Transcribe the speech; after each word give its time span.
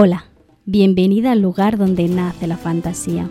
Hola, 0.00 0.26
bienvenida 0.64 1.32
al 1.32 1.40
lugar 1.40 1.76
donde 1.76 2.06
nace 2.06 2.46
la 2.46 2.56
fantasía. 2.56 3.28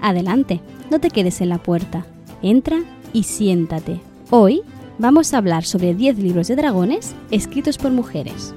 Adelante, 0.00 0.62
no 0.90 0.98
te 0.98 1.10
quedes 1.10 1.42
en 1.42 1.50
la 1.50 1.58
puerta. 1.58 2.06
Entra 2.40 2.82
y 3.12 3.24
siéntate. 3.24 4.00
Hoy 4.30 4.62
vamos 4.98 5.34
a 5.34 5.36
hablar 5.36 5.66
sobre 5.66 5.94
10 5.94 6.16
libros 6.16 6.48
de 6.48 6.56
dragones 6.56 7.14
escritos 7.30 7.76
por 7.76 7.90
mujeres. 7.90 8.54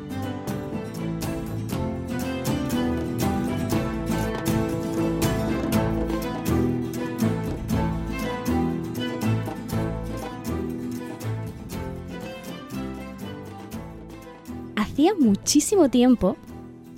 Hacía 14.77 15.13
muchísimo 15.19 15.89
tiempo, 15.89 16.37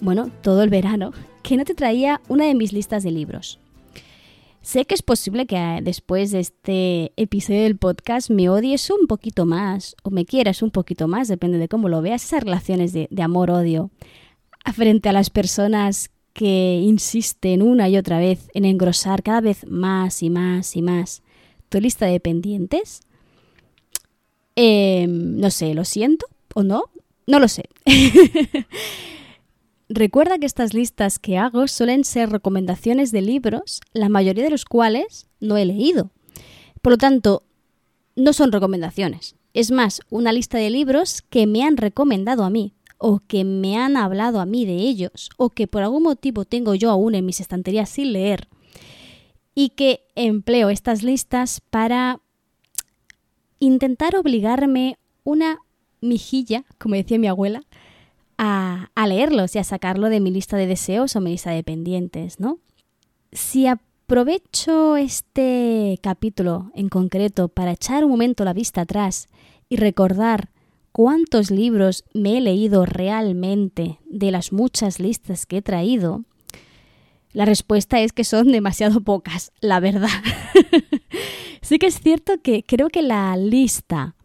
bueno, 0.01 0.31
todo 0.41 0.63
el 0.63 0.69
verano, 0.69 1.13
que 1.43 1.55
no 1.55 1.63
te 1.63 1.75
traía 1.75 2.21
una 2.27 2.45
de 2.45 2.55
mis 2.55 2.73
listas 2.73 3.03
de 3.03 3.11
libros. 3.11 3.59
Sé 4.61 4.85
que 4.85 4.93
es 4.93 5.01
posible 5.01 5.47
que 5.47 5.55
eh, 5.55 5.79
después 5.81 6.31
de 6.31 6.39
este 6.39 7.13
episodio 7.15 7.63
del 7.63 7.77
podcast 7.77 8.29
me 8.29 8.47
odies 8.49 8.91
un 8.91 9.07
poquito 9.07 9.45
más 9.47 9.95
o 10.03 10.11
me 10.11 10.25
quieras 10.25 10.61
un 10.61 10.69
poquito 10.69 11.07
más, 11.07 11.27
depende 11.27 11.57
de 11.57 11.67
cómo 11.67 11.89
lo 11.89 12.01
veas, 12.01 12.23
esas 12.23 12.43
relaciones 12.43 12.93
de, 12.93 13.07
amor-odio 13.21 13.89
frente 14.73 15.09
a 15.09 15.13
las 15.13 15.31
personas 15.31 16.11
que 16.33 16.79
insisten 16.83 17.63
una 17.63 17.89
y 17.89 17.97
otra 17.97 18.19
vez 18.19 18.49
en 18.53 18.65
engrosar 18.65 19.23
cada 19.23 19.41
vez 19.41 19.65
más 19.67 20.21
y 20.21 20.29
más 20.29 20.75
y 20.75 20.83
más 20.83 21.23
tu 21.69 21.79
lista 21.79 22.05
de 22.05 22.19
pendientes. 22.19 23.01
Em, 24.55 25.37
no 25.39 25.49
sé, 25.49 25.73
lo 25.73 25.85
siento 25.85 26.27
o 26.53 26.61
no, 26.61 26.83
no 27.25 27.39
lo 27.39 27.47
sé. 27.47 27.63
Recuerda 29.93 30.39
que 30.39 30.45
estas 30.45 30.73
listas 30.73 31.19
que 31.19 31.37
hago 31.37 31.67
suelen 31.67 32.05
ser 32.05 32.29
recomendaciones 32.29 33.11
de 33.11 33.21
libros, 33.21 33.81
la 33.91 34.07
mayoría 34.07 34.45
de 34.45 34.49
los 34.49 34.63
cuales 34.63 35.27
no 35.41 35.57
he 35.57 35.65
leído. 35.65 36.11
Por 36.81 36.93
lo 36.93 36.97
tanto, 36.97 37.43
no 38.15 38.31
son 38.31 38.53
recomendaciones. 38.53 39.35
Es 39.53 39.69
más, 39.69 39.99
una 40.09 40.31
lista 40.31 40.57
de 40.57 40.69
libros 40.69 41.21
que 41.29 41.45
me 41.45 41.63
han 41.63 41.75
recomendado 41.75 42.45
a 42.45 42.49
mí, 42.49 42.73
o 42.99 43.19
que 43.19 43.43
me 43.43 43.75
han 43.77 43.97
hablado 43.97 44.39
a 44.39 44.45
mí 44.45 44.65
de 44.65 44.75
ellos, 44.75 45.29
o 45.35 45.49
que 45.49 45.67
por 45.67 45.83
algún 45.83 46.03
motivo 46.03 46.45
tengo 46.45 46.73
yo 46.73 46.89
aún 46.89 47.13
en 47.13 47.25
mis 47.25 47.41
estanterías 47.41 47.89
sin 47.89 48.13
leer, 48.13 48.47
y 49.53 49.71
que 49.71 50.05
empleo 50.15 50.69
estas 50.69 51.03
listas 51.03 51.59
para 51.69 52.21
intentar 53.59 54.15
obligarme 54.15 54.97
una 55.25 55.57
mijilla, 55.99 56.63
como 56.77 56.95
decía 56.95 57.19
mi 57.19 57.27
abuela, 57.27 57.63
a, 58.43 59.07
leerlos 59.07 59.55
y 59.55 59.59
a 59.59 59.63
sacarlo 59.63 60.09
de 60.09 60.19
mi 60.19 60.31
lista 60.31 60.57
de 60.57 60.65
deseos 60.65 61.15
o 61.15 61.21
mi 61.21 61.31
lista 61.31 61.51
de 61.51 61.63
pendientes, 61.63 62.39
¿no? 62.39 62.57
Si 63.31 63.67
aprovecho 63.67 64.97
este 64.97 65.99
capítulo 66.01 66.71
en 66.73 66.89
concreto 66.89 67.49
para 67.49 67.73
echar 67.73 68.03
un 68.03 68.09
momento 68.09 68.43
la 68.43 68.53
vista 68.53 68.81
atrás 68.81 69.27
y 69.69 69.75
recordar 69.75 70.49
cuántos 70.91 71.51
libros 71.51 72.03
me 72.15 72.37
he 72.37 72.41
leído 72.41 72.85
realmente 72.85 73.99
de 74.05 74.31
las 74.31 74.51
muchas 74.51 74.99
listas 74.99 75.45
que 75.45 75.57
he 75.57 75.61
traído, 75.61 76.23
la 77.33 77.45
respuesta 77.45 78.01
es 78.01 78.11
que 78.11 78.23
son 78.23 78.51
demasiado 78.51 79.01
pocas, 79.01 79.51
la 79.61 79.79
verdad. 79.79 80.09
sí 81.61 81.77
que 81.77 81.85
es 81.85 82.01
cierto 82.01 82.41
que 82.41 82.63
creo 82.63 82.89
que 82.89 83.03
la 83.03 83.37
lista 83.37 84.15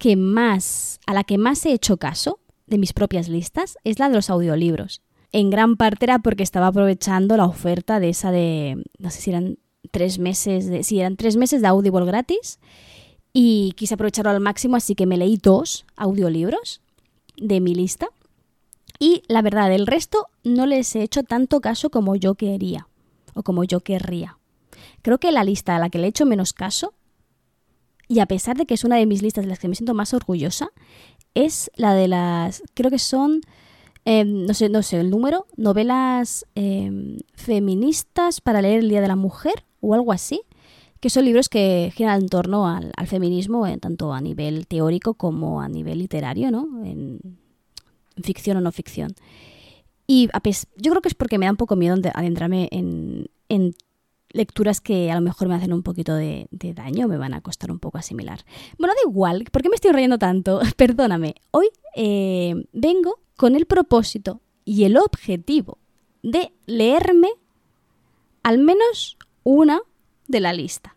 que 0.00 0.16
más 0.16 0.98
a 1.06 1.14
la 1.14 1.22
que 1.22 1.38
más 1.38 1.64
he 1.66 1.72
hecho 1.72 1.98
caso 1.98 2.40
de 2.68 2.78
mis 2.78 2.92
propias 2.92 3.28
listas 3.28 3.78
es 3.84 3.98
la 3.98 4.08
de 4.08 4.16
los 4.16 4.30
audiolibros. 4.30 5.02
En 5.32 5.50
gran 5.50 5.76
parte 5.76 6.06
era 6.06 6.18
porque 6.20 6.42
estaba 6.42 6.68
aprovechando 6.68 7.36
la 7.36 7.44
oferta 7.44 8.00
de 8.00 8.08
esa 8.08 8.30
de, 8.30 8.82
no 8.98 9.10
sé 9.10 9.20
si 9.20 9.30
eran 9.30 9.58
tres 9.90 10.18
meses, 10.18 10.66
de, 10.66 10.82
sí, 10.84 11.00
eran 11.00 11.16
tres 11.16 11.36
meses 11.36 11.60
de 11.60 11.68
Audible 11.68 12.04
gratis 12.04 12.58
y 13.32 13.72
quise 13.76 13.94
aprovecharlo 13.94 14.30
al 14.30 14.40
máximo, 14.40 14.76
así 14.76 14.94
que 14.94 15.06
me 15.06 15.16
leí 15.16 15.36
dos 15.36 15.84
audiolibros 15.96 16.80
de 17.36 17.60
mi 17.60 17.74
lista. 17.74 18.08
Y 18.98 19.22
la 19.28 19.42
verdad, 19.42 19.72
el 19.72 19.86
resto 19.86 20.26
no 20.44 20.66
les 20.66 20.96
he 20.96 21.02
hecho 21.02 21.22
tanto 21.22 21.60
caso 21.60 21.90
como 21.90 22.16
yo 22.16 22.34
quería 22.34 22.88
o 23.34 23.42
como 23.42 23.64
yo 23.64 23.80
querría. 23.80 24.38
Creo 25.02 25.18
que 25.18 25.30
la 25.30 25.44
lista 25.44 25.76
a 25.76 25.78
la 25.78 25.90
que 25.90 25.98
le 25.98 26.06
he 26.06 26.10
hecho 26.10 26.26
menos 26.26 26.52
caso, 26.52 26.94
y 28.08 28.20
a 28.20 28.26
pesar 28.26 28.56
de 28.56 28.64
que 28.64 28.74
es 28.74 28.84
una 28.84 28.96
de 28.96 29.06
mis 29.06 29.22
listas 29.22 29.44
de 29.44 29.50
las 29.50 29.58
que 29.58 29.68
me 29.68 29.74
siento 29.74 29.94
más 29.94 30.14
orgullosa, 30.14 30.70
es 31.46 31.70
la 31.76 31.94
de 31.94 32.08
las, 32.08 32.62
creo 32.74 32.90
que 32.90 32.98
son, 32.98 33.40
em, 34.04 34.44
no, 34.46 34.54
sé, 34.54 34.68
no 34.68 34.82
sé 34.82 34.98
el 34.98 35.10
número, 35.10 35.46
novelas 35.56 36.44
em, 36.54 37.18
feministas 37.34 38.40
para 38.40 38.60
leer 38.60 38.80
el 38.80 38.88
Día 38.88 39.00
de 39.00 39.08
la 39.08 39.16
Mujer 39.16 39.64
o 39.80 39.94
algo 39.94 40.12
así, 40.12 40.42
que 41.00 41.10
son 41.10 41.24
libros 41.24 41.48
que 41.48 41.92
giran 41.94 42.22
en 42.22 42.28
torno 42.28 42.66
al, 42.66 42.92
feminismo, 43.06 43.66
eh, 43.66 43.78
tanto 43.78 44.12
a 44.12 44.20
nivel 44.20 44.66
teórico 44.66 45.14
como 45.14 45.60
a 45.60 45.68
nivel 45.68 45.98
literario, 45.98 46.50
¿no? 46.50 46.84
En, 46.84 47.38
ficción 48.20 48.56
o 48.56 48.60
no 48.60 48.72
ficción. 48.72 49.14
Y 50.08 50.28
yo 50.76 50.90
creo 50.90 51.02
que 51.02 51.08
es 51.08 51.14
porque 51.14 51.38
me 51.38 51.46
da 51.46 51.52
un 51.52 51.56
poco 51.56 51.76
miedo 51.76 51.94
adentrarme 52.14 52.68
en, 52.72 53.26
en 53.48 53.74
lecturas 54.30 54.80
que 54.80 55.10
a 55.10 55.14
lo 55.14 55.20
mejor 55.20 55.48
me 55.48 55.54
hacen 55.54 55.72
un 55.72 55.82
poquito 55.82 56.14
de, 56.14 56.48
daño, 56.50 57.08
me 57.08 57.16
van 57.16 57.34
a 57.34 57.40
costar 57.40 57.70
un 57.70 57.78
poco 57.78 57.98
asimilar. 57.98 58.44
Bueno, 58.78 58.94
da 58.94 59.08
igual, 59.08 59.44
¿por 59.50 59.62
qué 59.62 59.68
me 59.68 59.74
estoy 59.74 59.92
riendo 59.92 60.18
tanto? 60.18 60.60
Perdóname, 60.76 61.34
hoy 61.50 61.68
eh, 61.94 62.54
vengo 62.72 63.20
con 63.36 63.56
el 63.56 63.66
propósito 63.66 64.40
y 64.64 64.84
el 64.84 64.96
objetivo 64.96 65.78
de 66.22 66.52
leerme 66.66 67.28
al 68.42 68.58
menos 68.58 69.16
una 69.44 69.80
de 70.26 70.40
la 70.40 70.52
lista. 70.52 70.96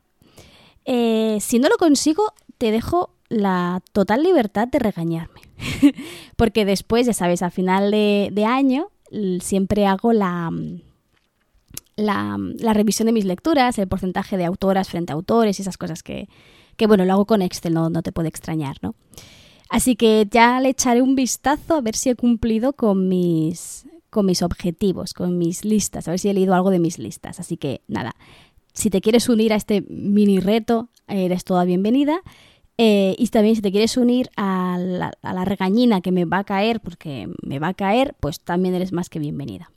Eh, 0.85 1.37
si 1.39 1.59
no 1.59 1.69
lo 1.69 1.77
consigo, 1.77 2.33
te 2.57 2.71
dejo 2.71 3.11
la 3.29 3.81
total 3.93 4.23
libertad 4.23 4.67
de 4.67 4.79
regañarme. 4.79 5.41
Porque 6.35 6.65
después, 6.65 7.05
ya 7.05 7.13
sabes, 7.13 7.43
a 7.43 7.49
final 7.49 7.91
de 7.91 8.45
año 8.45 8.89
siempre 9.39 9.85
hago 9.85 10.13
la 10.13 10.49
la, 12.01 12.37
revisión 12.73 13.07
de 13.07 13.11
mis 13.11 13.25
lecturas, 13.25 13.77
el 13.77 13.87
porcentaje 13.87 14.37
de 14.37 14.45
autoras 14.45 14.89
frente 14.89 15.13
a 15.13 15.15
autores 15.15 15.59
y 15.59 15.61
esas 15.61 15.77
cosas 15.77 16.03
que, 16.03 16.27
bueno, 16.87 17.05
lo 17.05 17.13
hago 17.13 17.25
con 17.25 17.41
Excel, 17.41 17.73
no, 17.73 17.89
no 17.89 18.01
te 18.01 18.11
puede 18.11 18.29
extrañar, 18.29 18.77
¿no? 18.81 18.95
Así 19.69 19.95
que 19.95 20.27
ya 20.29 20.59
le 20.59 20.69
echaré 20.69 21.01
un 21.01 21.15
vistazo 21.15 21.75
a 21.75 21.81
ver 21.81 21.95
si 21.95 22.09
he 22.09 22.15
cumplido 22.15 22.73
con 22.73 23.07
mis, 23.07 23.85
con 24.09 24.25
mis 24.25 24.41
objetivos, 24.41 25.13
con 25.13 25.37
mis 25.37 25.63
listas, 25.63 26.07
a 26.07 26.11
ver 26.11 26.19
si 26.19 26.27
he 26.27 26.33
leído 26.33 26.53
algo 26.53 26.71
de 26.71 26.79
mis 26.79 26.99
listas. 26.99 27.39
Así 27.39 27.55
que 27.55 27.81
nada, 27.87 28.15
si 28.73 28.89
te 28.89 28.99
quieres 28.99 29.29
unir 29.29 29.53
a 29.53 29.55
este 29.55 29.81
mini 29.89 30.39
reto, 30.39 30.89
eres 31.07 31.45
toda 31.45 31.63
bienvenida. 31.63 32.21
Eh, 32.77 33.15
y 33.17 33.27
también 33.27 33.55
si 33.55 33.61
te 33.61 33.71
quieres 33.71 33.95
unir 33.95 34.29
a 34.35 34.77
la, 34.79 35.13
a 35.21 35.33
la 35.33 35.45
regañina 35.45 36.01
que 36.01 36.11
me 36.11 36.25
va 36.25 36.39
a 36.39 36.43
caer, 36.43 36.81
porque 36.81 37.29
me 37.41 37.59
va 37.59 37.69
a 37.69 37.73
caer, 37.73 38.15
pues 38.19 38.39
también 38.39 38.75
eres 38.75 38.91
más 38.91 39.09
que 39.09 39.19
bienvenida. 39.19 39.71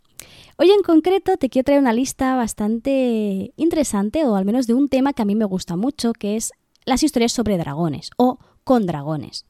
Hoy 0.57 0.71
en 0.71 0.83
concreto 0.83 1.37
te 1.37 1.49
quiero 1.49 1.65
traer 1.65 1.81
una 1.81 1.93
lista 1.93 2.37
bastante 2.37 3.53
interesante, 3.57 4.25
o 4.25 4.37
al 4.37 4.45
menos 4.45 4.69
de 4.69 4.75
un 4.75 4.89
tema 4.89 5.13
que 5.13 5.23
a 5.23 5.25
mí 5.25 5.35
me 5.35 5.45
gusta 5.45 5.75
mucho, 5.75 6.13
que 6.13 6.37
es 6.37 6.53
las 6.85 7.03
historias 7.03 7.33
sobre 7.33 7.59
dragones 7.59 8.11
o 8.19 8.39
con 8.63 8.87
dragones. 8.87 9.47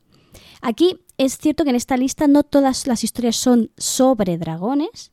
Aquí 0.63 1.01
es 1.19 1.37
cierto 1.37 1.65
que 1.65 1.71
en 1.71 1.77
esta 1.77 1.99
lista 1.99 2.27
no 2.27 2.43
todas 2.43 2.87
las 2.87 3.05
historias 3.05 3.37
son 3.37 3.71
sobre 3.77 4.39
dragones, 4.39 5.13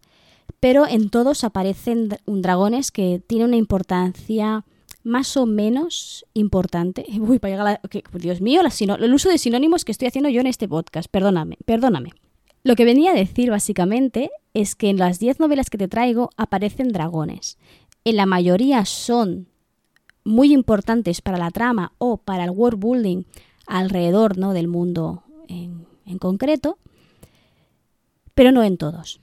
pero 0.62 0.88
en 0.88 1.10
todos 1.10 1.44
aparecen 1.44 2.08
dragones 2.26 2.92
que 2.92 3.22
tienen 3.28 3.50
una 3.50 3.58
importancia 3.58 4.64
más 5.04 5.36
o 5.36 5.46
menos 5.46 6.26
importante. 6.34 7.06
Uy, 7.20 7.40
para 7.40 7.52
llegar 7.54 7.68
a 7.68 7.72
la... 7.72 7.82
Dios 8.14 8.40
mío, 8.40 8.62
el 8.62 9.14
uso 9.14 9.28
de 9.28 9.38
sinónimos 9.38 9.84
que 9.84 9.92
estoy 9.92 10.08
haciendo 10.08 10.30
yo 10.30 10.40
en 10.40 10.48
este 10.48 10.70
podcast. 10.70 11.10
Perdóname, 11.12 11.58
perdóname. 11.66 12.12
Lo 12.64 12.76
que 12.76 12.86
venía 12.86 13.12
a 13.12 13.16
decir 13.16 13.50
básicamente 13.50 14.30
es 14.54 14.76
que 14.76 14.90
en 14.90 14.98
las 14.98 15.20
10 15.20 15.40
novelas 15.40 15.70
que 15.70 15.78
te 15.78 15.88
traigo 15.88 16.30
aparecen 16.38 16.90
dragones. 16.90 17.58
En 18.04 18.16
la 18.16 18.26
mayoría 18.26 18.86
son 18.86 19.48
muy 20.24 20.54
importantes 20.54 21.22
para 21.22 21.38
la 21.38 21.52
trama 21.52 21.94
o 21.98 22.18
para 22.18 22.44
el 22.44 22.52
world 22.52 22.84
building 22.84 23.24
alrededor 23.68 24.38
¿no? 24.38 24.54
del 24.54 24.68
mundo 24.68 25.24
en, 25.48 25.88
concreto, 26.20 26.78
pero 28.36 28.52
no 28.52 28.64
en 28.64 28.78
todos. 28.78 29.22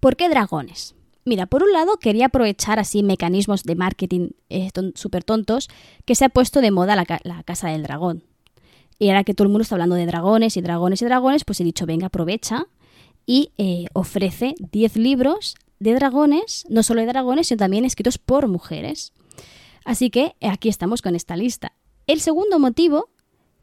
¿Por 0.00 0.16
qué 0.16 0.28
dragones? 0.28 0.94
Mira, 1.24 1.46
por 1.46 1.62
un 1.62 1.72
lado 1.72 1.96
quería 1.98 2.26
aprovechar 2.26 2.78
así 2.78 3.02
mecanismos 3.02 3.62
de 3.62 3.76
marketing 3.76 4.30
eh, 4.50 4.70
súper 4.94 5.22
tontos 5.24 5.68
que 6.04 6.14
se 6.14 6.24
ha 6.24 6.28
puesto 6.28 6.60
de 6.60 6.72
moda 6.72 6.96
la, 6.96 7.06
la 7.22 7.42
Casa 7.44 7.68
del 7.68 7.84
Dragón. 7.84 8.24
Y 8.98 9.08
ahora 9.08 9.24
que 9.24 9.32
todo 9.32 9.46
el 9.46 9.50
mundo 9.50 9.62
está 9.62 9.76
hablando 9.76 9.94
de 9.94 10.06
dragones 10.06 10.56
y 10.56 10.60
dragones 10.60 11.02
y 11.02 11.04
dragones, 11.04 11.44
pues 11.44 11.60
he 11.60 11.64
dicho, 11.64 11.86
venga, 11.86 12.06
aprovecha 12.06 12.66
y 13.26 13.52
eh, 13.58 13.86
ofrece 13.92 14.54
10 14.72 14.96
libros 14.96 15.56
de 15.78 15.94
dragones, 15.94 16.64
no 16.68 16.82
solo 16.82 17.00
de 17.00 17.06
dragones, 17.06 17.48
sino 17.48 17.58
también 17.58 17.84
escritos 17.84 18.18
por 18.18 18.48
mujeres. 18.48 19.12
Así 19.84 20.10
que 20.10 20.34
eh, 20.40 20.48
aquí 20.48 20.68
estamos 20.68 21.02
con 21.02 21.14
esta 21.14 21.36
lista. 21.36 21.72
El 22.06 22.20
segundo 22.20 22.58
motivo, 22.58 23.08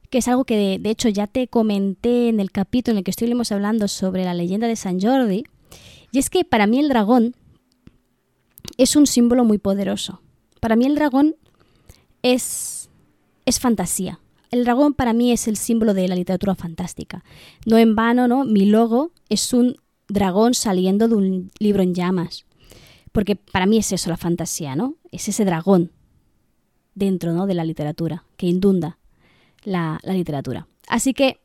que 0.10 0.20
es 0.20 0.28
algo 0.28 0.46
que 0.46 0.80
de, 0.80 0.90
hecho 0.90 1.10
ya 1.10 1.28
te 1.28 1.48
comenté 1.48 2.30
en 2.30 2.40
el 2.40 2.52
capítulo 2.52 2.94
en 2.94 2.98
el 3.00 3.04
que 3.04 3.12
estuvimos 3.12 3.52
hablando 3.52 3.88
sobre 3.88 4.24
la 4.24 4.34
leyenda 4.34 4.68
de 4.68 4.76
San 4.76 5.00
Jordi, 5.00 5.44
Y 6.12 6.20
es 6.20 6.30
que 6.30 6.44
para 6.44 6.68
mí 6.68 6.80
el 6.80 6.90
dragón 6.90 7.36
es 8.78 8.96
un 8.96 9.08
símbolo 9.08 9.46
muy 9.46 9.58
poderoso. 9.58 10.22
Para 10.60 10.76
mí 10.76 10.86
el 10.86 10.96
dragón 10.96 11.36
es, 12.22 12.90
es 13.46 13.60
fantasía. 13.60 14.20
El 14.52 14.66
dragón 14.66 14.94
para 14.94 15.14
mí 15.14 15.32
es 15.32 15.48
el 15.48 15.56
símbolo 15.56 15.94
de 15.94 16.08
la 16.10 16.16
literatura 16.16 16.56
fantástica. 16.56 17.24
No 17.66 17.78
en 17.78 17.96
vano, 17.96 18.28
¿no? 18.28 18.44
Mi 18.44 18.66
logo 18.66 19.12
es 19.30 19.54
un 19.54 19.78
dragón 20.10 20.54
saliendo 20.54 21.08
de 21.08 21.16
un 21.16 21.52
libro 21.58 21.82
en 21.82 21.96
llamas. 21.96 22.46
Porque 23.14 23.38
para 23.38 23.66
mí 23.66 23.78
es 23.78 23.92
eso 23.92 24.10
la 24.10 24.18
fantasía, 24.18 24.76
¿no? 24.76 24.96
Es 25.12 25.30
ese 25.30 25.46
dragón 25.46 25.92
dentro 26.96 27.34
¿no? 27.34 27.48
de 27.48 27.54
la 27.54 27.64
literatura, 27.64 28.26
que 28.38 28.48
indunda 28.48 28.98
la, 29.64 30.00
literatura. 30.04 30.68
Así 30.88 31.14
que 31.14 31.40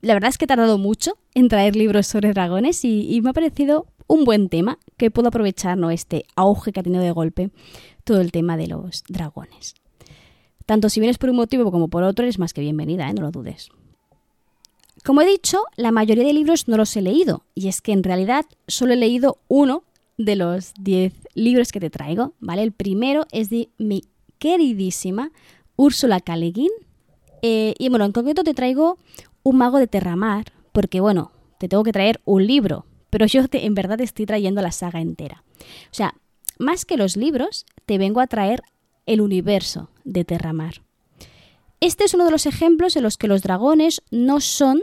la 0.00 0.14
verdad 0.14 0.30
es 0.30 0.38
que 0.38 0.46
he 0.46 0.48
tardado 0.48 0.78
mucho 0.78 1.16
en 1.34 1.48
traer 1.48 1.76
libros 1.76 2.06
sobre 2.06 2.32
dragones 2.32 2.84
y, 2.84 3.20
me 3.22 3.30
ha 3.30 3.32
parecido 3.32 3.86
un 4.08 4.24
buen 4.24 4.48
tema 4.48 4.78
que 4.96 5.10
puedo 5.10 5.28
aprovechar 5.28 5.78
¿no? 5.78 5.90
este 5.90 6.24
auge 6.34 6.72
que 6.72 6.80
ha 6.80 6.82
tenido 6.82 7.02
de 7.02 7.12
golpe 7.12 7.50
todo 8.04 8.20
el 8.20 8.32
tema 8.32 8.56
de 8.56 8.66
los 8.66 9.04
dragones. 9.08 9.74
Tanto 10.72 10.88
si 10.88 11.00
vienes 11.00 11.18
por 11.18 11.28
un 11.28 11.36
motivo 11.36 11.70
como 11.70 11.88
por 11.88 12.02
otro, 12.02 12.24
eres 12.24 12.38
más 12.38 12.54
que 12.54 12.62
bienvenida, 12.62 13.06
¿eh? 13.06 13.12
no 13.12 13.20
lo 13.20 13.30
dudes. 13.30 13.68
Como 15.04 15.20
he 15.20 15.26
dicho, 15.26 15.58
la 15.76 15.92
mayoría 15.92 16.24
de 16.24 16.32
libros 16.32 16.66
no 16.66 16.78
los 16.78 16.96
he 16.96 17.02
leído, 17.02 17.44
y 17.54 17.68
es 17.68 17.82
que 17.82 17.92
en 17.92 18.02
realidad 18.02 18.46
solo 18.66 18.94
he 18.94 18.96
leído 18.96 19.36
uno 19.48 19.84
de 20.16 20.34
los 20.34 20.72
10 20.80 21.12
libros 21.34 21.72
que 21.72 21.80
te 21.80 21.90
traigo, 21.90 22.32
¿vale? 22.40 22.62
El 22.62 22.72
primero 22.72 23.26
es 23.32 23.50
de 23.50 23.68
mi 23.76 24.04
queridísima 24.38 25.30
Úrsula 25.76 26.20
K. 26.20 26.36
eh, 27.42 27.74
y 27.78 27.88
bueno, 27.90 28.06
en 28.06 28.12
concreto 28.12 28.42
te 28.42 28.54
traigo 28.54 28.96
Un 29.42 29.58
mago 29.58 29.76
de 29.76 29.88
Terramar, 29.88 30.54
porque 30.72 31.00
bueno, 31.00 31.32
te 31.58 31.68
tengo 31.68 31.82
que 31.82 31.92
traer 31.92 32.22
un 32.24 32.46
libro, 32.46 32.86
pero 33.10 33.26
yo 33.26 33.42
en 33.52 33.74
verdad 33.74 33.98
te 33.98 34.04
estoy 34.04 34.24
trayendo 34.24 34.62
la 34.62 34.72
saga 34.72 35.02
entera. 35.02 35.44
O 35.60 35.94
sea, 35.94 36.14
más 36.58 36.86
que 36.86 36.96
los 36.96 37.18
libros, 37.18 37.66
te 37.84 37.98
vengo 37.98 38.20
a 38.20 38.26
traer 38.26 38.62
el 39.06 39.20
universo 39.20 39.90
de 40.04 40.24
Terramar. 40.24 40.82
Este 41.80 42.04
es 42.04 42.14
uno 42.14 42.24
de 42.24 42.30
los 42.30 42.46
ejemplos 42.46 42.96
en 42.96 43.02
los 43.02 43.16
que 43.16 43.28
los 43.28 43.42
dragones 43.42 44.02
no 44.10 44.40
son 44.40 44.80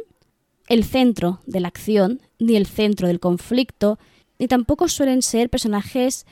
el 0.67 0.83
centro 0.83 1.39
de 1.45 1.59
la 1.59 1.67
acción, 1.69 2.21
ni 2.37 2.55
el 2.55 2.67
centro 2.67 3.07
del 3.07 3.19
conflicto, 3.19 3.97
ni 4.37 4.47
tampoco 4.47 4.87
suelen 4.87 5.21
ser 5.21 5.49
personajes 5.49 6.25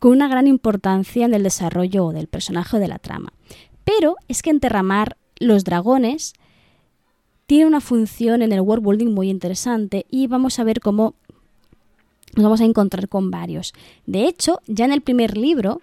con 0.00 0.12
una 0.12 0.28
gran 0.28 0.46
importancia 0.46 1.24
en 1.24 1.34
el 1.34 1.42
desarrollo 1.42 2.10
del 2.10 2.26
personaje 2.26 2.76
o 2.76 2.80
de 2.80 2.88
la 2.88 2.98
trama. 2.98 3.32
Pero 3.84 4.16
es 4.28 4.42
que 4.42 4.50
en 4.50 4.60
Terramar 4.60 5.16
los 5.38 5.64
dragones 5.64 6.34
tienen 7.46 7.68
una 7.68 7.80
función 7.80 8.42
en 8.42 8.52
el 8.52 8.60
world 8.60 8.84
building 8.84 9.14
muy 9.14 9.30
interesante 9.30 10.06
y 10.10 10.26
vamos 10.26 10.58
a 10.58 10.64
ver 10.64 10.80
cómo 10.80 11.14
nos 12.36 12.44
vamos 12.44 12.60
a 12.60 12.64
encontrar 12.64 13.08
con 13.08 13.30
varios. 13.30 13.72
De 14.06 14.28
hecho, 14.28 14.60
ya 14.66 14.84
en 14.84 14.92
el 14.92 15.00
primer 15.00 15.36
libro, 15.36 15.80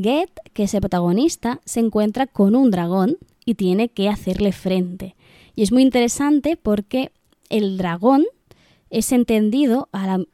Get, 0.00 0.30
que 0.52 0.64
es 0.64 0.74
el 0.74 0.80
protagonista, 0.80 1.60
se 1.64 1.80
encuentra 1.80 2.26
con 2.26 2.54
un 2.54 2.70
dragón 2.70 3.16
y 3.44 3.54
tiene 3.54 3.88
que 3.88 4.08
hacerle 4.08 4.52
frente. 4.52 5.16
Y 5.54 5.62
es 5.62 5.72
muy 5.72 5.82
interesante 5.82 6.56
porque 6.56 7.12
el 7.48 7.78
dragón 7.78 8.24
es 8.90 9.12
entendido 9.12 9.88
a 9.92 10.06
la, 10.06 10.24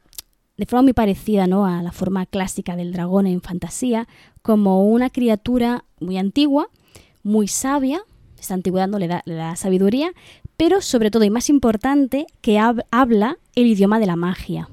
de 0.57 0.67
forma 0.67 0.83
muy 0.83 0.93
parecida 0.93 1.47
¿no? 1.47 1.67
a 1.67 1.83
la 1.83 1.93
forma 1.93 2.27
clásica 2.27 2.77
del 2.77 2.93
dragón 2.93 3.27
en 3.27 3.41
fantasía, 3.41 4.09
como 4.43 4.85
una 4.85 5.11
criatura 5.11 5.85
muy 6.01 6.19
antigua, 6.19 6.69
muy 7.23 7.49
sabia, 7.49 8.03
esta 8.39 8.55
antigüedad 8.55 8.89
no 8.89 8.99
le 8.99 9.07
da, 9.07 9.57
sabiduría, 9.57 10.13
pero 10.57 10.81
sobre 10.81 11.11
todo 11.11 11.23
y 11.25 11.31
más 11.31 11.49
importante, 11.49 12.27
que 12.41 12.59
habla 12.59 13.39
el 13.55 13.67
idioma 13.67 14.01
de 14.01 14.07
la 14.07 14.17
magia. 14.17 14.69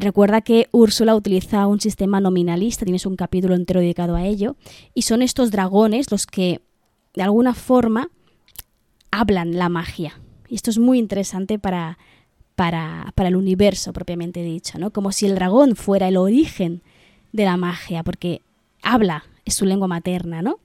Recuerda 0.00 0.42
que 0.42 0.68
Úrsula 0.70 1.16
utiliza 1.16 1.66
un 1.66 1.80
sistema 1.80 2.20
nominalista, 2.20 2.84
tienes 2.84 3.06
un 3.06 3.16
capítulo 3.16 3.54
entero 3.54 3.80
dedicado 3.80 4.14
a 4.14 4.24
ello, 4.24 4.56
y 4.94 5.02
son 5.02 5.22
estos 5.22 5.50
dragones 5.50 6.10
los 6.10 6.26
que, 6.26 6.60
de 7.14 7.22
alguna 7.22 7.54
forma, 7.54 8.10
hablan 9.10 9.58
la 9.58 9.68
magia. 9.68 10.20
Y 10.48 10.54
esto 10.54 10.70
es 10.70 10.78
muy 10.78 10.98
interesante 10.98 11.58
para, 11.58 11.98
para, 12.54 13.12
el 13.16 13.36
universo 13.36 13.92
propiamente 13.92 14.42
dicho, 14.42 14.78
¿no? 14.78 14.90
Como 14.90 15.12
si 15.12 15.26
el 15.26 15.34
dragón 15.34 15.74
fuera 15.74 16.08
el 16.08 16.16
origen 16.16 16.82
de 17.32 17.44
la 17.44 17.56
magia, 17.56 18.02
porque 18.04 18.42
habla, 18.82 19.24
es 19.44 19.54
su 19.54 19.64
lengua 19.64 19.88
materna, 19.88 20.42
¿no? 20.42 20.58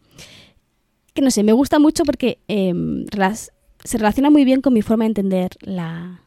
Que 1.13 1.21
no 1.21 1.31
sé, 1.31 1.44
me 1.44 1.53
gusta 1.53 1.79
mucho 1.79 2.03
porque 2.03 2.39
em, 2.47 3.06
se 3.83 3.97
relaciona 3.97 4.29
muy 4.29 4.45
bien 4.45 4.62
con 4.62 4.74
mi 4.74 4.81
forma 4.81 5.06
de 5.06 5.09
entender 5.09 5.51
la, 5.62 6.21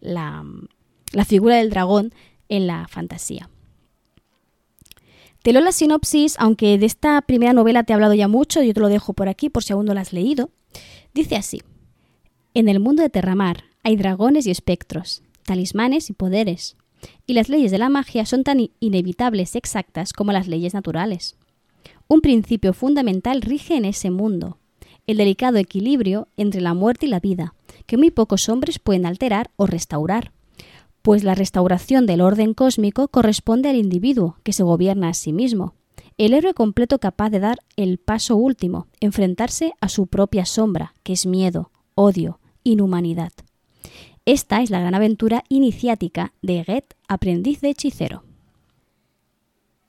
la, 0.00 0.44
la 1.12 1.24
figura 1.24 1.56
del 1.56 1.70
dragón 1.70 2.12
en 2.48 2.66
la 2.66 2.86
fantasía. 2.88 3.48
Te 5.42 5.52
leo 5.52 5.62
la 5.62 5.72
sinopsis, 5.72 6.36
aunque 6.38 6.78
de 6.78 6.86
esta 6.86 7.22
primera 7.22 7.52
novela 7.52 7.84
te 7.84 7.92
he 7.92 7.94
hablado 7.94 8.14
ya 8.14 8.28
mucho, 8.28 8.62
yo 8.62 8.74
te 8.74 8.80
lo 8.80 8.88
dejo 8.88 9.12
por 9.12 9.28
aquí 9.28 9.48
por 9.48 9.62
si 9.62 9.72
aún 9.72 9.86
no 9.86 9.94
la 9.94 10.00
has 10.00 10.12
leído. 10.12 10.50
Dice 11.14 11.36
así. 11.36 11.62
En 12.54 12.68
el 12.68 12.80
mundo 12.80 13.02
de 13.02 13.10
Terramar 13.10 13.64
hay 13.82 13.96
dragones 13.96 14.46
y 14.46 14.50
espectros, 14.50 15.22
talismanes 15.44 16.10
y 16.10 16.12
poderes, 16.12 16.76
y 17.26 17.34
las 17.34 17.48
leyes 17.48 17.70
de 17.70 17.78
la 17.78 17.88
magia 17.88 18.26
son 18.26 18.42
tan 18.42 18.70
inevitables 18.80 19.54
y 19.54 19.58
exactas 19.58 20.12
como 20.12 20.32
las 20.32 20.48
leyes 20.48 20.74
naturales. 20.74 21.36
Un 22.08 22.20
principio 22.20 22.72
fundamental 22.72 23.42
rige 23.42 23.76
en 23.76 23.84
ese 23.84 24.10
mundo, 24.10 24.58
el 25.06 25.16
delicado 25.16 25.58
equilibrio 25.58 26.28
entre 26.36 26.60
la 26.60 26.74
muerte 26.74 27.06
y 27.06 27.08
la 27.08 27.20
vida, 27.20 27.54
que 27.86 27.96
muy 27.96 28.10
pocos 28.10 28.48
hombres 28.48 28.78
pueden 28.78 29.06
alterar 29.06 29.50
o 29.56 29.66
restaurar, 29.66 30.32
pues 31.02 31.24
la 31.24 31.34
restauración 31.34 32.06
del 32.06 32.20
orden 32.20 32.54
cósmico 32.54 33.08
corresponde 33.08 33.68
al 33.68 33.76
individuo, 33.76 34.36
que 34.42 34.52
se 34.52 34.62
gobierna 34.62 35.08
a 35.08 35.14
sí 35.14 35.32
mismo, 35.32 35.74
el 36.18 36.34
héroe 36.34 36.52
completo 36.52 36.98
capaz 36.98 37.30
de 37.30 37.40
dar 37.40 37.58
el 37.76 37.98
paso 37.98 38.36
último, 38.36 38.88
enfrentarse 39.00 39.72
a 39.80 39.88
su 39.88 40.08
propia 40.08 40.44
sombra, 40.44 40.94
que 41.04 41.12
es 41.12 41.26
miedo, 41.26 41.70
odio, 41.94 42.40
inhumanidad. 42.64 43.32
Esta 44.24 44.60
es 44.60 44.70
la 44.70 44.80
gran 44.80 44.94
aventura 44.94 45.44
iniciática 45.48 46.34
de 46.42 46.64
Get, 46.64 46.94
aprendiz 47.06 47.60
de 47.60 47.70
hechicero. 47.70 48.24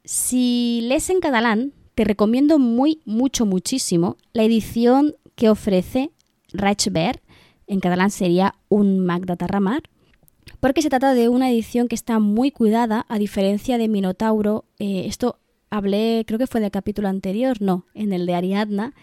Si 0.05 0.81
lees 0.83 1.09
en 1.09 1.19
catalán, 1.19 1.73
te 1.95 2.03
recomiendo 2.05 2.59
muy, 2.59 3.01
mucho, 3.05 3.45
muchísimo 3.45 4.15
la 4.31 4.43
edición 4.43 5.15
que 5.35 5.49
ofrece 5.49 6.11
Reichberg, 6.53 7.21
en 7.67 7.79
catalán 7.79 8.11
sería 8.11 8.55
un 8.69 8.99
Magda 8.99 9.35
Tarramar, 9.35 9.83
porque 10.59 10.81
se 10.81 10.89
trata 10.89 11.13
de 11.13 11.29
una 11.29 11.49
edición 11.49 11.87
que 11.87 11.95
está 11.95 12.19
muy 12.19 12.51
cuidada, 12.51 13.05
a 13.09 13.17
diferencia 13.17 13.77
de 13.77 13.87
Minotauro. 13.87 14.65
Eh, 14.79 15.03
esto 15.05 15.39
hablé, 15.69 16.23
creo 16.27 16.39
que 16.39 16.47
fue 16.47 16.59
en 16.59 16.65
el 16.65 16.71
capítulo 16.71 17.07
anterior, 17.07 17.61
no, 17.61 17.85
en 17.93 18.13
el 18.13 18.25
de 18.25 18.35
Ariadna, 18.35 18.93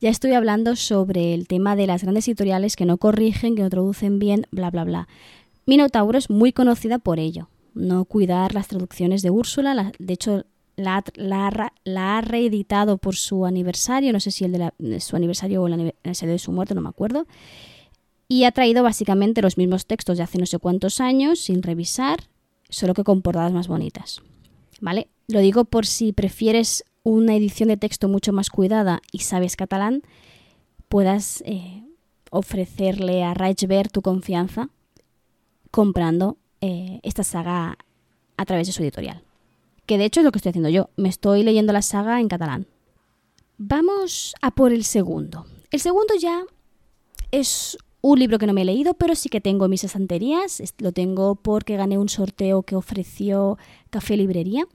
ya 0.00 0.10
estoy 0.10 0.32
hablando 0.32 0.76
sobre 0.76 1.32
el 1.32 1.48
tema 1.48 1.74
de 1.74 1.86
las 1.86 2.02
grandes 2.02 2.28
editoriales 2.28 2.76
que 2.76 2.84
no 2.84 2.98
corrigen, 2.98 3.56
que 3.56 3.62
no 3.62 3.70
traducen 3.70 4.18
bien, 4.18 4.46
bla, 4.50 4.70
bla, 4.70 4.84
bla. 4.84 5.08
Minotauro 5.64 6.18
es 6.18 6.28
muy 6.28 6.52
conocida 6.52 6.98
por 6.98 7.18
ello, 7.18 7.48
no 7.74 8.04
cuidar 8.04 8.54
las 8.54 8.68
traducciones 8.68 9.22
de 9.22 9.30
Úrsula, 9.30 9.92
de 9.98 10.12
hecho 10.12 10.44
la, 10.76 11.02
ha 11.96 12.20
reeditado 12.20 12.98
por 12.98 13.16
su 13.16 13.46
aniversario, 13.46 14.12
no 14.12 14.20
sé 14.20 14.30
si 14.30 14.44
el 14.44 14.70
de, 14.78 15.00
su 15.00 15.16
aniversario 15.16 15.62
o 15.62 15.66
el 15.66 15.72
aniversario 15.72 16.32
de 16.32 16.38
su 16.38 16.52
muerte, 16.52 16.74
no 16.74 16.82
me 16.82 16.90
acuerdo, 16.90 17.26
y 18.28 18.44
ha 18.44 18.52
traído 18.52 18.82
básicamente 18.82 19.42
los 19.42 19.56
mismos 19.56 19.86
textos 19.86 20.16
de 20.16 20.24
hace 20.24 20.38
no 20.38 20.46
sé 20.46 20.58
cuántos 20.58 21.00
años, 21.00 21.40
sin 21.40 21.62
revisar, 21.62 22.28
solo 22.68 22.94
que 22.94 23.04
con 23.04 23.22
portadas 23.22 23.52
más 23.52 23.68
bonitas. 23.68 24.20
¿Vale? 24.80 25.08
Lo 25.28 25.40
digo 25.40 25.64
por 25.64 25.86
si 25.86 26.12
prefieres 26.12 26.84
una 27.02 27.36
edición 27.36 27.68
de 27.68 27.76
texto 27.76 28.08
mucho 28.08 28.32
más 28.32 28.50
cuidada 28.50 29.00
y 29.12 29.20
sabes 29.20 29.56
catalán, 29.56 30.02
puedas 30.88 31.42
eh, 31.46 31.84
ofrecerle 32.30 33.22
a 33.22 33.32
Reichberg 33.34 33.90
tu 33.90 34.02
confianza 34.02 34.70
comprando 35.70 36.36
eh, 36.60 37.00
esta 37.02 37.22
saga 37.22 37.78
a 38.36 38.44
través 38.44 38.66
de 38.66 38.72
su 38.72 38.82
editorial. 38.82 39.22
Que 39.86 39.98
de 39.98 40.04
hecho 40.04 40.20
es 40.20 40.24
lo 40.24 40.32
que 40.32 40.38
estoy 40.38 40.50
haciendo 40.50 40.68
yo. 40.68 40.90
Me 40.96 41.08
estoy 41.08 41.44
leyendo 41.44 41.72
la 41.72 41.82
saga 41.82 42.20
en 42.20 42.28
catalán. 42.28 42.66
Vamos 43.56 44.34
a 44.42 44.50
por 44.50 44.72
el 44.72 44.84
segundo. 44.84 45.46
El 45.70 45.80
segundo 45.80 46.14
ya 46.20 46.44
es 47.30 47.78
un 48.12 48.20
libro 48.20 48.38
que 48.38 48.46
no 48.46 48.52
me 48.52 48.62
he 48.62 48.64
leído, 48.64 48.94
pero 48.94 49.16
sí 49.16 49.28
que 49.28 49.40
tengo 49.40 49.66
mis 49.66 49.82
estanterías. 49.82 50.62
Lo 50.78 50.92
tengo 50.92 51.34
porque 51.34 51.76
gané 51.76 51.98
un 51.98 52.08
sorteo 52.08 52.62
que 52.62 52.76
ofreció 52.76 53.58
Café 53.90 54.16
Librería. 54.16 54.66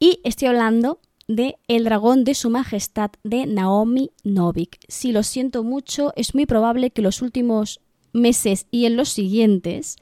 Y 0.00 0.18
estoy 0.24 0.48
hablando 0.48 0.98
de 1.28 1.58
El 1.68 1.84
dragón 1.84 2.24
de 2.24 2.34
su 2.34 2.50
majestad 2.50 3.12
de 3.22 3.46
Naomi 3.46 4.10
Novik. 4.24 4.78
Si 4.88 5.12
lo 5.12 5.22
siento 5.22 5.62
mucho, 5.62 6.12
es 6.16 6.34
muy 6.34 6.44
probable 6.44 6.90
que 6.90 7.02
los 7.02 7.22
últimos 7.22 7.80
meses 8.12 8.66
y 8.72 8.86
en 8.86 8.96
los 8.96 9.10
siguientes 9.10 9.96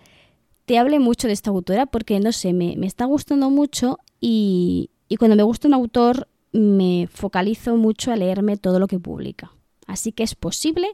te 0.65 0.79
hable 0.79 1.01
mucho 1.01 1.27
de 1.27 1.35
esta 1.35 1.51
autora 1.51 1.85
porque, 1.85 2.19
no 2.19 2.33
sé, 2.33 2.55
me, 2.55 2.75
está 2.87 3.05
gustando 3.05 3.51
mucho 3.51 3.99
y, 4.21 4.89
y 5.09 5.17
cuando 5.17 5.37
me 5.37 5.43
gusta 5.43 5.69
un 5.69 5.75
autor 5.75 6.29
me 6.53 7.09
focalizo 7.13 7.77
mucho 7.77 8.11
a 8.11 8.17
leerme 8.17 8.57
todo 8.57 8.79
lo 8.79 8.87
que 8.87 8.99
publica. 8.99 9.53
Así 9.87 10.13
que 10.13 10.23
es 10.23 10.35
posible 10.35 10.89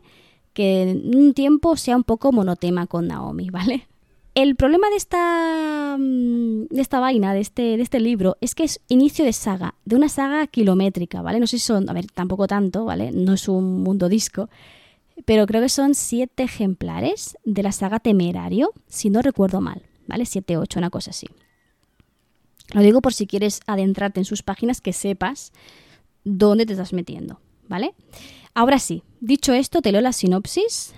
que 0.52 0.82
en 0.82 1.16
un 1.16 1.34
tiempo 1.34 1.76
sea 1.76 1.96
un 1.96 2.04
poco 2.04 2.32
monotema 2.32 2.86
con 2.86 3.08
Naomi, 3.08 3.50
¿vale? 3.50 3.86
El 4.34 4.54
problema 4.54 4.88
de 4.90 4.96
esta, 4.96 5.96
mm, 5.98 6.66
de 6.70 6.80
esta 6.80 7.00
vaina, 7.00 7.34
de 7.34 7.40
este, 7.40 7.76
de 7.76 7.82
este 7.82 7.98
libro, 7.98 8.36
es 8.40 8.54
que 8.54 8.62
es 8.64 8.80
inicio 8.88 9.24
de 9.24 9.32
saga, 9.32 9.74
de 9.84 9.96
una 9.96 10.08
saga 10.08 10.46
kilométrica, 10.46 11.20
¿vale? 11.20 11.40
No 11.40 11.46
sé 11.46 11.58
si 11.58 11.66
son, 11.66 11.90
a 11.90 11.92
ver, 11.92 12.06
tampoco 12.06 12.46
tanto, 12.46 12.84
¿vale? 12.84 13.10
No 13.12 13.34
es 13.34 13.48
un 13.48 13.82
mundo 13.82 14.08
disco, 14.08 14.48
pero 15.24 15.46
creo 15.46 15.60
que 15.60 15.68
son 15.68 15.94
siete 15.94 16.44
ejemplares 16.44 17.36
de 17.44 17.62
la 17.62 17.72
saga 17.72 17.98
Temerario, 17.98 18.72
si 18.86 19.10
no 19.10 19.20
recuerdo 19.20 19.60
mal, 19.60 19.82
¿vale? 20.06 20.26
Siete, 20.26 20.56
ocho, 20.56 20.78
una 20.78 20.90
cosa 20.90 21.10
así. 21.10 21.26
Lo 22.72 22.82
digo 22.82 23.00
por 23.00 23.12
si 23.12 23.26
quieres 23.26 23.60
adentrarte 23.66 24.20
en 24.20 24.24
sus 24.24 24.42
páginas, 24.42 24.80
que 24.80 24.92
sepas 24.92 25.52
dónde 26.22 26.66
te 26.66 26.74
estás 26.74 26.92
metiendo, 26.92 27.40
¿vale? 27.68 27.94
Ahora 28.54 28.78
sí, 28.78 29.02
dicho 29.20 29.52
esto, 29.52 29.80
te 29.80 29.92
leo 29.92 30.00
la 30.00 30.12
sinopsis 30.12 30.94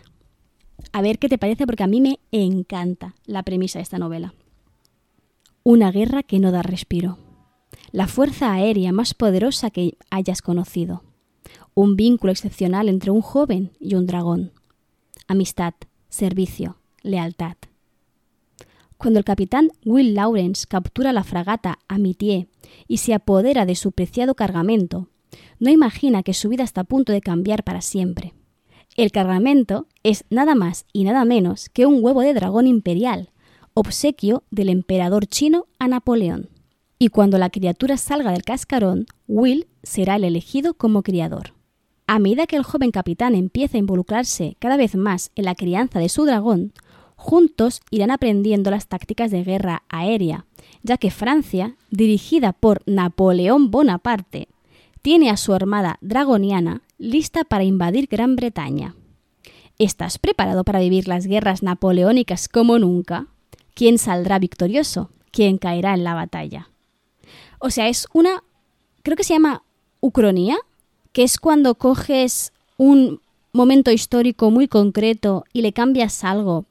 a 0.92 1.02
ver 1.02 1.18
qué 1.18 1.28
te 1.28 1.38
parece 1.38 1.66
porque 1.66 1.84
a 1.84 1.86
mí 1.86 2.00
me 2.00 2.18
encanta 2.32 3.14
la 3.24 3.42
premisa 3.42 3.78
de 3.78 3.84
esta 3.84 3.98
novela. 3.98 4.34
Una 5.62 5.92
guerra 5.92 6.22
que 6.22 6.40
no 6.40 6.50
da 6.50 6.62
respiro. 6.62 7.18
La 7.92 8.08
fuerza 8.08 8.52
aérea 8.52 8.92
más 8.92 9.14
poderosa 9.14 9.70
que 9.70 9.96
hayas 10.10 10.42
conocido. 10.42 11.04
Un 11.74 11.96
vínculo 11.96 12.32
excepcional 12.32 12.88
entre 12.88 13.10
un 13.10 13.22
joven 13.22 13.72
y 13.78 13.94
un 13.94 14.06
dragón. 14.06 14.52
Amistad, 15.28 15.74
servicio, 16.08 16.78
lealtad. 17.02 17.56
Cuando 18.98 19.18
el 19.18 19.24
capitán 19.24 19.70
Will 19.84 20.14
Lawrence 20.14 20.66
captura 20.68 21.12
la 21.12 21.24
fragata 21.24 21.78
Amitié 21.88 22.48
y 22.86 22.98
se 22.98 23.14
apodera 23.14 23.66
de 23.66 23.74
su 23.74 23.92
preciado 23.92 24.34
cargamento, 24.34 25.08
no 25.58 25.70
imagina 25.70 26.22
que 26.22 26.34
su 26.34 26.48
vida 26.48 26.64
está 26.64 26.82
a 26.82 26.84
punto 26.84 27.12
de 27.12 27.20
cambiar 27.20 27.64
para 27.64 27.80
siempre. 27.80 28.34
El 28.96 29.10
cargamento 29.10 29.86
es 30.02 30.24
nada 30.28 30.54
más 30.54 30.84
y 30.92 31.04
nada 31.04 31.24
menos 31.24 31.68
que 31.70 31.86
un 31.86 32.04
huevo 32.04 32.20
de 32.20 32.34
dragón 32.34 32.66
imperial, 32.66 33.30
obsequio 33.74 34.42
del 34.50 34.68
emperador 34.68 35.26
chino 35.26 35.66
a 35.78 35.88
Napoleón. 35.88 36.50
Y 36.98 37.08
cuando 37.08 37.38
la 37.38 37.50
criatura 37.50 37.96
salga 37.96 38.32
del 38.32 38.44
cascarón, 38.44 39.06
Will 39.26 39.66
será 39.82 40.16
el 40.16 40.24
elegido 40.24 40.74
como 40.74 41.02
criador. 41.02 41.54
A 42.06 42.18
medida 42.18 42.46
que 42.46 42.56
el 42.56 42.62
joven 42.62 42.90
capitán 42.90 43.34
empieza 43.34 43.76
a 43.76 43.80
involucrarse 43.80 44.56
cada 44.58 44.76
vez 44.76 44.94
más 44.94 45.30
en 45.34 45.46
la 45.46 45.54
crianza 45.54 45.98
de 45.98 46.08
su 46.08 46.24
dragón, 46.26 46.72
juntos 47.16 47.80
irán 47.90 48.10
aprendiendo 48.10 48.70
las 48.70 48.88
tácticas 48.88 49.30
de 49.30 49.44
guerra 49.44 49.84
aérea, 49.88 50.44
ya 50.82 50.98
que 50.98 51.10
Francia, 51.10 51.76
dirigida 51.90 52.52
por 52.52 52.82
Napoleón 52.84 53.70
Bonaparte, 53.70 54.48
tiene 55.02 55.30
a 55.30 55.36
su 55.36 55.52
armada 55.52 55.98
dragoniana 56.00 56.82
lista 56.96 57.44
para 57.44 57.64
invadir 57.64 58.08
Gran 58.10 58.36
Bretaña. 58.36 58.94
¿Estás 59.78 60.18
preparado 60.18 60.62
para 60.64 60.78
vivir 60.78 61.08
las 61.08 61.26
guerras 61.26 61.62
napoleónicas 61.62 62.48
como 62.48 62.78
nunca? 62.78 63.26
¿Quién 63.74 63.98
saldrá 63.98 64.38
victorioso? 64.38 65.10
¿Quién 65.32 65.58
caerá 65.58 65.94
en 65.94 66.04
la 66.04 66.14
batalla? 66.14 66.70
O 67.58 67.70
sea, 67.70 67.88
es 67.88 68.06
una... 68.12 68.42
creo 69.02 69.16
que 69.16 69.24
se 69.24 69.34
llama 69.34 69.64
ucronía, 70.00 70.56
que 71.12 71.24
es 71.24 71.38
cuando 71.38 71.74
coges 71.74 72.52
un 72.76 73.20
momento 73.52 73.90
histórico 73.90 74.50
muy 74.50 74.68
concreto 74.68 75.44
y 75.52 75.62
le 75.62 75.72
cambias 75.72 76.22
algo 76.24 76.64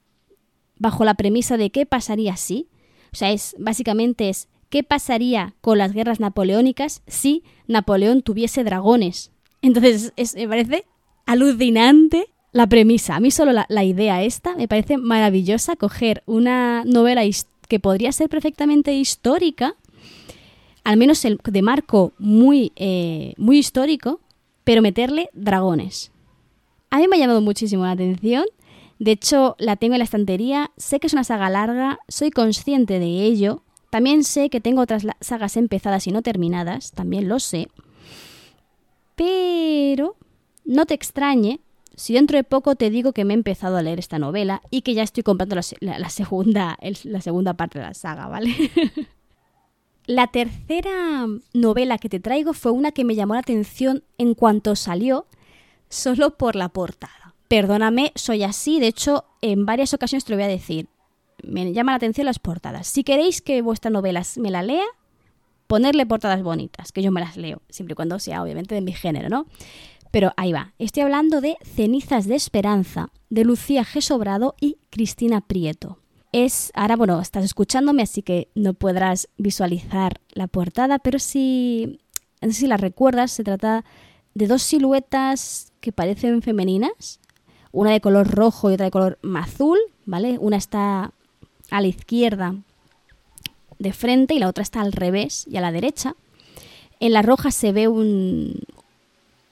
bajo 0.78 1.06
la 1.06 1.16
premisa 1.16 1.58
de 1.58 1.70
qué 1.70 1.86
pasaría 1.86 2.38
si. 2.38 2.68
O 3.14 3.16
sea, 3.16 3.32
es 3.32 3.56
básicamente 3.60 4.30
es 4.30 4.48
qué 4.72 4.82
pasaría 4.82 5.54
con 5.62 5.78
las 5.78 5.94
guerras 5.94 6.20
napoleónicas 6.20 7.04
si 7.06 7.44
Napoleón 7.68 8.24
tuviese 8.24 8.64
dragones 8.64 9.32
entonces, 9.62 10.14
me 10.36 10.48
parece 10.48 10.86
alucinante 11.26 12.28
la 12.52 12.68
premisa. 12.68 13.16
A 13.16 13.20
mí 13.20 13.32
solo 13.32 13.52
la, 13.54 13.84
idea 13.84 14.24
esta 14.24 14.56
me 14.56 14.68
parece 14.68 14.98
maravillosa, 14.98 15.76
coger 15.76 16.24
una 16.26 16.84
novela 16.86 17.22
que 17.68 17.80
podría 17.80 18.12
ser 18.12 18.30
perfectamente 18.30 18.94
histórica, 18.94 19.76
al 20.84 20.98
menos 20.98 21.24
el, 21.26 21.40
de 21.44 21.62
marco 21.62 22.14
muy, 22.18 22.74
eh, 22.76 23.34
muy 23.38 23.60
histórico, 23.60 24.20
pero 24.64 24.82
meterle 24.82 25.30
dragones. 25.34 26.12
A 26.90 26.98
mí 26.98 27.08
me 27.08 27.16
ha 27.16 27.20
llamado 27.20 27.42
muchísimo 27.42 27.86
la 27.86 27.92
atención. 27.92 28.46
De 29.00 29.12
hecho, 29.12 29.56
la 29.58 29.78
tengo 29.78 29.94
en 29.94 30.00
la 30.00 30.04
estantería. 30.04 30.72
Sé 30.78 31.00
que 31.00 31.08
es 31.08 31.14
una 31.14 31.24
saga 31.24 31.50
larga, 31.50 32.00
soy 32.08 32.32
consciente 32.32 33.00
de 33.00 33.24
ello. 33.24 33.64
También 33.92 34.24
sé 34.24 34.50
que 34.50 34.62
tengo 34.62 34.82
otras 34.82 35.06
sagas 35.20 35.58
empezadas 35.58 36.08
y 36.08 36.12
no 36.12 36.22
terminadas, 36.22 36.94
también 36.94 37.28
lo 37.28 37.40
sé. 37.40 37.68
Pero 39.16 40.16
no 40.64 40.86
te 40.86 40.94
extrañe 40.94 41.60
si 41.94 42.14
dentro 42.14 42.38
de 42.38 42.46
poco 42.46 42.76
te 42.76 42.90
digo 42.90 43.12
que 43.12 43.26
me 43.26 43.34
he 43.34 43.36
empezado 43.36 43.76
a 43.76 43.82
leer 43.82 44.00
esta 44.00 44.18
novela 44.18 44.62
y 44.72 44.82
que 44.82 44.94
ya 44.94 45.04
estoy 45.04 45.24
comprando 45.24 45.56
la, 45.56 45.62
segunda, 46.10 46.78
la 47.04 47.22
segunda 47.22 47.54
parte 47.56 47.80
de 47.80 47.86
la 47.86 47.94
saga, 47.94 48.28
¿vale? 48.28 48.56
la 50.06 50.28
tercera 50.28 51.28
novela 51.54 51.98
que 51.98 52.08
te 52.08 52.22
traigo 52.22 52.54
fue 52.54 52.72
una 52.72 52.94
que 52.94 53.04
me 53.04 53.16
llamó 53.16 53.34
la 53.34 53.42
atención 53.42 54.06
en 54.18 54.36
cuanto 54.36 54.78
salió, 54.78 55.28
solo 55.90 56.38
por 56.38 56.56
la 56.56 56.70
portada. 56.70 57.36
Perdóname, 57.50 58.14
soy 58.16 58.44
así, 58.44 58.80
de 58.80 58.88
hecho, 58.88 59.26
en 59.42 59.66
varias 59.66 59.94
ocasiones 59.94 60.24
te 60.24 60.32
lo 60.32 60.38
voy 60.38 60.46
a 60.46 60.48
decir. 60.48 60.88
Me 61.44 61.74
llama 61.74 61.92
la 61.94 61.98
atención 61.98 62.26
las 62.26 62.40
portadas. 62.40 62.88
Si 62.88 63.04
queréis 63.04 63.42
que 63.42 63.62
vuestra 63.62 63.92
novela 63.92 64.24
me 64.38 64.52
la 64.52 64.64
lea, 64.64 64.86
ponerle 65.68 66.06
portadas 66.06 66.44
bonitas, 66.44 66.92
que 66.92 67.02
yo 67.02 67.12
me 67.12 67.22
las 67.22 67.38
leo, 67.38 67.62
siempre 67.70 67.94
y 67.94 67.96
cuando 67.96 68.20
sea 68.20 68.44
obviamente 68.44 68.76
de 68.76 68.82
mi 68.82 68.94
género, 68.94 69.30
¿no? 69.30 69.46
Pero 70.12 70.34
ahí 70.36 70.52
va, 70.52 70.74
estoy 70.78 71.04
hablando 71.04 71.40
de 71.40 71.56
Cenizas 71.64 72.28
de 72.28 72.36
Esperanza, 72.36 73.10
de 73.30 73.46
Lucía 73.46 73.86
G. 73.86 74.02
Sobrado 74.02 74.56
y 74.60 74.78
Cristina 74.90 75.40
Prieto. 75.40 75.98
Es, 76.34 76.72
ahora 76.76 76.98
bueno, 76.98 77.20
estás 77.22 77.46
escuchándome, 77.46 78.04
así 78.04 78.22
que 78.22 78.50
no 78.54 78.74
podrás 78.74 79.30
visualizar 79.38 80.20
la 80.34 80.48
portada, 80.48 81.00
pero 81.00 81.20
si, 81.20 82.00
no 82.42 82.50
sé 82.50 82.54
si 82.54 82.68
la 82.68 82.78
recuerdas, 82.78 83.32
se 83.32 83.44
trata 83.44 83.86
de 84.34 84.48
dos 84.48 84.62
siluetas 84.62 85.72
que 85.80 85.94
parecen 85.94 86.42
femeninas, 86.42 87.22
una 87.72 87.92
de 87.92 88.02
color 88.02 88.30
rojo 88.30 88.70
y 88.70 88.74
otra 88.74 88.86
de 88.86 88.92
color 88.92 89.20
azul, 89.38 89.80
¿vale? 90.06 90.38
Una 90.40 90.58
está 90.58 91.14
a 91.72 91.82
la 91.82 91.88
izquierda 91.88 92.56
de 93.80 93.94
frente 93.94 94.36
y 94.36 94.40
la 94.40 94.48
otra 94.48 94.62
está 94.62 94.82
al 94.82 94.92
revés 94.92 95.46
y 95.50 95.58
a 95.58 95.62
la 95.62 95.72
derecha. 95.72 96.16
En 97.00 97.14
la 97.14 97.24
roja 97.24 97.50
se 97.50 97.72
ve 97.72 97.88
un, 97.88 98.60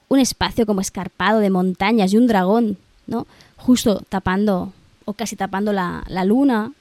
un 0.08 0.20
espacio 0.20 0.66
como 0.68 0.82
escarpado 0.82 1.40
de 1.40 1.50
montañas 1.50 2.14
y 2.14 2.18
un 2.18 2.28
dragón, 2.28 2.78
¿no? 3.08 3.26
Justo 3.58 4.04
tapando 4.10 4.72
o 5.06 5.14
casi 5.14 5.36
tapando 5.36 5.74
la, 5.74 6.04
la 6.08 6.26
luna. 6.26 6.74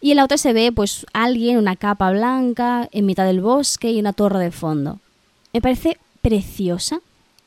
Y 0.00 0.10
en 0.10 0.16
la 0.16 0.24
otra 0.24 0.38
se 0.38 0.52
ve 0.52 0.72
pues 0.72 1.06
alguien, 1.12 1.58
una 1.58 1.76
capa 1.76 2.10
blanca 2.10 2.88
en 2.90 3.06
mitad 3.06 3.24
del 3.26 3.40
bosque 3.40 3.92
y 3.92 4.00
una 4.00 4.12
torre 4.12 4.40
de 4.40 4.50
fondo. 4.50 4.98
Me 5.52 5.60
parece 5.60 5.98
preciosa 6.22 7.00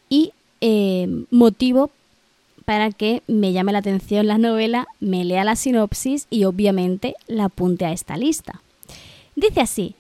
y 0.10 0.32
eh, 0.62 1.26
motivo 1.30 1.92
para 2.66 2.92
que 2.92 3.24
me 3.28 3.54
llame 3.54 3.72
la 3.72 3.80
atención 3.80 4.28
la 4.28 4.38
novela, 4.38 4.88
me 5.00 5.24
lea 5.24 5.44
la 5.44 5.56
sinopsis 5.56 6.28
y 6.30 6.46
obviamente 6.46 7.16
la 7.28 7.46
apunte 7.46 7.86
a 7.86 7.92
esta 7.92 8.18
lista. 8.18 8.62
Dice 9.36 9.62
así, 9.62 9.96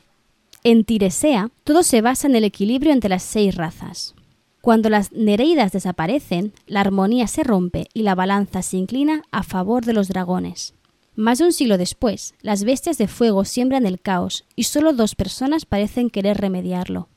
en 0.63 0.83
Tiresea 0.83 1.49
todo 1.63 1.83
se 1.83 2.01
basa 2.01 2.27
en 2.27 2.35
el 2.35 2.43
equilibrio 2.43 2.91
entre 2.91 3.09
las 3.09 3.23
seis 3.23 3.55
razas. 3.55 4.13
Cuando 4.61 4.89
las 4.89 5.11
Nereidas 5.11 5.71
desaparecen, 5.71 6.53
la 6.67 6.81
armonía 6.81 7.25
se 7.25 7.43
rompe 7.43 7.87
y 7.95 8.03
la 8.03 8.13
balanza 8.13 8.61
se 8.61 8.77
inclina 8.77 9.23
a 9.31 9.41
favor 9.41 9.83
de 9.85 9.93
los 9.93 10.07
dragones. 10.07 10.75
Más 11.15 11.39
de 11.39 11.45
un 11.45 11.51
siglo 11.51 11.79
después, 11.79 12.35
las 12.41 12.63
bestias 12.63 12.99
de 12.99 13.07
fuego 13.07 13.43
siembran 13.43 13.87
el 13.87 13.99
caos 13.99 14.45
y 14.55 14.63
solo 14.63 14.93
dos 14.93 15.15
personas 15.15 15.65
parecen 15.65 16.11
querer 16.11 16.37
remediarlo. 16.37 17.09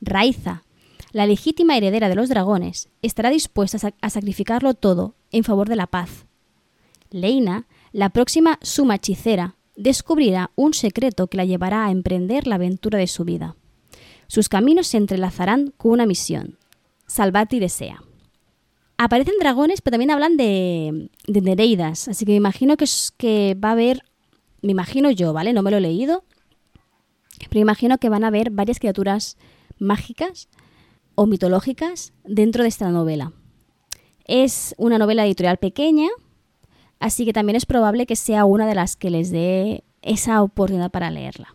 Raiza, 0.00 0.63
la 1.14 1.26
legítima 1.26 1.76
heredera 1.76 2.08
de 2.08 2.16
los 2.16 2.28
dragones, 2.28 2.88
estará 3.00 3.30
dispuesta 3.30 3.94
a, 4.00 4.10
sacrificarlo 4.10 4.74
todo 4.74 5.14
en 5.30 5.44
favor 5.44 5.68
de 5.68 5.76
la 5.76 5.86
paz. 5.86 6.26
Leina, 7.08 7.68
la 7.92 8.10
próxima 8.10 8.58
suma 8.62 8.96
hechicera, 8.96 9.54
descubrirá 9.76 10.50
un 10.56 10.74
secreto 10.74 11.28
que 11.28 11.36
la 11.36 11.44
llevará 11.44 11.86
a 11.86 11.92
emprender 11.92 12.48
la 12.48 12.56
aventura 12.56 12.98
de 12.98 13.06
su 13.06 13.24
vida. 13.24 13.54
Sus 14.26 14.48
caminos 14.48 14.88
se 14.88 14.96
entrelazarán 14.96 15.72
con 15.76 15.92
una 15.92 16.04
misión, 16.04 16.58
salvar 17.06 17.46
Tiresea. 17.46 18.02
Aparecen 18.98 19.34
dragones, 19.38 19.82
pero 19.82 19.92
también 19.92 20.10
hablan 20.10 20.36
de, 20.36 21.10
de 21.28 21.40
Nereidas, 21.40 22.08
así 22.08 22.24
que 22.24 22.32
me 22.32 22.38
imagino 22.38 22.76
que, 22.76 22.86
que 23.16 23.56
va 23.62 23.68
a 23.68 23.72
haber, 23.72 24.02
me 24.62 24.72
imagino 24.72 25.12
yo, 25.12 25.32
¿vale? 25.32 25.52
No 25.52 25.62
me 25.62 25.70
lo 25.70 25.76
he 25.76 25.80
leído, 25.80 26.24
pero 27.50 27.60
imagino 27.60 27.98
que 27.98 28.08
van 28.08 28.24
a 28.24 28.28
haber 28.28 28.50
varias 28.50 28.80
criaturas 28.80 29.36
mágicas 29.78 30.48
o 31.14 31.26
mitológicas 31.26 32.12
dentro 32.24 32.62
de 32.62 32.68
esta 32.68 32.90
novela. 32.90 33.32
Es 34.26 34.74
una 34.78 34.98
novela 34.98 35.26
editorial 35.26 35.58
pequeña, 35.58 36.08
Así 37.04 37.26
que 37.26 37.34
también 37.34 37.56
es 37.56 37.66
probable 37.66 38.06
que 38.06 38.16
sea 38.16 38.46
una 38.46 38.66
de 38.66 38.74
las 38.74 38.96
que 38.96 39.10
les 39.10 39.30
dé 39.30 39.84
esa 40.00 40.42
oportunidad 40.42 40.90
para 40.90 41.10
leerla. 41.10 41.54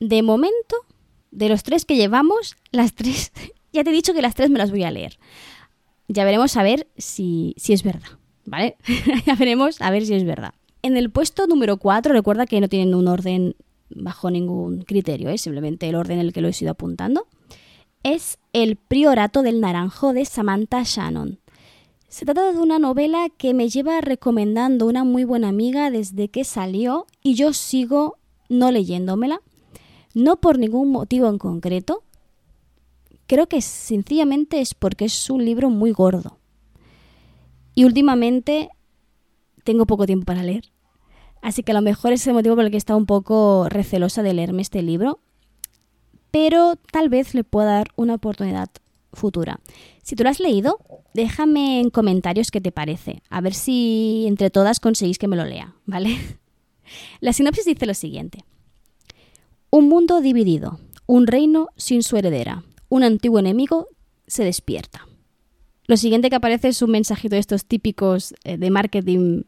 De 0.00 0.20
momento, 0.22 0.76
de 1.30 1.48
los 1.48 1.62
tres 1.62 1.84
que 1.84 1.94
llevamos, 1.94 2.56
las 2.72 2.94
tres, 2.94 3.30
ya 3.72 3.84
te 3.84 3.90
he 3.90 3.92
dicho 3.92 4.12
que 4.12 4.20
las 4.20 4.34
tres 4.34 4.50
me 4.50 4.58
las 4.58 4.72
voy 4.72 4.82
a 4.82 4.90
leer. 4.90 5.18
Ya 6.08 6.24
veremos 6.24 6.56
a 6.56 6.64
ver 6.64 6.88
si, 6.96 7.54
si 7.56 7.72
es 7.72 7.84
verdad, 7.84 8.18
¿vale? 8.44 8.76
ya 9.26 9.36
veremos 9.36 9.80
a 9.80 9.92
ver 9.92 10.04
si 10.04 10.14
es 10.14 10.24
verdad. 10.24 10.54
En 10.82 10.96
el 10.96 11.10
puesto 11.10 11.46
número 11.46 11.76
4, 11.76 12.12
recuerda 12.12 12.46
que 12.46 12.60
no 12.60 12.68
tienen 12.68 12.96
un 12.96 13.06
orden 13.06 13.54
bajo 13.90 14.28
ningún 14.28 14.82
criterio, 14.82 15.28
es 15.28 15.34
¿eh? 15.34 15.44
simplemente 15.44 15.88
el 15.88 15.94
orden 15.94 16.18
en 16.18 16.26
el 16.26 16.32
que 16.32 16.40
lo 16.40 16.48
he 16.48 16.54
ido 16.60 16.72
apuntando, 16.72 17.28
es 18.04 18.38
El 18.52 18.76
Priorato 18.76 19.42
del 19.42 19.60
Naranjo 19.60 20.12
de 20.12 20.26
Samantha 20.26 20.82
Shannon. 20.84 21.40
Se 22.08 22.26
trata 22.26 22.52
de 22.52 22.58
una 22.58 22.78
novela 22.78 23.28
que 23.30 23.54
me 23.54 23.70
lleva 23.70 24.00
recomendando 24.02 24.86
una 24.86 25.04
muy 25.04 25.24
buena 25.24 25.48
amiga 25.48 25.90
desde 25.90 26.28
que 26.28 26.44
salió 26.44 27.06
y 27.22 27.34
yo 27.34 27.54
sigo 27.54 28.18
no 28.50 28.70
leyéndomela, 28.70 29.40
no 30.12 30.36
por 30.36 30.58
ningún 30.58 30.92
motivo 30.92 31.28
en 31.28 31.38
concreto. 31.38 32.04
Creo 33.26 33.48
que 33.48 33.62
sencillamente 33.62 34.60
es 34.60 34.74
porque 34.74 35.06
es 35.06 35.30
un 35.30 35.42
libro 35.42 35.70
muy 35.70 35.92
gordo. 35.92 36.36
Y 37.74 37.84
últimamente 37.84 38.68
tengo 39.64 39.86
poco 39.86 40.04
tiempo 40.04 40.26
para 40.26 40.42
leer. 40.42 40.70
Así 41.40 41.62
que 41.62 41.72
a 41.72 41.74
lo 41.74 41.82
mejor 41.82 42.12
es 42.12 42.26
el 42.26 42.34
motivo 42.34 42.54
por 42.54 42.66
el 42.66 42.70
que 42.70 42.76
está 42.76 42.94
un 42.94 43.06
poco 43.06 43.66
recelosa 43.70 44.22
de 44.22 44.34
leerme 44.34 44.60
este 44.60 44.82
libro. 44.82 45.20
Pero 46.34 46.74
tal 46.90 47.10
vez 47.10 47.32
le 47.32 47.44
pueda 47.44 47.76
dar 47.76 47.92
una 47.94 48.14
oportunidad 48.14 48.68
futura. 49.12 49.60
Si 50.02 50.16
tú 50.16 50.24
lo 50.24 50.30
has 50.30 50.40
leído, 50.40 50.80
déjame 51.14 51.78
en 51.78 51.90
comentarios 51.90 52.50
qué 52.50 52.60
te 52.60 52.72
parece, 52.72 53.22
a 53.30 53.40
ver 53.40 53.54
si 53.54 54.24
entre 54.26 54.50
todas 54.50 54.80
conseguís 54.80 55.18
que 55.18 55.28
me 55.28 55.36
lo 55.36 55.44
lea, 55.44 55.76
¿vale? 55.86 56.18
La 57.20 57.32
sinopsis 57.32 57.66
dice 57.66 57.86
lo 57.86 57.94
siguiente. 57.94 58.44
Un 59.70 59.88
mundo 59.88 60.20
dividido, 60.20 60.80
un 61.06 61.28
reino 61.28 61.68
sin 61.76 62.02
su 62.02 62.16
heredera, 62.16 62.64
un 62.88 63.04
antiguo 63.04 63.38
enemigo 63.38 63.86
se 64.26 64.42
despierta. 64.42 65.06
Lo 65.86 65.96
siguiente 65.96 66.30
que 66.30 66.36
aparece 66.36 66.66
es 66.66 66.82
un 66.82 66.90
mensajito 66.90 67.36
de 67.36 67.40
estos 67.40 67.64
típicos 67.64 68.34
eh, 68.42 68.56
de 68.56 68.70
marketing 68.70 69.42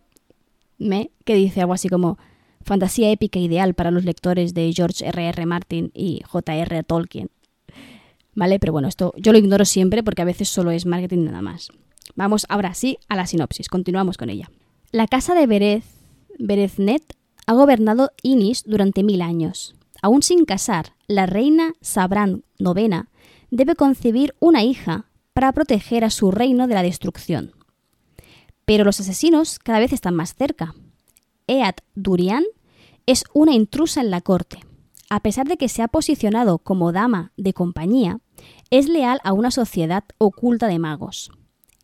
me 0.79 1.11
que 1.25 1.35
dice 1.35 1.63
algo 1.63 1.73
así 1.73 1.89
como 1.89 2.17
fantasía 2.67 3.11
épica 3.11 3.39
ideal 3.39 3.75
para 3.75 3.91
los 3.91 4.05
lectores 4.05 4.53
de 4.53 4.73
George 4.75 5.07
R.R. 5.07 5.29
R. 5.29 5.47
Martin 5.47 5.91
y 5.95 6.23
J.R. 6.27 6.83
Tolkien. 6.83 7.31
¿vale? 8.37 8.61
Pero 8.61 8.73
bueno, 8.73 8.87
esto 8.87 9.13
yo 9.17 9.33
lo 9.33 9.39
ignoro 9.39 9.65
siempre 9.65 10.05
porque 10.05 10.23
a 10.23 10.27
veces 10.27 10.49
solo 10.49 10.71
es 10.71 10.87
marketing 10.87 11.25
nada 11.25 11.43
más. 11.43 11.71
Vamos 12.15 12.47
ahora 12.49 12.73
sí 12.75 12.99
a 13.09 13.17
la 13.17 13.27
sinopsis, 13.27 13.69
continuamos 13.69 14.17
con 14.17 14.31
ella. 14.31 14.49
La 14.93 15.09
casa 15.09 15.35
de 15.35 15.49
Berez, 15.49 15.85
Bereznet 16.39 17.03
ha 17.47 17.55
gobernado 17.55 18.13
Inis 18.23 18.63
durante 18.65 19.03
mil 19.03 19.23
años. 19.23 19.75
Aún 20.03 20.23
sin 20.23 20.45
casar, 20.45 20.93
la 21.09 21.27
reina 21.27 21.73
Sabran 21.81 22.45
IX 22.59 23.09
debe 23.51 23.75
concebir 23.75 24.35
una 24.39 24.63
hija 24.63 25.07
para 25.33 25.53
proteger 25.53 26.05
a 26.05 26.11
su 26.11 26.31
reino 26.31 26.69
de 26.69 26.75
la 26.75 26.83
destrucción. 26.83 27.53
Pero 28.65 28.85
los 28.85 29.01
asesinos 29.01 29.59
cada 29.59 29.79
vez 29.79 29.93
están 29.93 30.15
más 30.15 30.35
cerca. 30.35 30.75
Eat 31.47 31.81
Durian 31.95 32.45
es 33.07 33.25
una 33.33 33.55
intrusa 33.55 34.01
en 34.01 34.11
la 34.11 34.21
corte. 34.21 34.61
A 35.09 35.21
pesar 35.21 35.47
de 35.47 35.57
que 35.57 35.69
se 35.69 35.83
ha 35.83 35.89
posicionado 35.89 36.59
como 36.59 36.93
dama 36.93 37.33
de 37.37 37.53
compañía, 37.53 38.19
es 38.71 38.89
leal 38.89 39.21
a 39.23 39.33
una 39.33 39.53
sociedad 39.53 40.05
oculta 40.19 40.67
de 40.67 40.81
magos. 40.81 41.31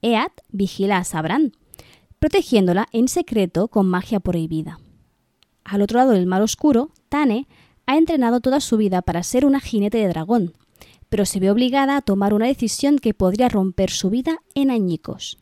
Eat 0.03 0.33
vigila 0.51 0.99
a 0.99 1.05
Sabran, 1.05 1.53
protegiéndola 2.19 2.89
en 2.93 3.07
secreto 3.07 3.69
con 3.69 3.89
magia 3.89 4.19
prohibida. 4.19 4.81
Al 5.65 5.83
otro 5.83 5.99
lado 5.99 6.11
del 6.11 6.27
mar 6.27 6.43
oscuro, 6.43 6.91
Tane 7.09 7.47
ha 7.87 7.97
entrenado 7.97 8.41
toda 8.41 8.61
su 8.61 8.77
vida 8.77 9.03
para 9.03 9.23
ser 9.23 9.47
una 9.47 9.61
jinete 9.61 9.99
de 9.99 10.09
dragón, 10.09 10.55
pero 11.09 11.25
se 11.25 11.39
ve 11.39 11.51
obligada 11.51 11.97
a 11.97 12.03
tomar 12.03 12.35
una 12.35 12.47
decisión 12.47 12.99
que 12.99 13.15
podría 13.15 13.49
romper 13.49 13.91
su 13.91 14.11
vida 14.11 14.39
en 14.55 14.71
añicos. 14.71 15.39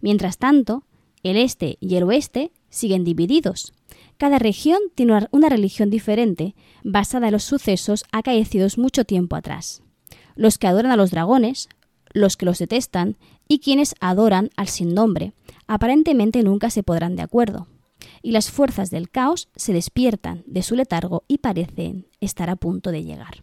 Mientras 0.00 0.38
tanto, 0.38 0.84
el 1.24 1.36
este 1.36 1.76
y 1.80 1.96
el 1.96 2.04
oeste 2.04 2.52
siguen 2.68 3.02
divididos. 3.02 3.72
Cada 4.18 4.38
región 4.38 4.80
tiene 4.94 5.26
una 5.30 5.48
religión 5.48 5.90
diferente, 5.90 6.54
basada 6.84 7.28
en 7.28 7.32
los 7.32 7.44
sucesos 7.44 8.04
acaecidos 8.12 8.76
mucho 8.76 9.04
tiempo 9.04 9.36
atrás 9.36 9.82
los 10.38 10.56
que 10.56 10.68
adoran 10.68 10.92
a 10.92 10.96
los 10.96 11.10
dragones, 11.10 11.68
los 12.14 12.38
que 12.38 12.46
los 12.46 12.58
detestan 12.58 13.18
y 13.48 13.58
quienes 13.58 13.94
adoran 14.00 14.50
al 14.56 14.68
sin 14.68 14.94
nombre. 14.94 15.32
Aparentemente 15.66 16.42
nunca 16.42 16.70
se 16.70 16.82
podrán 16.82 17.16
de 17.16 17.22
acuerdo. 17.22 17.66
Y 18.22 18.30
las 18.30 18.50
fuerzas 18.50 18.90
del 18.90 19.10
caos 19.10 19.48
se 19.56 19.72
despiertan 19.72 20.44
de 20.46 20.62
su 20.62 20.76
letargo 20.76 21.24
y 21.26 21.38
parecen 21.38 22.06
estar 22.20 22.48
a 22.48 22.56
punto 22.56 22.92
de 22.92 23.02
llegar. 23.02 23.42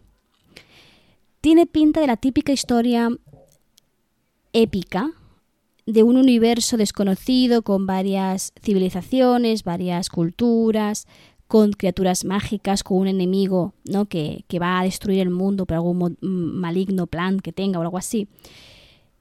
Tiene 1.41 1.67
pinta 1.67 1.99
de 1.99 2.07
la 2.07 2.17
típica 2.17 2.53
historia 2.53 3.09
épica 4.53 5.11
de 5.85 6.03
un 6.03 6.17
universo 6.17 6.77
desconocido 6.77 7.61
con 7.61 7.85
varias 7.85 8.53
civilizaciones, 8.61 9.63
varias 9.63 10.09
culturas, 10.09 11.07
con 11.47 11.73
criaturas 11.73 12.25
mágicas, 12.25 12.83
con 12.83 12.97
un 12.97 13.07
enemigo 13.07 13.73
¿no? 13.83 14.05
que, 14.05 14.43
va 14.59 14.79
a 14.79 14.83
destruir 14.83 15.19
el 15.19 15.29
mundo 15.29 15.65
por 15.65 15.75
algún 15.75 16.17
maligno 16.21 17.07
plan 17.07 17.39
que 17.39 17.51
tenga 17.51 17.79
o 17.79 17.83
algo 17.83 17.97
así. 17.97 18.27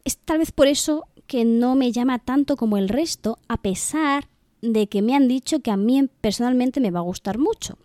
Es 0.04 0.16
tal 0.18 0.38
vez 0.38 0.52
por 0.52 0.66
eso 0.66 1.04
que 1.26 1.44
no 1.44 1.74
me 1.74 1.92
llama 1.92 2.18
tanto 2.18 2.56
como 2.56 2.76
el 2.76 2.88
resto, 2.88 3.38
a 3.48 3.58
pesar 3.58 4.28
de 4.62 4.86
que 4.86 5.02
me 5.02 5.14
han 5.14 5.28
dicho 5.28 5.60
que 5.60 5.70
a 5.70 5.76
mí 5.76 6.08
personalmente 6.20 6.80
me 6.80 6.90
va 6.90 7.00
a 7.00 7.04
gustar 7.04 7.38
mucho. 7.38 7.78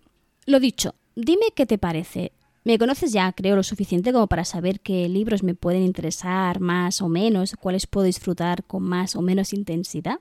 Lo 0.46 0.60
dicho, 0.60 0.94
dime 1.14 1.46
qué 1.54 1.66
te 1.66 1.78
parece. 1.78 2.32
Me 2.64 2.78
conoces 2.78 3.12
ya, 3.12 3.32
creo, 3.32 3.56
lo 3.56 3.62
suficiente 3.62 4.12
como 4.12 4.26
para 4.26 4.44
saber 4.44 4.80
qué 4.80 5.08
libros 5.08 5.42
me 5.42 5.54
pueden 5.54 5.82
interesar 5.82 6.60
más 6.60 7.00
o 7.00 7.08
menos, 7.08 7.56
cuáles 7.58 7.86
puedo 7.86 8.04
disfrutar 8.04 8.64
con 8.64 8.82
más 8.82 9.16
o 9.16 9.22
menos 9.22 9.52
intensidad. 9.52 10.20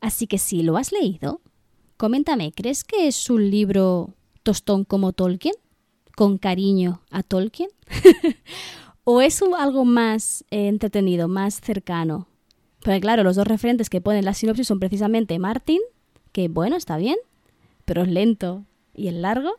Así 0.00 0.26
que 0.26 0.38
si 0.38 0.62
lo 0.62 0.76
has 0.76 0.92
leído, 0.92 1.40
Coméntame, 1.96 2.52
¿crees 2.52 2.84
que 2.84 3.08
es 3.08 3.30
un 3.30 3.50
libro 3.50 4.10
tostón 4.42 4.84
como 4.84 5.12
Tolkien? 5.12 5.54
¿Con 6.14 6.36
cariño 6.36 7.00
a 7.10 7.22
Tolkien? 7.22 7.70
¿O 9.04 9.22
es 9.22 9.40
algo 9.40 9.86
más 9.86 10.44
eh, 10.50 10.68
entretenido, 10.68 11.26
más 11.26 11.58
cercano? 11.58 12.28
Porque 12.80 13.00
claro, 13.00 13.22
los 13.24 13.36
dos 13.36 13.46
referentes 13.46 13.88
que 13.88 14.02
ponen 14.02 14.26
la 14.26 14.34
sinopsis 14.34 14.66
son 14.66 14.78
precisamente 14.78 15.38
Martin, 15.38 15.80
que 16.32 16.48
bueno, 16.48 16.76
está 16.76 16.98
bien, 16.98 17.16
pero 17.86 18.02
es 18.02 18.08
lento 18.08 18.66
y 18.94 19.08
es 19.08 19.14
largo, 19.14 19.54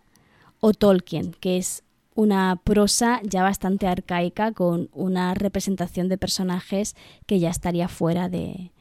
o 0.60 0.74
Tolkien, 0.74 1.32
que 1.40 1.58
es 1.58 1.84
una 2.18 2.60
prosa 2.64 3.22
ya 3.24 3.44
bastante 3.44 3.86
arcaica 3.86 4.52
con 4.52 4.90
una 4.92 5.36
representación 5.36 6.10
de 6.10 6.18
personajes 6.18 6.96
que 7.28 7.40
ya 7.40 7.52
estaría 7.52 7.88
fuera 7.88 8.28
de, 8.28 8.72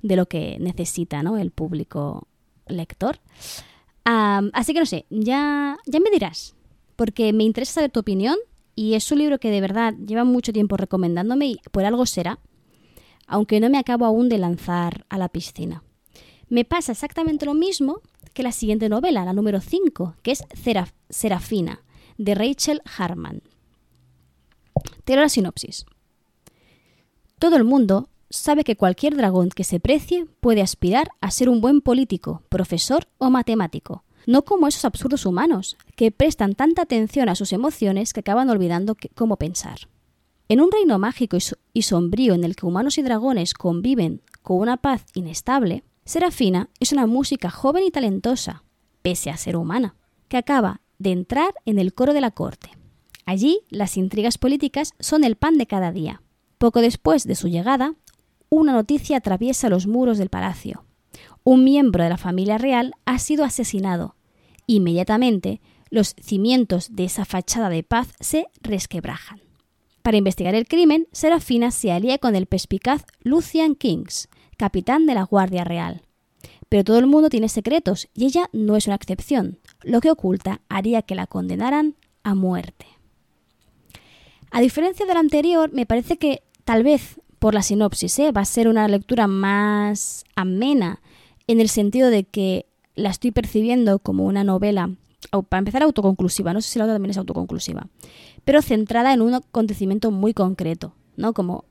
de 0.00 0.14
lo 0.14 0.26
que 0.26 0.58
necesita 0.60 1.24
¿no? 1.24 1.36
el 1.36 1.50
público 1.50 2.28
lector. 2.68 3.18
así 4.04 4.72
que 4.72 4.78
no 4.78 4.86
sé, 4.86 5.06
ya, 5.10 5.76
ya 5.86 5.98
me 5.98 6.12
dirás, 6.12 6.54
porque 6.94 7.32
me 7.32 7.42
interesa 7.42 7.72
saber 7.72 7.90
tu 7.90 7.98
opinión 7.98 8.36
y 8.76 8.94
es 8.94 9.10
un 9.10 9.18
libro 9.18 9.40
que 9.40 9.50
de 9.50 9.60
verdad 9.60 9.94
lleva 9.94 10.22
mucho 10.22 10.52
tiempo 10.52 10.76
recomendándome 10.76 11.46
y 11.46 11.60
por 11.72 11.84
algo 11.84 12.06
será, 12.06 12.38
aunque 13.26 13.58
no 13.58 13.70
me 13.70 13.78
acabo 13.78 14.06
aún 14.06 14.28
de 14.28 14.38
lanzar 14.38 15.04
a 15.08 15.18
la 15.18 15.28
piscina. 15.28 15.82
Me 16.48 16.64
pasa 16.64 16.92
exactamente 16.92 17.44
lo 17.44 17.54
mismo 17.54 18.02
que 18.34 18.44
la 18.44 18.52
siguiente 18.52 18.88
novela, 18.88 19.24
la 19.24 19.32
número 19.32 19.60
5, 19.60 20.14
que 20.22 20.30
es 20.30 20.44
Serafina, 21.10 21.80
de 22.18 22.34
Rachel 22.34 22.82
Harman. 22.96 23.42
Te 25.04 25.16
la 25.16 25.28
sinopsis. 25.28 25.86
Todo 27.38 27.56
el 27.56 27.64
mundo 27.64 28.08
sabe 28.30 28.64
que 28.64 28.76
cualquier 28.76 29.16
dragón 29.16 29.50
que 29.50 29.64
se 29.64 29.80
precie 29.80 30.26
puede 30.40 30.62
aspirar 30.62 31.10
a 31.20 31.30
ser 31.30 31.48
un 31.48 31.60
buen 31.60 31.80
político, 31.80 32.42
profesor 32.48 33.06
o 33.18 33.30
matemático, 33.30 34.04
no 34.26 34.44
como 34.44 34.66
esos 34.66 34.84
absurdos 34.84 35.26
humanos, 35.26 35.76
que 35.96 36.10
prestan 36.10 36.54
tanta 36.54 36.82
atención 36.82 37.28
a 37.28 37.34
sus 37.34 37.52
emociones 37.52 38.12
que 38.12 38.20
acaban 38.20 38.50
olvidando 38.50 38.96
cómo 39.14 39.36
pensar. 39.36 39.88
En 40.48 40.60
un 40.60 40.70
reino 40.70 40.98
mágico 40.98 41.36
y 41.72 41.82
sombrío 41.82 42.34
en 42.34 42.44
el 42.44 42.56
que 42.56 42.66
humanos 42.66 42.98
y 42.98 43.02
dragones 43.02 43.54
conviven 43.54 44.22
con 44.42 44.58
una 44.58 44.76
paz 44.76 45.04
inestable, 45.14 45.84
Serafina 46.04 46.68
es 46.80 46.92
una 46.92 47.06
música 47.06 47.50
joven 47.50 47.84
y 47.84 47.90
talentosa, 47.90 48.62
pese 49.00 49.30
a 49.30 49.36
ser 49.36 49.56
humana, 49.56 49.96
que 50.28 50.36
acaba 50.36 50.82
de 50.98 51.12
entrar 51.12 51.54
en 51.64 51.78
el 51.78 51.94
coro 51.94 52.12
de 52.12 52.20
la 52.20 52.30
corte. 52.30 52.70
Allí 53.26 53.60
las 53.70 53.96
intrigas 53.96 54.38
políticas 54.38 54.92
son 55.00 55.24
el 55.24 55.36
pan 55.36 55.58
de 55.58 55.66
cada 55.66 55.92
día. 55.92 56.22
Poco 56.58 56.80
después 56.80 57.24
de 57.24 57.34
su 57.34 57.48
llegada, 57.48 57.94
una 58.48 58.72
noticia 58.72 59.16
atraviesa 59.16 59.68
los 59.68 59.86
muros 59.86 60.18
del 60.18 60.28
palacio. 60.28 60.84
Un 61.42 61.64
miembro 61.64 62.04
de 62.04 62.10
la 62.10 62.18
familia 62.18 62.58
real 62.58 62.94
ha 63.04 63.18
sido 63.18 63.44
asesinado. 63.44 64.14
Inmediatamente, 64.66 65.60
los 65.90 66.14
cimientos 66.20 66.94
de 66.94 67.04
esa 67.04 67.24
fachada 67.24 67.68
de 67.68 67.82
paz 67.82 68.08
se 68.20 68.46
resquebrajan. 68.62 69.40
Para 70.02 70.16
investigar 70.16 70.54
el 70.54 70.68
crimen, 70.68 71.08
Serafina 71.12 71.70
se 71.70 71.90
alía 71.90 72.18
con 72.18 72.36
el 72.36 72.46
perspicaz 72.46 73.04
Lucian 73.22 73.74
Kings, 73.74 74.28
capitán 74.56 75.06
de 75.06 75.14
la 75.14 75.22
Guardia 75.22 75.64
Real. 75.64 76.02
Pero 76.74 76.82
todo 76.82 76.98
el 76.98 77.06
mundo 77.06 77.28
tiene 77.28 77.48
secretos 77.48 78.08
y 78.14 78.24
ella 78.24 78.50
no 78.52 78.74
es 78.74 78.88
una 78.88 78.96
excepción. 78.96 79.60
Lo 79.84 80.00
que 80.00 80.10
oculta 80.10 80.60
haría 80.68 81.02
que 81.02 81.14
la 81.14 81.28
condenaran 81.28 81.94
a 82.24 82.34
muerte. 82.34 82.86
A 84.50 84.60
diferencia 84.60 85.06
del 85.06 85.18
anterior, 85.18 85.72
me 85.72 85.86
parece 85.86 86.16
que 86.16 86.42
tal 86.64 86.82
vez 86.82 87.20
por 87.38 87.54
la 87.54 87.62
sinopsis. 87.62 88.18
¿eh? 88.18 88.32
Va 88.32 88.40
a 88.40 88.44
ser 88.44 88.66
una 88.66 88.88
lectura 88.88 89.28
más 89.28 90.24
amena 90.34 91.00
en 91.46 91.60
el 91.60 91.68
sentido 91.68 92.10
de 92.10 92.24
que 92.24 92.66
la 92.96 93.10
estoy 93.10 93.30
percibiendo 93.30 94.00
como 94.00 94.24
una 94.24 94.42
novela, 94.42 94.90
para 95.48 95.60
empezar, 95.60 95.84
autoconclusiva, 95.84 96.52
no 96.52 96.60
sé 96.60 96.70
si 96.70 96.80
la 96.80 96.86
otra 96.86 96.96
también 96.96 97.12
es 97.12 97.18
autoconclusiva, 97.18 97.86
pero 98.44 98.62
centrada 98.62 99.12
en 99.12 99.22
un 99.22 99.34
acontecimiento 99.34 100.10
muy 100.10 100.34
concreto, 100.34 100.92
¿no? 101.16 101.34
Como 101.34 101.66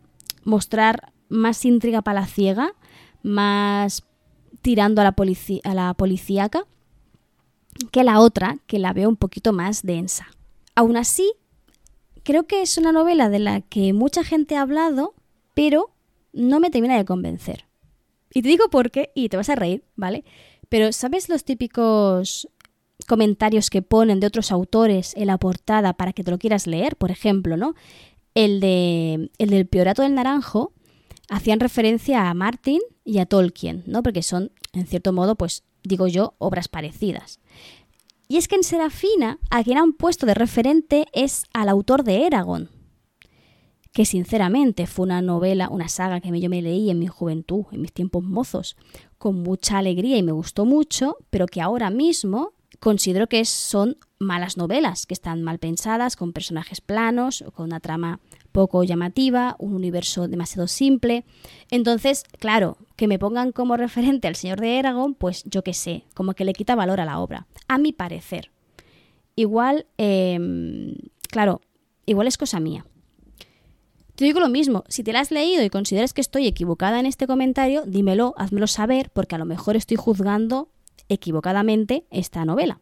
mostrar 0.46 1.12
más 1.28 1.66
intriga 1.66 2.02
palaciega, 2.04 2.74
más 3.22 4.06
tirando 4.64 5.02
a 5.02 5.04
la, 5.04 5.16
a 5.64 5.74
la 5.76 5.94
policíaca, 5.94 6.66
que 7.92 8.04
la 8.04 8.20
otra, 8.20 8.58
que 8.66 8.80
la 8.80 8.94
veo 8.94 9.10
un 9.10 9.18
poquito 9.18 9.54
más 9.54 9.84
densa. 9.84 10.28
Aún 10.74 10.98
así, 10.98 11.32
creo 12.24 12.48
que 12.48 12.62
es 12.64 12.78
una 12.78 12.92
novela 12.92 13.30
de 13.30 13.40
la 13.40 13.62
que 13.62 13.94
mucha 13.94 14.24
gente 14.24 14.56
ha 14.56 14.62
hablado, 14.62 15.14
pero 15.54 15.92
no 16.32 16.60
me 16.60 16.72
termina 16.72 16.98
de 16.98 17.06
convencer. 17.06 17.66
Y 18.34 18.42
te 18.42 18.48
digo 18.48 18.70
por 18.70 18.90
qué, 18.90 19.12
y 19.14 19.30
te 19.30 19.38
vas 19.38 19.50
a 19.50 19.56
reír, 19.56 19.84
¿vale? 19.96 20.24
Pero 20.70 20.92
¿sabes 20.94 21.30
los 21.30 21.44
típicos 21.44 22.48
comentarios 23.06 23.70
que 23.70 23.82
ponen 23.82 24.22
de 24.22 24.28
otros 24.28 24.52
autores 24.52 25.14
en 25.18 25.28
la 25.28 25.38
portada 25.38 25.94
para 25.94 26.14
que 26.14 26.24
te 26.24 26.32
lo 26.32 26.40
quieras 26.40 26.68
leer? 26.68 26.96
Por 26.96 27.12
ejemplo, 27.12 27.58
¿no? 27.58 27.76
El, 28.34 28.62
de, 28.62 29.30
el 29.38 29.50
del 29.50 29.68
Piorato 29.68 30.02
del 30.02 30.16
Naranjo 30.16 30.72
hacían 31.30 31.60
referencia 31.60 32.30
a 32.30 32.34
Martin 32.34 32.80
y 33.04 33.20
a 33.20 33.26
Tolkien, 33.26 33.84
¿no? 33.86 34.04
Porque 34.04 34.24
son, 34.24 34.52
en 34.74 34.88
cierto 34.88 35.14
modo, 35.14 35.36
pues 35.36 35.64
digo 35.84 36.08
yo, 36.08 36.36
obras 36.38 36.68
parecidas. 36.68 37.40
Y 38.28 38.38
es 38.38 38.48
que 38.48 38.56
en 38.56 38.64
Serafina, 38.64 39.40
a 39.50 39.64
quien 39.64 39.78
han 39.78 39.94
puesto 39.94 40.26
de 40.26 40.34
referente 40.34 41.06
es 41.14 41.44
al 41.54 41.70
autor 41.70 42.04
de 42.04 42.26
Eragon, 42.26 42.70
que 43.92 44.06
sinceramente 44.06 44.88
fue 44.88 45.06
una 45.06 45.22
novela, 45.22 45.70
una 45.70 45.88
saga 45.88 46.20
que 46.20 46.40
yo 46.40 46.50
me 46.50 46.62
leí 46.62 46.90
en 46.90 47.00
mi 47.00 47.08
juventud, 47.08 47.66
en 47.72 47.82
mis 47.82 47.94
tiempos 47.94 48.24
mozos, 48.24 48.76
con 49.18 49.44
mucha 49.44 49.78
alegría 49.78 50.18
y 50.18 50.24
me 50.24 50.32
gustó 50.32 50.66
mucho, 50.66 51.18
pero 51.30 51.46
que 51.46 51.62
ahora 51.62 51.90
mismo 51.90 52.54
considero 52.80 53.28
que 53.28 53.46
son 53.46 53.98
malas 54.24 54.58
novelas, 54.58 55.06
que 55.06 55.14
están 55.14 55.44
mal 55.44 55.60
pensadas, 55.60 56.16
con 56.16 56.34
personajes 56.34 56.82
planos, 56.82 57.44
con 57.54 57.66
una 57.66 57.80
trama 57.80 58.20
poco 58.52 58.84
llamativa, 58.84 59.56
un 59.60 59.74
universo 59.74 60.28
demasiado 60.28 60.68
simple. 60.68 61.26
Entonces, 61.70 62.24
claro, 62.40 62.78
que 62.96 63.08
me 63.08 63.20
pongan 63.20 63.52
como 63.52 63.78
referente 63.78 64.28
al 64.28 64.36
señor 64.36 64.62
de 64.62 64.80
Eragon, 64.80 65.16
pues 65.16 65.44
yo 65.46 65.64
qué 65.64 65.74
sé, 65.74 66.06
como 66.14 66.34
que 66.34 66.46
le 66.46 66.54
quita 66.54 66.76
valor 66.76 67.02
a 67.02 67.06
la 67.06 67.20
obra, 67.20 67.48
a 67.68 67.78
mi 67.78 67.92
parecer. 67.92 68.52
Igual, 69.36 69.88
em, 69.98 70.96
claro, 71.30 71.62
igual 72.06 72.28
es 72.28 72.38
cosa 72.38 72.60
mía. 72.60 72.86
Te 74.16 74.26
digo 74.26 74.40
lo 74.40 74.50
mismo, 74.50 74.84
si 74.88 75.04
te 75.04 75.12
la 75.12 75.22
has 75.22 75.32
leído 75.32 75.64
y 75.64 75.72
consideras 75.72 76.14
que 76.14 76.22
estoy 76.22 76.46
equivocada 76.46 77.00
en 77.00 77.08
este 77.08 77.26
comentario, 77.26 77.84
dímelo, 77.88 78.36
házmelo 78.38 78.68
saber, 78.68 79.10
porque 79.10 79.34
a 79.34 79.40
lo 79.40 79.46
mejor 79.46 79.76
estoy 79.76 79.98
juzgando 79.98 80.70
equivocadamente 81.10 82.06
esta 82.12 82.46
novela. 82.46 82.80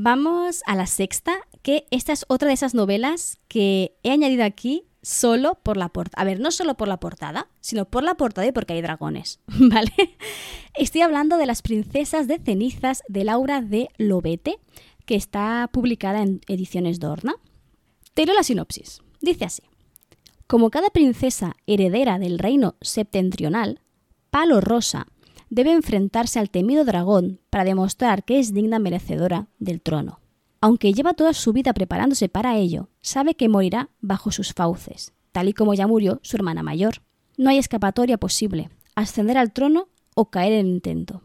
Vamos 0.00 0.62
a 0.66 0.76
la 0.76 0.86
sexta, 0.86 1.40
que 1.62 1.88
esta 1.90 2.12
es 2.12 2.24
otra 2.28 2.46
de 2.46 2.54
esas 2.54 2.72
novelas 2.72 3.40
que 3.48 3.96
he 4.04 4.12
añadido 4.12 4.44
aquí 4.44 4.84
solo 5.02 5.58
por 5.60 5.76
la 5.76 5.88
portada. 5.88 6.22
A 6.22 6.24
ver, 6.24 6.38
no 6.38 6.52
solo 6.52 6.76
por 6.76 6.86
la 6.86 7.00
portada, 7.00 7.48
sino 7.60 7.84
por 7.84 8.04
la 8.04 8.14
portada 8.14 8.46
y 8.46 8.52
porque 8.52 8.74
hay 8.74 8.80
dragones, 8.80 9.40
¿vale? 9.48 9.90
Estoy 10.74 11.00
hablando 11.00 11.36
de 11.36 11.46
Las 11.46 11.62
princesas 11.62 12.28
de 12.28 12.38
cenizas 12.38 13.02
de 13.08 13.24
Laura 13.24 13.60
de 13.60 13.88
Lobete, 13.98 14.60
que 15.04 15.16
está 15.16 15.68
publicada 15.72 16.22
en 16.22 16.42
Ediciones 16.46 17.00
Dorna. 17.00 17.34
Te 18.14 18.24
la 18.24 18.44
sinopsis. 18.44 19.02
Dice 19.20 19.46
así. 19.46 19.64
Como 20.46 20.70
cada 20.70 20.90
princesa 20.90 21.56
heredera 21.66 22.20
del 22.20 22.38
reino 22.38 22.76
septentrional, 22.82 23.80
Palo 24.30 24.60
Rosa 24.60 25.08
debe 25.50 25.72
enfrentarse 25.72 26.38
al 26.38 26.50
temido 26.50 26.84
dragón 26.84 27.40
para 27.50 27.64
demostrar 27.64 28.24
que 28.24 28.38
es 28.38 28.52
digna 28.52 28.78
merecedora 28.78 29.48
del 29.58 29.80
trono. 29.80 30.20
Aunque 30.60 30.92
lleva 30.92 31.14
toda 31.14 31.32
su 31.34 31.52
vida 31.52 31.72
preparándose 31.72 32.28
para 32.28 32.56
ello, 32.56 32.88
sabe 33.00 33.34
que 33.34 33.48
morirá 33.48 33.90
bajo 34.00 34.32
sus 34.32 34.52
fauces, 34.52 35.12
tal 35.32 35.48
y 35.48 35.52
como 35.52 35.74
ya 35.74 35.86
murió 35.86 36.20
su 36.22 36.36
hermana 36.36 36.62
mayor. 36.62 37.02
No 37.36 37.50
hay 37.50 37.58
escapatoria 37.58 38.18
posible, 38.18 38.70
ascender 38.96 39.38
al 39.38 39.52
trono 39.52 39.88
o 40.14 40.30
caer 40.30 40.54
en 40.54 40.66
intento. 40.66 41.22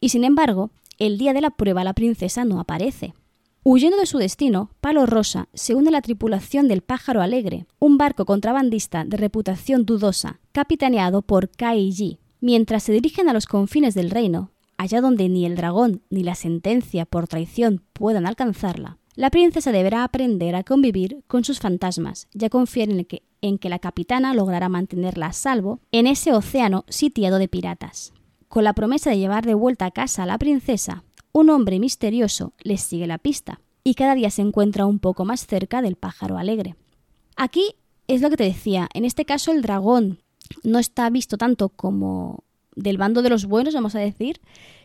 Y 0.00 0.08
sin 0.08 0.24
embargo, 0.24 0.70
el 0.98 1.18
día 1.18 1.32
de 1.32 1.40
la 1.40 1.50
prueba 1.50 1.84
la 1.84 1.94
princesa 1.94 2.44
no 2.44 2.58
aparece. 2.58 3.14
Huyendo 3.62 3.96
de 3.96 4.06
su 4.06 4.18
destino, 4.18 4.70
Palo 4.80 5.06
Rosa 5.06 5.48
se 5.52 5.74
une 5.74 5.88
a 5.88 5.92
la 5.92 6.02
tripulación 6.02 6.68
del 6.68 6.82
Pájaro 6.82 7.22
Alegre, 7.22 7.66
un 7.78 7.98
barco 7.98 8.24
contrabandista 8.24 9.04
de 9.04 9.16
reputación 9.16 9.84
dudosa, 9.84 10.40
capitaneado 10.52 11.22
por 11.22 11.50
Kai 11.50 11.92
Ji, 11.92 12.18
Mientras 12.46 12.84
se 12.84 12.92
dirigen 12.92 13.28
a 13.28 13.32
los 13.32 13.46
confines 13.46 13.94
del 13.94 14.08
reino, 14.08 14.52
allá 14.76 15.00
donde 15.00 15.28
ni 15.28 15.46
el 15.46 15.56
dragón 15.56 16.02
ni 16.10 16.22
la 16.22 16.36
sentencia 16.36 17.04
por 17.04 17.26
traición 17.26 17.82
puedan 17.92 18.24
alcanzarla, 18.24 18.98
la 19.16 19.30
princesa 19.30 19.72
deberá 19.72 20.04
aprender 20.04 20.54
a 20.54 20.62
convivir 20.62 21.24
con 21.26 21.42
sus 21.42 21.58
fantasmas 21.58 22.28
y 22.32 22.44
a 22.44 22.48
confiar 22.48 22.90
en 22.90 23.04
que, 23.04 23.24
en 23.40 23.58
que 23.58 23.68
la 23.68 23.80
capitana 23.80 24.32
logrará 24.32 24.68
mantenerla 24.68 25.26
a 25.26 25.32
salvo 25.32 25.80
en 25.90 26.06
ese 26.06 26.32
océano 26.32 26.84
sitiado 26.86 27.38
de 27.38 27.48
piratas. 27.48 28.12
Con 28.46 28.62
la 28.62 28.74
promesa 28.74 29.10
de 29.10 29.18
llevar 29.18 29.44
de 29.44 29.54
vuelta 29.54 29.86
a 29.86 29.90
casa 29.90 30.22
a 30.22 30.26
la 30.26 30.38
princesa, 30.38 31.02
un 31.32 31.50
hombre 31.50 31.80
misterioso 31.80 32.52
les 32.62 32.80
sigue 32.80 33.08
la 33.08 33.18
pista 33.18 33.60
y 33.82 33.94
cada 33.94 34.14
día 34.14 34.30
se 34.30 34.42
encuentra 34.42 34.86
un 34.86 35.00
poco 35.00 35.24
más 35.24 35.48
cerca 35.48 35.82
del 35.82 35.96
pájaro 35.96 36.38
alegre. 36.38 36.76
Aquí 37.34 37.74
es 38.06 38.22
lo 38.22 38.30
que 38.30 38.36
te 38.36 38.44
decía, 38.44 38.88
en 38.94 39.04
este 39.04 39.24
caso 39.24 39.50
el 39.50 39.62
dragón 39.62 40.20
no 40.62 40.78
está 40.78 41.08
visto 41.10 41.36
tanto 41.36 41.68
como 41.68 42.44
del 42.74 42.98
bando 42.98 43.22
de 43.22 43.30
los 43.30 43.46
buenos, 43.46 43.74
vamos 43.74 43.94
a 43.94 44.00
decir, 44.00 44.40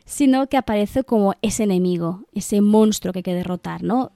sino 0.06 0.48
que 0.48 0.58
aparece 0.58 1.04
como 1.04 1.34
ese 1.42 1.64
enemigo, 1.64 2.26
ese 2.34 2.62
monstruo 2.62 3.14
que 3.14 3.20
hay 3.20 3.24
que 3.24 3.34
derrotar, 3.34 3.84
¿no? 3.84 4.12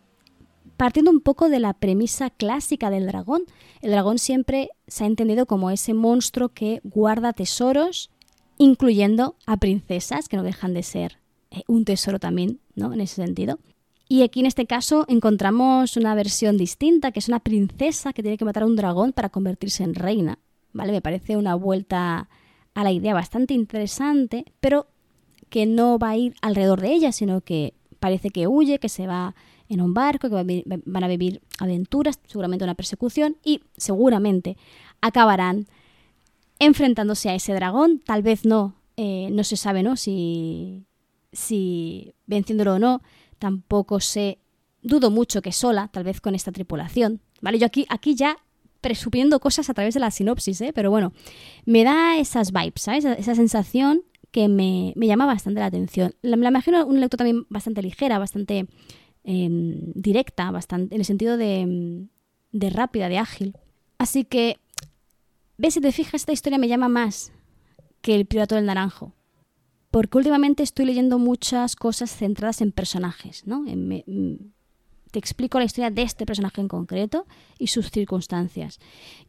Partiendo 0.78 1.12
un 1.12 1.22
poco 1.22 1.50
de 1.50 1.60
la 1.60 1.74
premisa 1.74 2.30
clásica 2.30 2.90
del 2.90 3.08
dragón, 3.08 3.44
el 3.82 3.92
dragón 3.92 4.20
siempre 4.20 4.70
se 4.88 5.04
ha 5.04 5.08
entendido 5.08 5.46
como 5.46 5.72
ese 5.72 5.94
monstruo 5.94 6.50
que 6.50 6.82
guarda 6.84 7.34
tesoros, 7.34 8.10
incluyendo 8.58 9.36
a 9.46 9.58
princesas, 9.58 10.28
que 10.28 10.38
no 10.38 10.44
dejan 10.44 10.74
de 10.74 10.84
ser 10.84 11.20
eh, 11.52 11.64
un 11.68 11.86
tesoro 11.86 12.20
también, 12.20 12.60
¿no? 12.76 12.94
En 12.94 13.02
ese 13.02 13.16
sentido. 13.16 13.60
Y 14.08 14.22
aquí 14.22 14.42
en 14.42 14.46
este 14.46 14.66
caso 14.66 15.06
encontramos 15.08 15.98
una 15.98 16.14
versión 16.14 16.58
distinta, 16.58 17.12
que 17.12 17.20
es 17.20 17.28
una 17.28 17.40
princesa 17.40 18.14
que 18.14 18.22
tiene 18.22 18.38
que 18.38 18.46
matar 18.46 18.64
a 18.64 18.68
un 18.68 18.76
dragón 18.76 19.14
para 19.14 19.30
convertirse 19.30 19.84
en 19.84 19.96
reina. 19.96 20.40
¿Vale? 20.76 20.92
Me 20.92 21.02
parece 21.02 21.38
una 21.38 21.56
vuelta 21.56 22.30
a 22.74 22.84
la 22.84 22.92
idea 22.92 23.14
bastante 23.14 23.54
interesante, 23.54 24.46
pero 24.60 24.88
que 25.50 25.66
no 25.66 25.98
va 25.98 26.10
a 26.10 26.18
ir 26.18 26.36
alrededor 26.42 26.82
de 26.82 26.94
ella, 26.94 27.12
sino 27.14 27.42
que 27.42 27.74
parece 28.00 28.30
que 28.30 28.46
huye, 28.46 28.78
que 28.78 28.90
se 28.90 29.08
va 29.08 29.36
en 29.70 29.82
un 29.82 29.94
barco, 29.94 30.30
que 30.30 30.64
van 30.86 31.04
a 31.04 31.08
vivir 31.08 31.42
aventuras, 31.60 32.20
seguramente 32.28 32.66
una 32.66 32.76
persecución, 32.76 33.38
y 33.44 33.62
seguramente 33.78 34.58
acabarán 35.02 35.68
enfrentándose 36.60 37.30
a 37.30 37.36
ese 37.36 37.54
dragón. 37.54 38.00
Tal 38.06 38.22
vez 38.22 38.46
no, 38.46 38.76
eh, 38.98 39.30
no 39.32 39.46
se 39.46 39.56
sabe, 39.56 39.82
¿no? 39.82 39.96
Si, 39.96 40.86
si 41.32 42.14
venciéndolo 42.28 42.76
o 42.76 42.80
no. 42.80 43.02
Tampoco 43.40 44.02
sé, 44.02 44.40
dudo 44.82 45.10
mucho 45.10 45.42
que 45.42 45.54
sola, 45.54 45.88
tal 45.88 46.04
vez 46.04 46.20
con 46.20 46.36
esta 46.36 46.52
tripulación. 46.52 47.22
¿Vale? 47.42 47.60
Yo 47.60 47.66
aquí, 47.66 47.86
aquí 47.90 48.16
ya 48.16 48.38
presumiendo 48.86 49.40
cosas 49.40 49.68
a 49.72 49.74
través 49.74 49.96
de 49.96 50.00
la 50.00 50.12
sinopsis, 50.12 50.62
¿eh? 50.62 50.72
pero 50.72 50.92
bueno, 50.92 51.12
me 51.66 51.84
da 51.84 52.20
esas 52.20 52.52
vibes, 52.52 52.84
¿sabes? 52.84 53.04
Esa 53.04 53.34
sensación 53.34 54.04
que 54.30 54.48
me, 54.48 54.94
llama 54.96 55.26
bastante 55.26 55.60
la 55.60 55.66
atención. 55.66 56.14
La, 56.22 56.38
la 56.38 56.50
imagino 56.50 56.86
un 56.86 57.00
lector 57.00 57.18
también 57.18 57.48
bastante 57.50 57.82
ligera, 57.82 58.20
bastante 58.20 58.68
em, 59.24 59.92
directa, 59.96 60.52
bastante, 60.52 60.94
en 60.94 61.02
el 61.02 61.06
sentido 61.06 61.36
de, 61.36 62.06
de 62.52 62.70
rápida, 62.70 63.10
de 63.10 63.18
ágil. 63.18 63.58
Así 63.98 64.24
que, 64.24 64.60
ves, 65.58 65.74
si 65.74 65.82
te 65.82 65.92
fijas, 65.92 66.22
esta 66.22 66.34
historia 66.34 66.60
me 66.60 66.68
llama 66.68 66.88
más 66.88 67.34
que 68.02 68.14
el 68.14 68.28
Pirata 68.28 68.56
del 68.56 68.68
Naranjo. 68.68 69.16
Porque 69.90 70.20
últimamente 70.20 70.62
estoy 70.62 70.86
leyendo 70.86 71.18
muchas 71.18 71.76
cosas 71.76 72.16
centradas 72.16 72.62
en 72.62 72.72
personajes, 72.72 73.48
¿no? 73.48 73.66
En, 73.68 74.54
te 75.16 75.20
explico 75.20 75.60
la 75.60 75.64
historia 75.64 75.92
de 75.92 76.02
este 76.02 76.26
personaje 76.26 76.60
en 76.60 76.68
concreto 76.68 77.26
y 77.58 77.68
sus 77.68 77.90
circunstancias. 77.90 78.80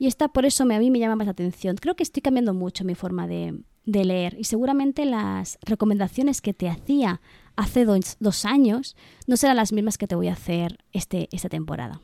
Y 0.00 0.08
esta 0.08 0.26
por 0.26 0.44
eso 0.44 0.64
me, 0.64 0.74
a 0.74 0.80
mí 0.80 0.90
me 0.90 0.98
llama 0.98 1.14
más 1.14 1.26
la 1.26 1.30
atención. 1.30 1.76
Creo 1.76 1.94
que 1.94 2.02
estoy 2.02 2.22
cambiando 2.22 2.54
mucho 2.54 2.84
mi 2.84 2.96
forma 2.96 3.28
de, 3.28 3.62
leer 3.84 4.34
y 4.36 4.42
seguramente 4.42 5.04
las 5.04 5.60
recomendaciones 5.62 6.40
que 6.40 6.52
te 6.52 6.68
hacía 6.68 7.20
hace 7.54 7.84
dos, 7.84 8.44
años 8.44 8.96
no 9.28 9.36
serán 9.36 9.58
las 9.58 9.72
mismas 9.72 9.96
que 9.96 10.08
te 10.08 10.16
voy 10.16 10.26
a 10.26 10.32
hacer 10.32 10.76
este, 10.92 11.28
esta 11.30 11.48
temporada. 11.48 12.00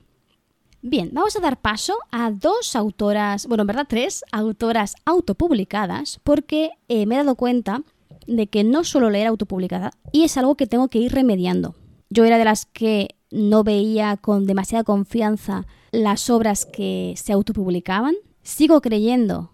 Bien, 0.81 1.11
vamos 1.13 1.35
a 1.35 1.41
dar 1.41 1.61
paso 1.61 1.99
a 2.13 2.31
dos 2.31 2.77
autoras, 2.77 3.49
bueno, 3.49 3.63
en 3.63 3.67
verdad 3.67 3.87
tres 3.89 4.25
autoras 4.31 4.95
autopublicadas, 5.05 6.21
porque 6.23 6.71
eh, 6.87 7.05
me 7.07 7.17
he 7.17 7.19
dado 7.19 7.35
cuenta 7.35 7.83
de 8.29 8.47
que 8.47 8.63
no 8.63 8.85
suelo 8.85 9.11
leer 9.11 9.27
autopublicada 9.27 9.91
y 10.13 10.23
es 10.23 10.37
algo 10.37 10.55
que 10.55 10.69
tengo 10.69 10.87
que 10.87 11.01
ir 11.01 11.13
remediando. 11.13 11.75
Yo 12.11 12.25
era 12.25 12.39
de 12.39 12.45
las 12.45 12.67
que 12.67 13.17
no 13.33 13.65
veía 13.65 14.17
con 14.19 14.47
demasiada 14.47 14.85
confianza 14.85 15.67
las 15.91 16.31
obras 16.31 16.67
que 16.67 17.15
se 17.17 17.33
autopublicaban. 17.33 18.15
Sigo 18.43 18.81
creyendo 18.81 19.53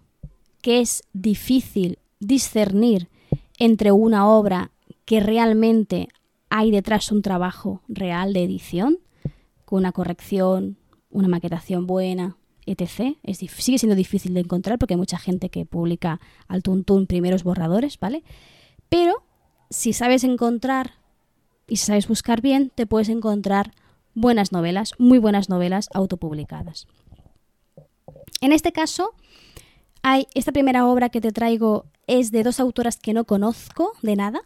que 0.61 0.81
es 0.81 1.03
difícil 1.13 1.99
discernir 2.19 3.09
entre 3.57 3.91
una 3.91 4.27
obra 4.27 4.71
que 5.05 5.19
realmente 5.19 6.09
hay 6.49 6.71
detrás 6.71 7.11
un 7.11 7.21
trabajo 7.21 7.81
real 7.87 8.33
de 8.33 8.43
edición, 8.43 8.99
con 9.65 9.79
una 9.79 9.91
corrección, 9.91 10.77
una 11.09 11.27
maquetación 11.27 11.87
buena, 11.87 12.37
etc. 12.65 13.17
Es, 13.23 13.37
sigue 13.37 13.77
siendo 13.77 13.95
difícil 13.95 14.33
de 14.33 14.41
encontrar 14.41 14.77
porque 14.77 14.95
hay 14.95 14.99
mucha 14.99 15.17
gente 15.17 15.49
que 15.49 15.65
publica 15.65 16.19
al 16.47 16.63
tuntún 16.63 17.07
primeros 17.07 17.43
borradores, 17.43 17.99
¿vale? 17.99 18.23
Pero 18.89 19.23
si 19.69 19.93
sabes 19.93 20.23
encontrar 20.23 20.98
y 21.69 21.77
si 21.77 21.85
sabes 21.85 22.07
buscar 22.07 22.41
bien, 22.41 22.71
te 22.73 22.85
puedes 22.85 23.09
encontrar 23.09 23.71
buenas 24.13 24.51
novelas, 24.51 24.93
muy 24.97 25.19
buenas 25.19 25.49
novelas 25.49 25.89
autopublicadas. 25.93 26.87
En 28.41 28.51
este 28.51 28.71
caso, 28.71 29.13
hay 30.01 30.27
esta 30.33 30.51
primera 30.51 30.87
obra 30.87 31.09
que 31.09 31.21
te 31.21 31.31
traigo 31.31 31.85
es 32.07 32.31
de 32.31 32.43
dos 32.43 32.59
autoras 32.59 32.97
que 32.97 33.13
no 33.13 33.25
conozco 33.25 33.93
de 34.01 34.15
nada, 34.15 34.41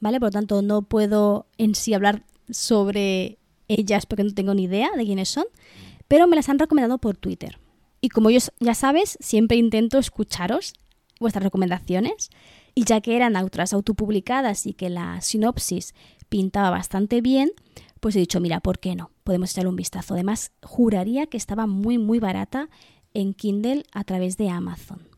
¿vale? 0.00 0.20
Por 0.20 0.28
lo 0.28 0.32
tanto, 0.32 0.62
no 0.62 0.82
puedo 0.82 1.46
en 1.58 1.74
sí 1.74 1.94
hablar 1.94 2.24
sobre 2.50 3.38
ellas 3.68 4.06
porque 4.06 4.24
no 4.24 4.34
tengo 4.34 4.54
ni 4.54 4.64
idea 4.64 4.90
de 4.96 5.04
quiénes 5.04 5.28
son, 5.28 5.46
pero 6.08 6.26
me 6.26 6.36
las 6.36 6.48
han 6.48 6.58
recomendado 6.58 6.98
por 6.98 7.16
Twitter. 7.16 7.58
Y 8.00 8.10
como 8.10 8.30
yo, 8.30 8.38
ya 8.60 8.74
sabes, 8.74 9.16
siempre 9.20 9.56
intento 9.56 9.98
escucharos 9.98 10.74
vuestras 11.18 11.44
recomendaciones 11.44 12.30
y 12.76 12.84
ya 12.84 13.00
que 13.00 13.16
eran 13.16 13.36
autoras 13.36 13.72
autopublicadas 13.72 14.66
y 14.66 14.74
que 14.74 14.90
la 14.90 15.20
sinopsis 15.22 15.94
pintaba 16.28 16.68
bastante 16.68 17.22
bien, 17.22 17.50
pues 18.00 18.14
he 18.14 18.20
dicho, 18.20 18.38
mira, 18.38 18.60
¿por 18.60 18.78
qué 18.78 18.94
no? 18.94 19.10
Podemos 19.24 19.50
echarle 19.50 19.70
un 19.70 19.76
vistazo. 19.76 20.12
Además, 20.12 20.52
juraría 20.62 21.26
que 21.26 21.38
estaba 21.38 21.66
muy, 21.66 21.96
muy 21.96 22.18
barata 22.18 22.68
en 23.14 23.32
Kindle 23.32 23.84
a 23.92 24.04
través 24.04 24.36
de 24.36 24.50
Amazon. 24.50 25.08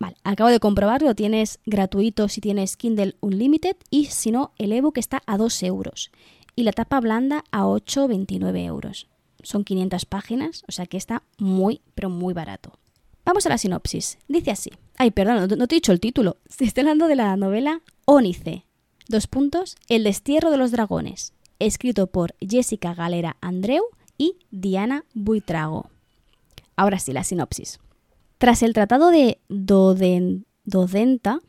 Vale, 0.00 0.16
acabo 0.24 0.48
de 0.48 0.58
comprobarlo, 0.58 1.14
tienes 1.14 1.60
gratuito 1.66 2.28
si 2.28 2.40
tienes 2.40 2.78
Kindle 2.78 3.16
Unlimited 3.20 3.76
y 3.90 4.06
si 4.06 4.30
no, 4.30 4.52
el 4.56 4.72
ebook 4.72 4.96
está 4.96 5.22
a 5.26 5.36
2 5.36 5.62
euros 5.64 6.10
y 6.54 6.62
la 6.62 6.72
tapa 6.72 6.98
blanda 7.00 7.44
a 7.52 7.64
8,29 7.64 8.64
euros. 8.64 9.08
Son 9.42 9.64
500 9.64 10.06
páginas, 10.06 10.64
o 10.66 10.72
sea 10.72 10.86
que 10.86 10.96
está 10.96 11.22
muy, 11.38 11.82
pero 11.94 12.08
muy 12.08 12.32
barato. 12.32 12.72
Vamos 13.26 13.44
a 13.44 13.48
la 13.48 13.58
sinopsis. 13.58 14.18
Dice 14.28 14.52
así. 14.52 14.70
Ay, 14.96 15.10
perdón, 15.10 15.48
no, 15.58 15.66
te 15.66 15.74
he 15.74 15.78
dicho 15.78 15.90
el 15.90 15.98
título. 15.98 16.36
Estoy 16.60 16.82
hablando 16.82 17.08
de 17.08 17.16
la 17.16 17.36
novela 17.36 17.82
Ónice. 18.04 18.64
Dos 19.08 19.26
puntos. 19.26 19.74
El 19.88 20.04
destierro 20.04 20.52
de 20.52 20.58
los 20.58 20.70
dragones. 20.70 21.32
Escrito 21.58 22.06
por 22.06 22.36
Jessica 22.40 22.94
Galera 22.94 23.36
Andreu 23.40 23.82
y 24.16 24.36
Diana 24.52 25.04
Buitrago. 25.12 25.90
Ahora 26.76 27.00
sí, 27.00 27.12
la 27.12 27.24
sinopsis. 27.24 27.80
Tras 28.38 28.62
el 28.62 28.74
Tratado 28.74 29.10
de 29.10 29.40
Dodenta, 29.48 31.40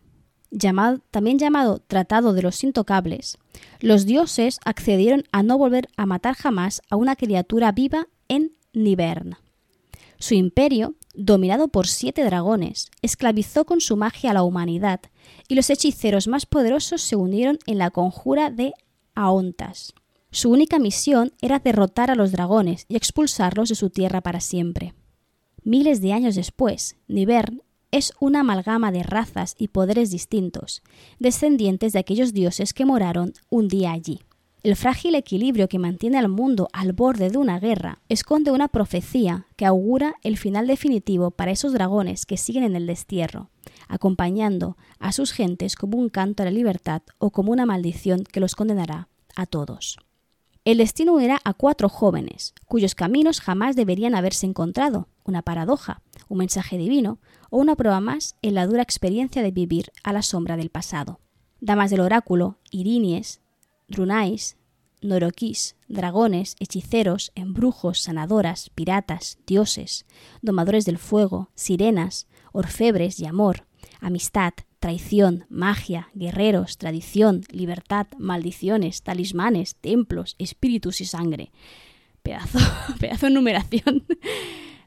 también 1.12 1.38
llamado 1.38 1.80
Tratado 1.86 2.34
de 2.34 2.42
los 2.42 2.63
Intocables, 2.63 3.38
los 3.82 4.06
dioses 4.06 4.60
accedieron 4.66 5.26
a 5.32 5.44
no 5.44 5.60
volver 5.60 5.90
a 5.96 6.08
matar 6.08 6.34
jamás 6.34 6.82
a 6.90 6.96
una 6.96 7.16
criatura 7.16 7.72
viva 7.72 8.08
en 8.30 8.54
Nivern. 8.74 9.36
Su 10.18 10.34
imperio, 10.34 10.96
dominado 11.17 11.67
por 11.67 11.88
siete 11.88 12.23
dragones, 12.23 12.89
esclavizó 13.01 13.65
con 13.65 13.82
su 13.82 13.97
magia 13.97 14.32
a 14.32 14.34
la 14.34 14.43
humanidad, 14.43 15.01
y 15.47 15.56
los 15.56 15.69
hechiceros 15.69 16.27
más 16.27 16.45
poderosos 16.45 17.01
se 17.01 17.15
unieron 17.15 17.58
en 17.65 17.80
la 17.80 17.89
conjura 17.89 18.51
de 18.51 18.73
Aontas. 19.15 19.93
Su 20.32 20.51
única 20.51 20.77
misión 20.77 21.34
era 21.41 21.60
derrotar 21.60 22.12
a 22.12 22.15
los 22.15 22.32
dragones 22.32 22.86
y 22.88 22.95
expulsarlos 22.95 23.69
de 23.69 23.75
su 23.75 23.89
tierra 23.89 24.21
para 24.21 24.39
siempre. 24.39 24.93
Miles 25.63 26.01
de 26.01 26.13
años 26.13 26.36
después, 26.36 26.95
Nivern 27.08 27.63
es 27.91 28.13
una 28.19 28.41
amalgama 28.41 28.91
de 28.91 29.03
razas 29.03 29.56
y 29.58 29.69
poderes 29.69 30.12
distintos, 30.12 30.84
descendientes 31.19 31.93
de 31.93 31.99
aquellos 31.99 32.34
dioses 32.34 32.73
que 32.73 32.86
moraron 32.86 33.34
un 33.49 33.67
día 33.67 33.91
allí. 33.91 34.21
El 34.67 34.75
frágil 34.75 35.15
equilibrio 35.15 35.69
que 35.69 35.80
mantiene 35.80 36.17
al 36.17 36.27
mundo 36.27 36.67
al 36.73 36.91
borde 36.91 37.30
de 37.30 37.38
una 37.38 37.58
guerra 37.58 38.01
esconde 38.10 38.51
una 38.51 38.67
profecía 38.67 39.47
que 39.56 39.65
augura 39.65 40.15
el 40.23 40.36
final 40.38 40.67
definitivo 40.67 41.32
para 41.32 41.51
esos 41.51 41.71
dragones 41.71 42.25
que 42.25 42.36
siguen 42.36 42.65
en 42.65 42.75
el 42.75 42.86
destierro, 42.86 43.49
acompañando 43.88 44.75
a 44.99 45.13
sus 45.13 45.32
gentes 45.32 45.77
como 45.77 45.97
un 45.97 46.10
canto 46.10 46.43
a 46.43 46.47
la 46.47 46.51
libertad 46.51 47.01
o 47.17 47.32
como 47.32 47.53
una 47.53 47.65
maldición 47.65 48.25
que 48.25 48.41
los 48.41 48.56
condenará 48.56 49.08
a 49.38 49.45
todos. 49.45 49.99
El 50.65 50.80
destino 50.80 51.13
unirá 51.13 51.39
a 51.45 51.53
cuatro 51.53 51.88
jóvenes, 51.88 52.53
cuyos 52.65 52.93
caminos 52.93 53.39
jamás 53.39 53.77
deberían 53.77 54.15
haberse 54.15 54.47
encontrado, 54.47 55.08
una 55.23 55.43
paradoja, 55.43 56.01
un 56.27 56.39
mensaje 56.39 56.77
divino 56.77 57.19
o 57.49 57.60
una 57.60 57.77
prueba 57.77 58.01
más 58.01 58.36
en 58.41 58.56
la 58.56 58.67
dura 58.67 58.82
experiencia 58.82 59.41
de 59.41 59.51
vivir 59.51 59.93
a 60.03 60.12
la 60.12 60.23
sombra 60.23 60.58
del 60.58 60.71
pasado. 60.71 61.21
Damas 61.62 61.89
del 61.89 62.01
oráculo, 62.01 62.58
irinies, 62.69 63.39
drunais, 63.88 64.57
noroquís, 65.01 65.75
dragones, 65.88 66.55
hechiceros, 66.60 67.31
embrujos, 67.36 67.99
sanadoras, 68.01 68.69
piratas, 68.73 69.38
dioses, 69.45 70.05
domadores 70.41 70.86
del 70.86 70.97
fuego, 70.97 71.49
sirenas, 71.55 72.27
orfebres 72.51 73.19
y 73.19 73.25
amor, 73.25 73.65
amistad, 73.99 74.53
traición, 74.79 75.45
magia, 75.49 76.10
guerreros, 76.13 76.77
tradición, 76.77 77.41
libertad, 77.51 78.07
maldiciones, 78.17 79.03
talismanes, 79.03 79.75
templos, 79.75 80.36
espíritus 80.39 81.01
y 81.01 81.05
sangre. 81.05 81.51
Pedazo, 82.23 82.60
pedazo 82.99 83.27
de 83.27 83.33
numeración. 83.33 84.05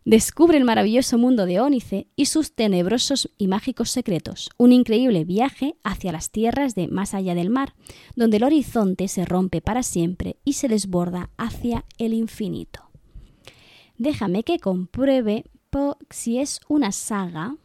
Descubre 0.05 0.57
el 0.57 0.65
maravilloso 0.65 1.19
mundo 1.19 1.45
de 1.45 1.61
Ónice 1.61 2.09
y 2.17 2.27
sus 2.27 2.55
tenebrosos 2.55 3.31
y 3.37 3.49
mágicos 3.49 3.91
secretos, 3.91 4.51
un 4.57 4.73
increíble 4.73 5.25
viaje 5.25 5.77
hacia 5.85 6.13
las 6.13 6.31
tierras 6.31 6.75
de 6.75 6.89
más 6.89 7.13
allá 7.13 7.35
del 7.35 7.51
mar, 7.51 7.75
donde 8.17 8.39
el 8.39 8.45
horizonte 8.45 9.09
se 9.09 9.27
rompe 9.27 9.61
para 9.61 9.83
siempre 9.83 10.39
y 10.45 10.55
se 10.55 10.69
desborda 10.69 11.31
hacia 11.37 11.85
el 11.99 12.15
infinito. 12.15 12.91
Déjame 13.99 14.43
que 14.43 14.59
compruebe 14.59 15.45
si 16.09 16.39
es 16.39 16.61
una 16.69 16.93
saga. 16.93 17.57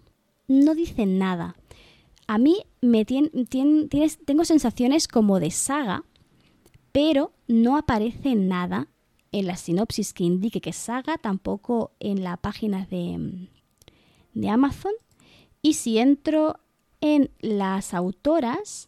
No 0.47 0.75
dice 0.75 1.05
nada, 1.05 1.55
a 2.27 2.37
mí 2.37 2.57
me 2.81 3.05
tengo 3.05 4.45
sensaciones 4.45 5.07
como 5.07 5.39
de 5.39 5.51
saga, 5.51 6.03
pero 6.91 7.33
no 7.47 7.77
aparece 7.77 8.35
nada 8.35 8.89
en 9.35 9.47
la 9.47 9.57
sinopsis 9.57 10.13
que 10.13 10.23
indique 10.23 10.61
que 10.61 10.71
saga, 10.71 11.17
tampoco 11.17 11.91
en 11.99 12.23
la 12.23 12.37
página 12.37 12.85
de, 12.85 13.49
de 14.33 14.49
Amazon. 14.49 14.93
Y 15.61 15.73
si 15.73 15.97
entro 15.97 16.61
en 17.01 17.29
las 17.41 17.93
autoras, 17.93 18.87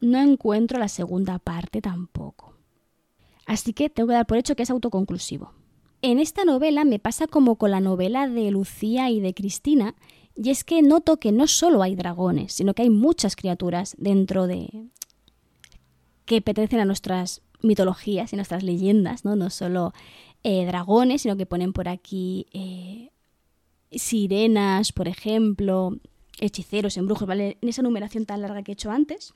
no 0.00 0.18
encuentro 0.18 0.80
la 0.80 0.88
segunda 0.88 1.38
parte 1.38 1.80
tampoco. 1.80 2.56
Así 3.46 3.72
que 3.72 3.88
tengo 3.88 4.08
que 4.08 4.14
dar 4.14 4.26
por 4.26 4.38
hecho 4.38 4.56
que 4.56 4.64
es 4.64 4.70
autoconclusivo. 4.70 5.52
En 6.02 6.18
esta 6.18 6.44
novela 6.44 6.84
me 6.84 6.98
pasa 6.98 7.28
como 7.28 7.54
con 7.54 7.70
la 7.70 7.80
novela 7.80 8.28
de 8.28 8.50
Lucía 8.50 9.08
y 9.10 9.20
de 9.20 9.34
Cristina, 9.34 9.94
y 10.34 10.50
es 10.50 10.64
que 10.64 10.82
noto 10.82 11.18
que 11.18 11.30
no 11.30 11.46
solo 11.46 11.80
hay 11.84 11.94
dragones, 11.94 12.52
sino 12.52 12.74
que 12.74 12.82
hay 12.82 12.90
muchas 12.90 13.36
criaturas 13.36 13.94
dentro 13.98 14.48
de... 14.48 14.88
que 16.24 16.42
pertenecen 16.42 16.80
a 16.80 16.84
nuestras 16.84 17.42
mitologías 17.66 18.32
y 18.32 18.36
nuestras 18.36 18.62
leyendas, 18.62 19.24
¿no? 19.24 19.36
No 19.36 19.50
solo 19.50 19.92
eh, 20.42 20.64
dragones, 20.64 21.22
sino 21.22 21.36
que 21.36 21.46
ponen 21.46 21.72
por 21.72 21.88
aquí 21.88 22.46
eh, 22.52 23.10
sirenas, 23.90 24.92
por 24.92 25.08
ejemplo, 25.08 25.96
hechiceros, 26.38 26.96
embrujos, 26.96 27.26
¿vale? 27.26 27.58
En 27.60 27.68
esa 27.68 27.82
numeración 27.82 28.26
tan 28.26 28.42
larga 28.42 28.62
que 28.62 28.72
he 28.72 28.74
hecho 28.74 28.90
antes. 28.90 29.34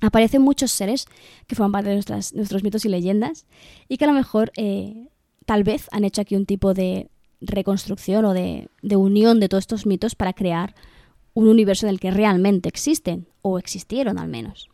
Aparecen 0.00 0.42
muchos 0.42 0.70
seres 0.70 1.06
que 1.46 1.56
forman 1.56 1.72
parte 1.72 1.90
de 1.90 1.96
nuestros 1.96 2.62
mitos 2.62 2.84
y 2.84 2.88
leyendas 2.88 3.46
y 3.88 3.96
que 3.96 4.04
a 4.04 4.08
lo 4.08 4.14
mejor 4.14 4.52
eh, 4.56 5.08
tal 5.44 5.64
vez 5.64 5.88
han 5.90 6.04
hecho 6.04 6.20
aquí 6.20 6.36
un 6.36 6.46
tipo 6.46 6.74
de 6.74 7.10
reconstrucción 7.40 8.24
o 8.24 8.32
de, 8.32 8.68
unión 8.96 9.40
de 9.40 9.48
todos 9.48 9.62
estos 9.62 9.86
mitos 9.86 10.14
para 10.14 10.32
crear 10.32 10.74
un 11.34 11.48
universo 11.48 11.86
en 11.86 11.90
el 11.90 12.00
que 12.00 12.10
realmente 12.10 12.68
existen, 12.68 13.28
o 13.42 13.58
existieron 13.58 14.18
al 14.18 14.28
menos. 14.28 14.68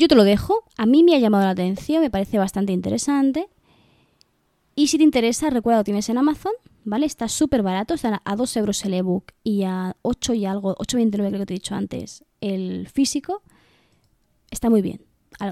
Yo 0.00 0.08
te 0.08 0.14
lo 0.14 0.24
dejo, 0.24 0.64
a 0.78 0.86
mí 0.86 1.04
me 1.04 1.14
ha 1.14 1.18
llamado 1.18 1.44
la 1.44 1.50
atención, 1.50 2.00
me 2.00 2.08
parece 2.08 2.38
bastante 2.38 2.72
interesante. 2.72 3.50
Y 4.74 4.86
si 4.86 4.96
te 4.96 5.04
interesa, 5.04 5.50
recuerda, 5.50 5.80
lo 5.80 5.84
tienes 5.84 6.08
en 6.08 6.16
Amazon, 6.16 6.54
¿vale? 6.84 7.04
Está 7.04 7.28
súper 7.28 7.62
barato, 7.62 7.92
está 7.92 8.22
a 8.24 8.34
2 8.34 8.56
euros 8.56 8.82
el 8.86 8.94
ebook 8.94 9.32
y 9.44 9.64
a 9.64 9.94
8 10.00 10.32
y 10.32 10.46
algo, 10.46 10.74
8,29 10.76 11.10
creo 11.10 11.40
que 11.40 11.44
te 11.44 11.52
he 11.52 11.58
dicho 11.58 11.74
antes, 11.74 12.24
el 12.40 12.88
físico. 12.88 13.42
Está 14.50 14.70
muy 14.70 14.80
bien, 14.80 15.02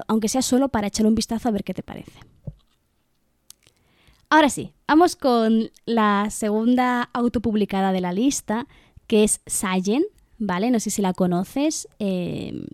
aunque 0.07 0.29
sea 0.29 0.41
solo 0.41 0.69
para 0.69 0.87
echar 0.87 1.05
un 1.05 1.13
vistazo 1.13 1.47
a 1.47 1.51
ver 1.51 1.63
qué 1.63 1.75
te 1.75 1.83
parece. 1.83 2.19
Ahora 4.31 4.49
sí, 4.49 4.73
vamos 4.87 5.15
con 5.15 5.69
la 5.85 6.29
segunda 6.31 7.03
autopublicada 7.13 7.91
de 7.91 8.01
la 8.01 8.13
lista, 8.13 8.65
que 9.05 9.23
es 9.23 9.41
Sayen, 9.45 10.05
¿vale? 10.39 10.71
No 10.71 10.79
sé 10.79 10.89
si 10.89 11.03
la 11.03 11.13
conoces. 11.13 11.87
Eh, 11.99 12.65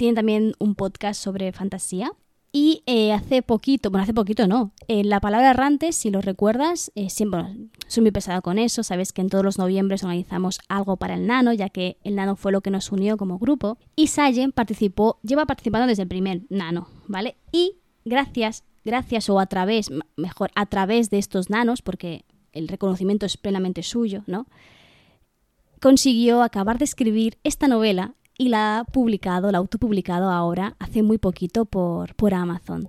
tiene 0.00 0.14
también 0.14 0.54
un 0.58 0.76
podcast 0.76 1.22
sobre 1.22 1.52
fantasía. 1.52 2.10
Y 2.52 2.82
eh, 2.86 3.12
hace 3.12 3.42
poquito, 3.42 3.90
bueno, 3.90 4.04
hace 4.04 4.14
poquito 4.14 4.48
no, 4.48 4.72
en 4.88 5.10
la 5.10 5.20
palabra 5.20 5.50
errante, 5.50 5.92
si 5.92 6.08
lo 6.08 6.22
recuerdas, 6.22 6.90
eh, 6.94 7.10
siempre 7.10 7.44
soy 7.86 8.00
muy 8.00 8.10
pesada 8.10 8.40
con 8.40 8.58
eso, 8.58 8.82
sabes 8.82 9.12
que 9.12 9.20
en 9.20 9.28
todos 9.28 9.44
los 9.44 9.58
noviembres 9.58 10.02
organizamos 10.02 10.58
algo 10.68 10.96
para 10.96 11.14
el 11.14 11.26
nano, 11.26 11.52
ya 11.52 11.68
que 11.68 11.98
el 12.02 12.14
nano 12.14 12.34
fue 12.34 12.50
lo 12.50 12.62
que 12.62 12.70
nos 12.70 12.90
unió 12.90 13.18
como 13.18 13.38
grupo, 13.38 13.76
y 13.94 14.06
Sayen 14.06 14.52
participó, 14.52 15.20
lleva 15.22 15.44
participando 15.44 15.86
desde 15.86 16.04
el 16.04 16.08
primer 16.08 16.44
nano, 16.48 16.88
¿vale? 17.06 17.36
Y 17.52 17.76
gracias, 18.06 18.64
gracias 18.86 19.28
o 19.28 19.38
a 19.38 19.46
través, 19.46 19.90
mejor, 20.16 20.50
a 20.54 20.64
través 20.64 21.10
de 21.10 21.18
estos 21.18 21.50
nanos, 21.50 21.82
porque 21.82 22.24
el 22.52 22.68
reconocimiento 22.68 23.26
es 23.26 23.36
plenamente 23.36 23.82
suyo, 23.82 24.24
¿no? 24.26 24.46
Consiguió 25.78 26.42
acabar 26.42 26.78
de 26.78 26.86
escribir 26.86 27.38
esta 27.44 27.68
novela 27.68 28.14
y 28.40 28.48
la 28.48 28.78
ha 28.78 28.84
publicado, 28.84 29.52
la 29.52 29.58
ha 29.58 29.60
autopublicado 29.60 30.30
ahora, 30.30 30.74
hace 30.78 31.02
muy 31.02 31.18
poquito 31.18 31.66
por, 31.66 32.14
por 32.14 32.32
Amazon. 32.32 32.88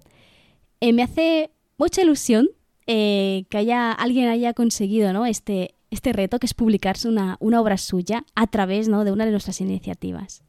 Eh, 0.79 0.93
me 0.93 1.03
hace 1.03 1.51
mucha 1.77 2.03
ilusión 2.03 2.47
eh, 2.87 3.43
que 3.49 3.57
haya, 3.57 3.91
alguien 3.91 4.29
haya 4.29 4.53
conseguido 4.53 5.11
¿no? 5.11 5.25
este, 5.25 5.75
este 5.89 6.13
reto, 6.13 6.39
que 6.39 6.45
es 6.45 6.53
publicarse 6.53 7.09
una, 7.09 7.35
una 7.41 7.59
obra 7.59 7.75
suya 7.75 8.23
a 8.33 8.47
través 8.47 8.87
¿no? 8.87 9.03
de 9.03 9.11
una 9.11 9.25
de 9.25 9.31
nuestras 9.31 9.59
iniciativas. 9.59 10.41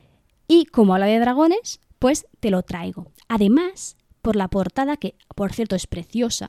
Y 0.46 0.66
como 0.66 0.94
habla 0.94 1.06
de 1.06 1.18
dragones, 1.18 1.80
pues 1.98 2.28
te 2.38 2.52
lo 2.52 2.62
traigo. 2.62 3.10
Además, 3.26 3.96
por 4.20 4.36
la 4.36 4.46
portada, 4.46 4.96
que 4.96 5.16
por 5.34 5.52
cierto 5.52 5.74
es 5.74 5.88
preciosa, 5.88 6.48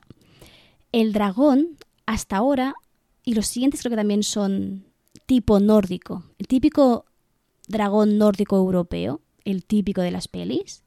el 0.92 1.12
dragón 1.12 1.80
hasta 2.06 2.38
ahora, 2.38 2.76
y 3.26 3.34
los 3.34 3.48
siguientes 3.48 3.80
creo 3.80 3.90
que 3.90 3.98
también 3.98 4.22
son 4.22 4.86
tipo 5.26 5.60
nórdico, 5.60 6.24
el 6.38 6.46
típico 6.46 7.06
dragón 7.68 8.18
nórdico 8.18 8.58
europeo, 8.58 9.22
el 9.46 9.66
típico 9.66 10.02
de 10.02 10.12
las 10.12 10.28
pelis. 10.28 10.84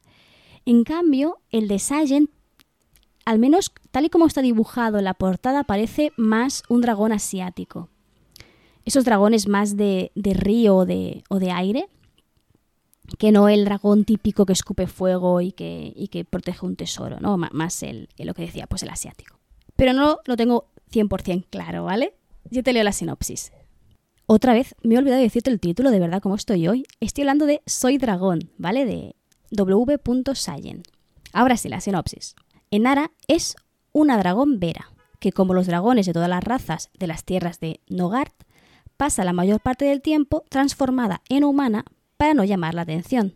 En 0.64 0.84
cambio, 0.84 1.38
el 1.50 1.68
de 1.68 1.78
Sagen, 1.78 2.30
al 3.24 3.38
menos 3.38 3.72
tal 3.90 4.04
y 4.04 4.10
como 4.10 4.26
está 4.26 4.42
dibujado 4.42 4.98
en 4.98 5.04
la 5.04 5.14
portada, 5.14 5.64
parece 5.64 6.12
más 6.16 6.62
un 6.68 6.80
dragón 6.80 7.12
asiático. 7.12 7.88
Esos 8.84 9.04
dragones 9.04 9.48
más 9.48 9.76
de, 9.76 10.12
río 10.14 10.76
o 10.76 10.86
de, 10.86 11.24
o 11.28 11.38
de, 11.38 11.50
aire, 11.50 11.88
que 13.18 13.32
no 13.32 13.48
el 13.48 13.64
dragón 13.64 14.04
típico 14.04 14.46
que 14.46 14.52
escupe 14.52 14.86
fuego 14.86 15.40
y 15.40 15.52
que, 15.52 16.08
que 16.10 16.24
protege 16.24 16.64
un 16.64 16.76
tesoro, 16.76 17.18
¿no? 17.20 17.36
más 17.36 17.82
el, 17.82 18.08
lo 18.18 18.34
que 18.34 18.42
decía, 18.42 18.66
pues 18.66 18.82
el 18.82 18.90
asiático. 18.90 19.38
Pero 19.74 19.92
no 19.92 20.20
lo 20.24 20.36
tengo 20.36 20.68
100% 20.92 21.46
claro, 21.50 21.84
¿vale? 21.84 22.14
Yo 22.50 22.62
te 22.62 22.72
leo 22.72 22.84
la 22.84 22.92
sinopsis. 22.92 23.52
Otra 24.28 24.54
vez, 24.54 24.74
me 24.82 24.96
he 24.96 24.98
olvidado 24.98 25.18
de 25.18 25.24
decirte 25.24 25.50
el 25.50 25.60
título, 25.60 25.92
de 25.92 26.00
verdad, 26.00 26.20
cómo 26.20 26.34
estoy 26.34 26.66
hoy. 26.66 26.84
Estoy 26.98 27.22
hablando 27.22 27.46
de 27.46 27.62
Soy 27.64 27.96
Dragón, 27.96 28.50
¿vale? 28.58 28.84
De 28.84 29.14
W. 29.52 30.00
Sayen. 30.34 30.82
Ahora 31.32 31.56
sí, 31.56 31.68
la 31.68 31.80
sinopsis. 31.80 32.34
Enara 32.72 33.12
es 33.28 33.54
una 33.92 34.18
dragón 34.18 34.58
vera, 34.58 34.90
que 35.20 35.30
como 35.30 35.54
los 35.54 35.68
dragones 35.68 36.06
de 36.06 36.12
todas 36.12 36.28
las 36.28 36.42
razas 36.42 36.90
de 36.98 37.06
las 37.06 37.22
tierras 37.22 37.60
de 37.60 37.80
Nogart, 37.88 38.34
pasa 38.96 39.24
la 39.24 39.32
mayor 39.32 39.60
parte 39.60 39.84
del 39.84 40.02
tiempo 40.02 40.42
transformada 40.48 41.22
en 41.28 41.44
humana 41.44 41.84
para 42.16 42.34
no 42.34 42.42
llamar 42.42 42.74
la 42.74 42.82
atención. 42.82 43.34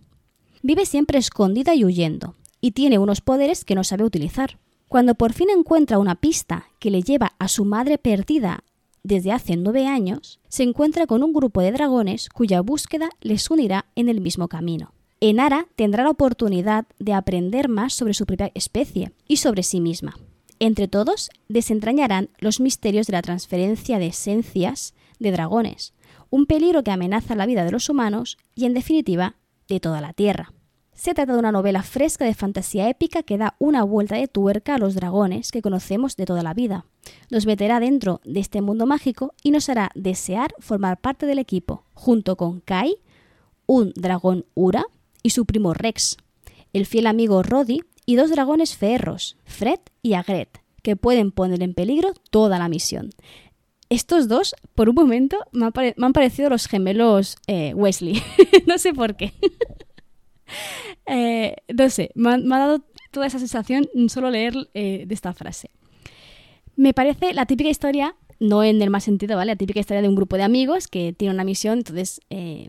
Vive 0.63 0.87
siempre 0.87 1.19
escondida 1.19 1.73
y 1.77 1.85
huyendo, 1.85 2.35
y 2.61 2.73
tiene 2.73 2.99
unos 2.99 3.21
poderes 3.21 3.65
que 3.65 3.77
no 3.77 3.85
sabe 3.85 4.03
utilizar. 4.03 4.59
Cuando 4.89 5.15
por 5.15 5.35
fin 5.35 5.51
encuentra 5.51 6.01
una 6.01 6.17
pista 6.17 6.67
que 6.81 6.91
le 6.91 7.03
lleva 7.03 7.35
a 7.39 7.47
su 7.47 7.65
madre 7.65 7.97
perdida 7.97 8.65
desde 9.03 9.33
hace 9.33 9.57
nueve 9.57 9.87
años, 9.87 10.41
se 10.49 10.63
encuentra 10.63 11.07
con 11.07 11.23
un 11.23 11.33
grupo 11.33 11.61
de 11.61 11.73
dragones 11.73 12.29
cuya 12.29 12.61
búsqueda 12.61 13.11
les 13.21 13.51
unirá 13.51 13.87
en 13.95 14.09
el 14.09 14.21
mismo 14.21 14.49
camino. 14.49 14.93
Enara 15.21 15.67
tendrá 15.77 16.05
la 16.05 16.11
oportunidad 16.11 16.87
de 16.99 17.13
aprender 17.13 17.69
más 17.69 17.93
sobre 17.93 18.15
su 18.15 18.27
propia 18.27 18.51
especie 18.55 19.13
y 19.29 19.37
sobre 19.37 19.63
sí 19.63 19.81
misma. 19.81 20.17
Entre 20.59 20.89
todos, 20.89 21.31
desentrañarán 21.49 22.31
los 22.39 22.61
misterios 22.61 23.07
de 23.07 23.13
la 23.13 23.23
transferencia 23.23 23.99
de 23.99 24.09
esencias 24.09 24.95
de 25.19 25.31
dragones, 25.31 25.95
un 26.31 26.47
peligro 26.47 26.85
que 26.85 26.91
amenaza 26.91 27.35
la 27.35 27.47
vida 27.47 27.65
de 27.65 27.73
los 27.73 27.89
humanos 27.89 28.39
y, 28.55 28.65
en 28.65 28.75
definitiva, 28.75 29.37
de 29.69 29.81
toda 29.81 30.01
la 30.01 30.13
Tierra. 30.13 30.53
Se 31.01 31.15
trata 31.15 31.33
de 31.33 31.39
una 31.39 31.51
novela 31.51 31.83
fresca 31.83 32.27
de 32.27 32.35
fantasía 32.35 32.91
épica 32.91 33.23
que 33.23 33.39
da 33.39 33.57
una 33.59 33.85
vuelta 33.85 34.17
de 34.17 34.29
tuerca 34.29 34.75
a 34.75 34.79
los 34.79 34.95
dragones 34.95 35.51
que 35.51 35.63
conocemos 35.63 36.15
de 36.15 36.27
toda 36.27 36.43
la 36.43 36.53
vida. 36.53 36.85
Nos 37.31 37.47
meterá 37.47 37.81
dentro 37.81 38.21
de 38.23 38.39
este 38.39 38.61
mundo 38.61 38.85
mágico 38.85 39.33
y 39.43 39.51
nos 39.51 39.71
hará 39.71 39.93
desear 39.95 40.55
formar 40.59 41.01
parte 41.01 41.25
del 41.25 41.39
equipo, 41.39 41.85
junto 41.95 42.37
con 42.37 42.61
Kai, 42.61 42.99
un 43.65 43.95
dragón 43.97 44.45
Ura 44.53 44.85
y 45.23 45.31
su 45.31 45.47
primo 45.47 45.73
Rex, 45.73 46.19
el 46.75 46.85
fiel 46.85 47.07
amigo 47.07 47.43
Roddy 47.43 47.81
y 48.05 48.17
dos 48.17 48.29
dragones 48.29 48.77
feerros, 48.77 49.39
Fred 49.47 49.81
y 50.03 50.13
Agret, 50.13 50.61
que 50.83 50.97
pueden 50.97 51.33
poner 51.33 51.63
en 51.63 51.73
peligro 51.73 52.13
toda 52.29 52.59
la 52.59 52.69
misión. 52.69 53.09
Estos 53.89 54.29
dos, 54.29 54.55
por 54.75 54.91
un 54.91 54.97
momento, 54.97 55.39
me, 55.51 55.65
han, 55.65 56.13
parecido 56.13 56.51
los 56.51 56.67
gemelos 56.67 57.37
eh, 57.47 57.73
Wesley. 57.75 58.23
no 58.67 58.77
sé 58.77 58.93
por 58.93 59.17
qué. 59.17 59.33
Eh, 61.07 61.57
no 61.75 61.91
sé, 61.91 62.13
me 62.15 62.31
ha, 62.31 62.59
dado 62.59 62.85
toda 63.11 63.27
esa 63.27 63.41
sensación 63.41 63.89
solo 64.09 64.31
leer 64.31 64.55
eh, 64.75 65.05
de 65.07 65.15
esta 65.15 65.33
frase. 65.33 65.71
Me 66.77 66.95
parece 66.95 67.35
la 67.35 67.47
típica 67.47 67.69
historia, 67.69 68.15
no 68.39 68.63
en 68.63 68.81
el 68.81 68.91
más 68.91 69.05
sentido, 69.05 69.37
¿vale? 69.37 69.53
La 69.53 69.57
típica 69.57 69.81
historia 69.81 70.03
de 70.03 70.09
un 70.09 70.15
grupo 70.15 70.37
de 70.37 70.45
amigos 70.45 70.89
que 70.89 71.13
tiene 71.13 71.35
una 71.35 71.45
misión, 71.45 71.79
entonces, 71.79 72.21
eh, 72.31 72.69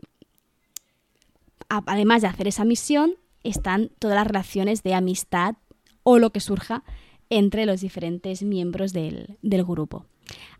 además 1.68 2.22
de 2.22 2.28
hacer 2.28 2.48
esa 2.48 2.64
misión, 2.64 3.14
están 3.44 3.90
todas 3.98 4.16
las 4.16 4.26
relaciones 4.26 4.82
de 4.82 4.94
amistad 4.94 5.54
o 6.02 6.18
lo 6.18 6.30
que 6.30 6.40
surja 6.40 6.84
entre 7.30 7.64
los 7.64 7.80
diferentes 7.80 8.42
miembros 8.42 8.92
del, 8.92 9.38
grupo. 9.42 10.04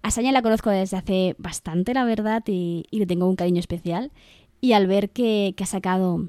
A 0.02 0.22
la 0.22 0.42
conozco 0.42 0.70
desde 0.70 0.96
hace 0.96 1.34
bastante, 1.38 1.94
la 1.94 2.04
verdad, 2.04 2.42
y, 2.46 2.86
le 2.90 3.06
tengo 3.06 3.28
un 3.28 3.36
cariño 3.36 3.60
especial. 3.60 4.12
Y 4.60 4.72
al 4.72 4.86
ver 4.86 5.10
que 5.10 5.54
ha 5.58 5.66
sacado 5.66 6.28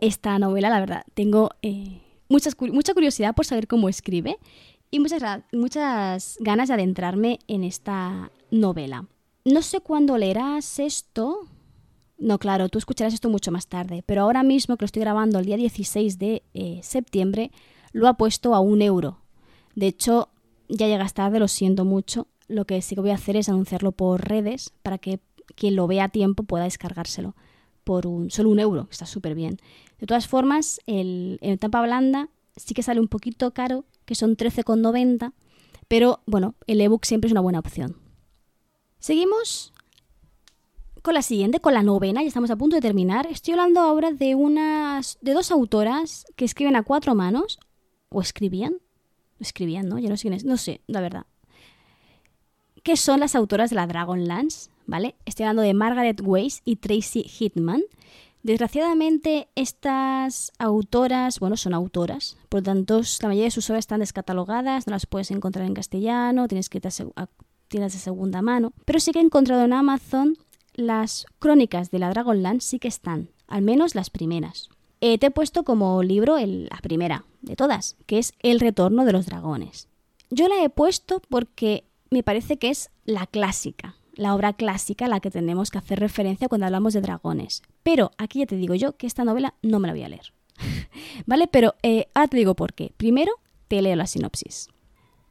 esta 0.00 0.38
novela, 0.38 0.70
la 0.70 0.80
verdad. 0.80 1.04
Tengo 1.14 1.50
eh, 1.62 2.00
mucha 2.28 2.94
curiosidad 2.94 3.34
por 3.34 3.46
saber 3.46 3.66
cómo 3.66 3.88
escribe 3.88 4.38
y 4.90 5.00
muchas, 5.00 5.22
muchas 5.52 6.36
ganas 6.40 6.68
de 6.68 6.74
adentrarme 6.74 7.38
en 7.46 7.64
esta 7.64 8.30
novela. 8.50 9.06
No 9.44 9.62
sé 9.62 9.80
cuándo 9.80 10.18
leerás 10.18 10.78
esto. 10.78 11.46
No, 12.18 12.38
claro, 12.38 12.68
tú 12.68 12.78
escucharás 12.78 13.14
esto 13.14 13.30
mucho 13.30 13.50
más 13.50 13.66
tarde, 13.66 14.02
pero 14.04 14.22
ahora 14.22 14.42
mismo 14.42 14.76
que 14.76 14.82
lo 14.84 14.86
estoy 14.86 15.00
grabando 15.00 15.38
el 15.38 15.46
día 15.46 15.56
16 15.56 16.18
de 16.18 16.42
eh, 16.52 16.80
septiembre, 16.82 17.50
lo 17.92 18.08
ha 18.08 18.14
puesto 18.14 18.54
a 18.54 18.60
un 18.60 18.82
euro. 18.82 19.18
De 19.74 19.86
hecho, 19.86 20.28
ya 20.68 20.86
llegas 20.86 21.14
tarde, 21.14 21.38
lo 21.38 21.48
siento 21.48 21.84
mucho. 21.84 22.26
Lo 22.48 22.64
que 22.66 22.82
sí 22.82 22.94
que 22.94 23.00
voy 23.00 23.10
a 23.10 23.14
hacer 23.14 23.36
es 23.36 23.48
anunciarlo 23.48 23.92
por 23.92 24.28
redes 24.28 24.72
para 24.82 24.98
que 24.98 25.20
quien 25.54 25.76
lo 25.76 25.86
vea 25.86 26.04
a 26.04 26.08
tiempo 26.08 26.42
pueda 26.42 26.64
descargárselo 26.64 27.34
por 27.90 28.06
un, 28.06 28.30
solo 28.30 28.50
un 28.50 28.60
euro, 28.60 28.86
está 28.88 29.04
súper 29.04 29.34
bien. 29.34 29.58
De 29.98 30.06
todas 30.06 30.28
formas, 30.28 30.80
el, 30.86 31.40
en 31.40 31.58
tapa 31.58 31.82
blanda 31.82 32.28
sí 32.54 32.72
que 32.72 32.84
sale 32.84 33.00
un 33.00 33.08
poquito 33.08 33.50
caro, 33.50 33.84
que 34.04 34.14
son 34.14 34.36
13,90, 34.36 35.32
pero 35.88 36.20
bueno, 36.24 36.54
el 36.68 36.80
ebook 36.80 37.04
siempre 37.04 37.26
es 37.26 37.32
una 37.32 37.40
buena 37.40 37.58
opción. 37.58 37.96
Seguimos 39.00 39.72
con 41.02 41.14
la 41.14 41.22
siguiente, 41.22 41.58
con 41.58 41.74
la 41.74 41.82
novena, 41.82 42.22
ya 42.22 42.28
estamos 42.28 42.52
a 42.52 42.56
punto 42.56 42.76
de 42.76 42.80
terminar. 42.80 43.26
Estoy 43.26 43.54
hablando 43.54 43.80
ahora 43.80 44.12
de 44.12 44.36
unas 44.36 45.18
de 45.20 45.32
dos 45.32 45.50
autoras 45.50 46.26
que 46.36 46.44
escriben 46.44 46.76
a 46.76 46.84
cuatro 46.84 47.16
manos 47.16 47.58
o 48.08 48.20
escribían, 48.20 48.76
escribían, 49.40 49.88
¿no? 49.88 49.98
Ya 49.98 50.10
no 50.10 50.16
sé 50.16 50.22
quién 50.22 50.34
es, 50.34 50.44
no 50.44 50.58
sé, 50.58 50.80
la 50.86 51.00
verdad. 51.00 51.26
¿Qué 52.84 52.96
son 52.96 53.18
las 53.18 53.34
autoras 53.34 53.70
de 53.70 53.74
la 53.74 53.88
Dragonlance? 53.88 54.70
Estoy 55.24 55.44
hablando 55.44 55.62
de 55.62 55.74
Margaret 55.74 56.20
Weiss 56.22 56.62
y 56.64 56.76
Tracy 56.76 57.22
Hitman. 57.22 57.82
Desgraciadamente, 58.42 59.48
estas 59.54 60.52
autoras, 60.58 61.38
bueno, 61.38 61.56
son 61.56 61.74
autoras, 61.74 62.38
por 62.48 62.60
lo 62.60 62.64
tanto, 62.64 63.00
la 63.20 63.28
mayoría 63.28 63.44
de 63.44 63.50
sus 63.50 63.68
obras 63.68 63.82
están 63.82 64.00
descatalogadas, 64.00 64.86
no 64.86 64.92
las 64.92 65.06
puedes 65.06 65.30
encontrar 65.30 65.66
en 65.66 65.74
castellano, 65.74 66.48
tienes 66.48 66.70
que 66.70 66.78
irte 66.78 66.88
a, 66.88 67.28
de 67.70 67.90
segunda 67.90 68.42
mano. 68.42 68.72
Pero 68.84 68.98
sí 68.98 69.12
que 69.12 69.18
he 69.18 69.22
encontrado 69.22 69.64
en 69.64 69.74
Amazon 69.74 70.36
las 70.74 71.26
crónicas 71.38 71.90
de 71.90 71.98
la 71.98 72.10
Dragonland, 72.10 72.60
sí 72.60 72.78
que 72.78 72.88
están, 72.88 73.28
al 73.46 73.62
menos 73.62 73.94
las 73.94 74.10
primeras. 74.10 74.70
Eh, 75.02 75.18
te 75.18 75.26
he 75.26 75.30
puesto 75.30 75.62
como 75.62 76.02
libro 76.02 76.36
la 76.38 76.78
primera 76.82 77.24
de 77.42 77.56
todas, 77.56 77.96
que 78.06 78.18
es 78.18 78.32
El 78.40 78.58
retorno 78.58 79.04
de 79.04 79.12
los 79.12 79.26
dragones. 79.26 79.88
Yo 80.30 80.48
la 80.48 80.64
he 80.64 80.70
puesto 80.70 81.20
porque 81.28 81.84
me 82.10 82.22
parece 82.22 82.56
que 82.56 82.70
es 82.70 82.90
la 83.04 83.26
clásica, 83.26 83.96
la 84.14 84.34
obra 84.34 84.52
clásica 84.52 85.06
a 85.06 85.08
la 85.08 85.20
que 85.20 85.30
tenemos 85.30 85.70
que 85.70 85.78
hacer 85.78 86.00
referencia 86.00 86.48
cuando 86.48 86.66
hablamos 86.66 86.94
de 86.94 87.00
dragones. 87.00 87.62
Pero 87.82 88.10
aquí 88.18 88.40
ya 88.40 88.46
te 88.46 88.56
digo 88.56 88.74
yo 88.74 88.96
que 88.96 89.06
esta 89.06 89.24
novela 89.24 89.54
no 89.62 89.78
me 89.78 89.88
la 89.88 89.94
voy 89.94 90.02
a 90.02 90.08
leer. 90.08 90.32
¿Vale? 91.26 91.46
Pero 91.46 91.74
eh, 91.82 92.08
ahora 92.14 92.28
te 92.28 92.36
digo 92.36 92.54
por 92.54 92.74
qué. 92.74 92.92
Primero, 92.96 93.32
te 93.68 93.82
leo 93.82 93.96
la 93.96 94.06
sinopsis. 94.06 94.68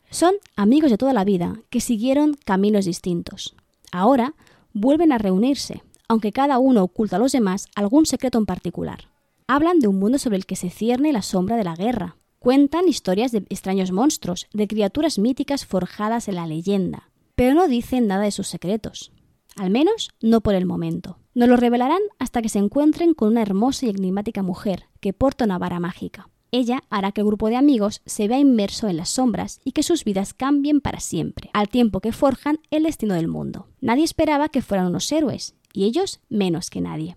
Son 0.10 0.34
amigos 0.56 0.90
de 0.92 0.98
toda 0.98 1.14
la 1.14 1.24
vida 1.24 1.62
que 1.70 1.82
siguieron 1.82 2.36
caminos 2.46 2.86
distintos. 2.86 3.56
Ahora 3.92 4.34
vuelven 4.74 5.12
a 5.12 5.18
reunirse, 5.18 5.84
aunque 6.08 6.32
cada 6.32 6.58
uno 6.58 6.84
oculta 6.84 7.18
a 7.18 7.20
los 7.20 7.32
demás 7.32 7.68
algún 7.76 8.06
secreto 8.06 8.38
en 8.38 8.46
particular. 8.46 9.10
Hablan 9.48 9.80
de 9.80 9.88
un 9.88 10.00
mundo 10.00 10.18
sobre 10.18 10.38
el 10.38 10.46
que 10.46 10.56
se 10.56 10.70
cierne 10.70 11.14
la 11.14 11.22
sombra 11.22 11.58
de 11.58 11.64
la 11.64 11.76
guerra, 11.76 12.16
Cuentan 12.40 12.88
historias 12.88 13.34
de 13.34 13.40
extraños 13.50 13.92
monstruos, 13.92 14.48
de 14.54 14.66
criaturas 14.66 15.20
míticas 15.20 15.66
forjadas 15.66 16.30
en 16.30 16.36
la 16.36 16.48
leyenda, 16.48 17.09
pero 17.40 17.54
no 17.54 17.70
dicen 17.70 18.06
nada 18.06 18.24
de 18.24 18.32
sus 18.32 18.48
secretos. 18.50 19.14
Al 19.56 19.70
menos 19.70 20.10
no 20.20 20.42
por 20.42 20.56
el 20.56 20.66
momento. 20.66 21.20
No 21.34 21.48
lo 21.48 21.56
revelarán 21.56 22.02
hasta 22.18 22.42
que 22.42 22.50
se 22.50 22.60
encuentren 22.60 23.14
con 23.14 23.30
una 23.30 23.42
hermosa 23.42 23.86
y 23.86 23.90
enigmática 23.92 24.44
mujer 24.44 24.88
que 25.00 25.14
porta 25.14 25.46
una 25.46 25.58
vara 25.58 25.80
mágica. 25.80 26.28
Ella 26.52 26.84
hará 26.90 27.14
que 27.14 27.22
el 27.22 27.28
grupo 27.28 27.48
de 27.48 27.56
amigos 27.56 28.02
se 28.06 28.28
vea 28.28 28.40
inmerso 28.40 28.90
en 28.90 28.98
las 28.98 29.12
sombras 29.12 29.62
y 29.64 29.72
que 29.72 29.84
sus 29.84 30.04
vidas 30.04 30.34
cambien 30.34 30.82
para 30.82 31.00
siempre, 31.00 31.50
al 31.54 31.70
tiempo 31.70 32.02
que 32.02 32.12
forjan 32.12 32.60
el 32.72 32.84
destino 32.84 33.14
del 33.14 33.30
mundo. 33.30 33.68
Nadie 33.80 34.04
esperaba 34.04 34.50
que 34.50 34.62
fueran 34.62 34.88
unos 34.88 35.10
héroes, 35.10 35.56
y 35.72 35.86
ellos 35.86 36.20
menos 36.28 36.70
que 36.70 36.82
nadie. 36.82 37.16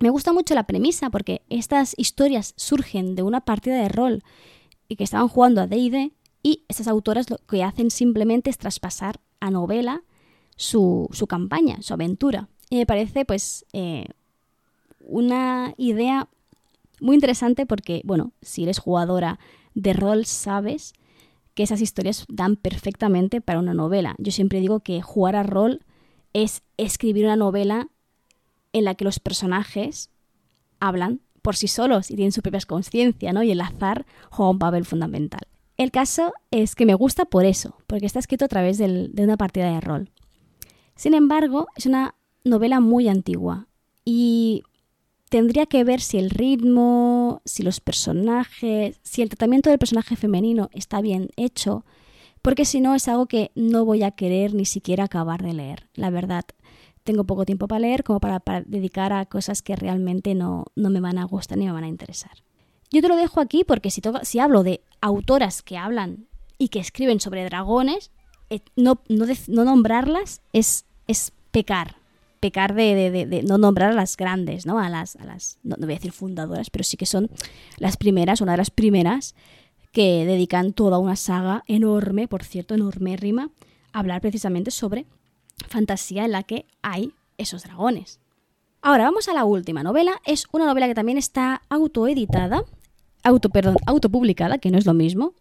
Me 0.00 0.10
gusta 0.10 0.32
mucho 0.32 0.56
la 0.56 0.66
premisa 0.66 1.08
porque 1.10 1.42
estas 1.50 1.94
historias 1.96 2.52
surgen 2.56 3.14
de 3.14 3.22
una 3.22 3.42
partida 3.42 3.76
de 3.76 3.90
rol 3.90 4.24
y 4.88 4.96
que 4.96 5.04
estaban 5.04 5.28
jugando 5.28 5.60
a 5.60 5.68
D&D 5.68 6.10
y 6.42 6.64
estas 6.68 6.88
autoras 6.88 7.30
lo 7.30 7.38
que 7.38 7.64
hacen 7.64 7.90
simplemente 7.90 8.50
es 8.50 8.58
traspasar 8.58 9.20
a 9.40 9.50
novela 9.50 10.02
su, 10.56 11.08
campaña, 11.28 11.82
su 11.82 11.94
aventura. 11.94 12.48
Y 12.70 12.76
me 12.76 12.86
parece 12.86 13.24
pues 13.24 13.64
eh, 13.72 14.06
una 15.00 15.74
idea 15.76 16.28
muy 17.00 17.14
interesante 17.14 17.66
porque, 17.66 18.02
bueno, 18.04 18.32
si 18.42 18.64
eres 18.64 18.78
jugadora 18.78 19.38
de 19.74 19.92
rol 19.92 20.26
sabes 20.26 20.92
que 21.54 21.62
esas 21.62 21.80
historias 21.80 22.24
dan 22.28 22.56
perfectamente 22.56 23.40
para 23.40 23.58
una 23.58 23.74
novela. 23.74 24.14
Yo 24.18 24.32
siempre 24.32 24.60
digo 24.60 24.80
que 24.80 25.02
jugar 25.02 25.36
a 25.36 25.42
rol 25.42 25.84
es 26.32 26.62
escribir 26.76 27.24
una 27.24 27.36
novela 27.36 27.88
en 28.72 28.84
la 28.84 28.94
que 28.94 29.04
los 29.04 29.18
personajes 29.18 30.10
hablan 30.78 31.20
por 31.42 31.56
sí 31.56 31.66
solos 31.66 32.10
y 32.10 32.16
tienen 32.16 32.32
su 32.32 32.42
propia 32.42 32.60
conciencia, 32.66 33.32
¿no? 33.32 33.42
Y 33.42 33.50
el 33.50 33.60
azar 33.60 34.06
juega 34.30 34.50
un 34.50 34.58
papel 34.58 34.84
fundamental. 34.84 35.48
El 35.78 35.90
caso 35.90 36.34
es 36.50 36.74
que 36.74 36.84
me 36.84 36.94
gusta 36.94 37.24
por 37.24 37.46
eso, 37.46 37.76
porque 37.86 38.04
está 38.04 38.18
escrito 38.18 38.44
a 38.44 38.48
través 38.48 38.78
de 38.78 39.10
una 39.16 39.36
partida 39.36 39.72
de 39.72 39.80
rol. 39.80 40.10
Sin 40.96 41.14
embargo, 41.14 41.68
es 41.76 41.86
una 41.86 42.16
novela 42.44 42.80
muy 42.80 43.08
antigua 43.08 43.68
y 44.04 44.64
tendría 45.28 45.66
que 45.66 45.84
ver 45.84 46.00
si 46.00 46.18
el 46.18 46.30
ritmo, 46.30 47.42
si 47.44 47.62
los 47.62 47.80
personajes, 47.80 48.98
si 49.02 49.22
el 49.22 49.28
tratamiento 49.28 49.70
del 49.70 49.78
personaje 49.78 50.16
femenino 50.16 50.68
está 50.72 51.00
bien 51.00 51.30
hecho, 51.36 51.84
porque 52.42 52.64
si 52.64 52.80
no 52.80 52.94
es 52.94 53.08
algo 53.08 53.26
que 53.26 53.50
no 53.54 53.84
voy 53.84 54.02
a 54.02 54.10
querer 54.10 54.54
ni 54.54 54.64
siquiera 54.64 55.04
acabar 55.04 55.42
de 55.42 55.54
leer, 55.54 55.88
la 55.94 56.10
verdad 56.10 56.44
tengo 57.04 57.24
poco 57.24 57.44
tiempo 57.44 57.68
para 57.68 57.80
leer 57.80 58.04
como 58.04 58.20
para, 58.20 58.42
dedicar 58.66 59.12
a 59.12 59.24
cosas 59.26 59.62
que 59.62 59.76
realmente 59.76 60.34
no, 60.34 60.66
me 60.74 61.00
van 61.00 61.18
a 61.18 61.24
gustar 61.24 61.58
ni 61.58 61.66
me 61.66 61.72
van 61.72 61.84
a 61.84 61.88
interesar. 61.88 62.32
Yo 62.90 63.02
te 63.02 63.08
lo 63.08 63.16
dejo 63.16 63.40
aquí 63.40 63.64
porque 63.64 63.90
si, 63.90 64.00
si 64.22 64.38
hablo 64.38 64.62
de 64.62 64.80
autoras 65.00 65.62
que 65.62 65.76
hablan 65.76 66.26
y 66.58 66.68
que 66.68 66.80
escriben 66.80 67.20
sobre 67.20 67.44
dragones, 67.44 68.10
eh, 68.50 68.60
no, 68.76 69.00
no, 69.08 69.64
nombrarlas 69.64 70.40
es, 70.52 70.84
es 71.06 71.32
pecar. 71.50 71.96
Pecar 72.40 72.74
de, 72.74 73.42
no 73.44 73.58
nombrar 73.58 73.90
a 73.90 73.94
las 73.94 74.16
grandes, 74.16 74.64
¿no? 74.64 74.78
A 74.78 74.88
las, 74.88 75.16
a 75.16 75.24
las 75.24 75.58
no, 75.64 75.76
voy 75.76 75.92
a 75.92 75.96
decir 75.96 76.12
fundadoras, 76.12 76.70
pero 76.70 76.84
sí 76.84 76.96
que 76.96 77.06
son 77.06 77.30
las 77.78 77.96
primeras, 77.96 78.40
una 78.40 78.52
de 78.52 78.58
las 78.58 78.70
primeras 78.70 79.34
que 79.90 80.24
dedican 80.24 80.72
toda 80.72 80.98
una 80.98 81.16
saga 81.16 81.64
enorme, 81.66 82.28
por 82.28 82.44
cierto, 82.44 82.74
enorme 82.74 83.16
rima, 83.16 83.50
a 83.92 83.98
hablar 83.98 84.20
precisamente 84.20 84.70
sobre 84.70 85.06
fantasía 85.66 86.24
en 86.24 86.32
la 86.32 86.44
que 86.44 86.66
hay 86.80 87.12
esos 87.38 87.64
dragones. 87.64 88.20
Ahora 88.82 89.04
vamos 89.04 89.28
a 89.28 89.32
la 89.32 89.44
última 89.44 89.82
novela. 89.82 90.20
Es 90.24 90.46
una 90.52 90.66
novela 90.66 90.86
que 90.86 90.94
también 90.94 91.18
está 91.18 91.62
autoeditada, 91.68 92.64
auto, 93.28 93.50
perdón, 93.50 93.76
autopublicada, 93.86 94.58
que 94.58 94.70
no 94.70 94.78
es 94.78 94.86
lo 94.86 94.94
mismo. 94.94 95.34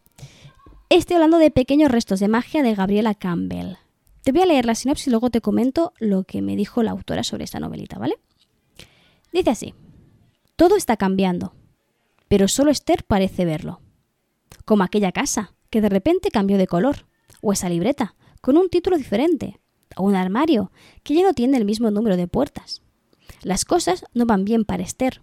Estoy 0.90 1.16
hablando 1.16 1.38
de 1.38 1.52
Pequeños 1.52 1.92
restos 1.92 2.20
de 2.20 2.28
magia 2.28 2.62
de 2.62 2.76
Gabriela 2.76 3.16
Campbell. 3.16 3.78
Te 4.24 4.32
voy 4.32 4.42
a 4.42 4.46
leer 4.46 4.66
la 4.66 4.76
sinopsis 4.76 5.08
y 5.08 5.10
luego 5.10 5.30
te 5.30 5.42
comento 5.42 5.94
lo 6.00 6.24
que 6.24 6.42
me 6.42 6.56
dijo 6.56 6.84
la 6.84 6.92
autora 6.92 7.24
sobre 7.24 7.46
esta 7.46 7.60
novelita, 7.60 7.98
¿vale? 7.98 8.18
Dice 9.32 9.50
así. 9.50 9.74
Todo 10.56 10.76
está 10.76 10.98
cambiando, 10.98 11.54
pero 12.28 12.48
solo 12.48 12.72
Esther 12.72 13.04
parece 13.04 13.46
verlo. 13.46 13.80
Como 14.66 14.84
aquella 14.84 15.12
casa, 15.12 15.54
que 15.70 15.82
de 15.82 15.90
repente 15.90 16.30
cambió 16.30 16.58
de 16.58 16.68
color, 16.68 17.06
o 17.42 17.54
esa 17.54 17.70
libreta, 17.70 18.16
con 18.42 18.58
un 18.58 18.70
título 18.70 18.98
diferente, 18.98 19.60
o 19.96 20.04
un 20.04 20.16
armario 20.16 20.72
que 21.04 21.14
ya 21.14 21.24
no 21.24 21.34
tiene 21.34 21.58
el 21.58 21.66
mismo 21.66 21.92
número 21.92 22.18
de 22.18 22.28
puertas. 22.28 22.82
Las 23.44 23.66
cosas 23.66 24.04
no 24.14 24.26
van 24.26 24.46
bien 24.46 24.66
para 24.66 24.84
Esther. 24.84 25.22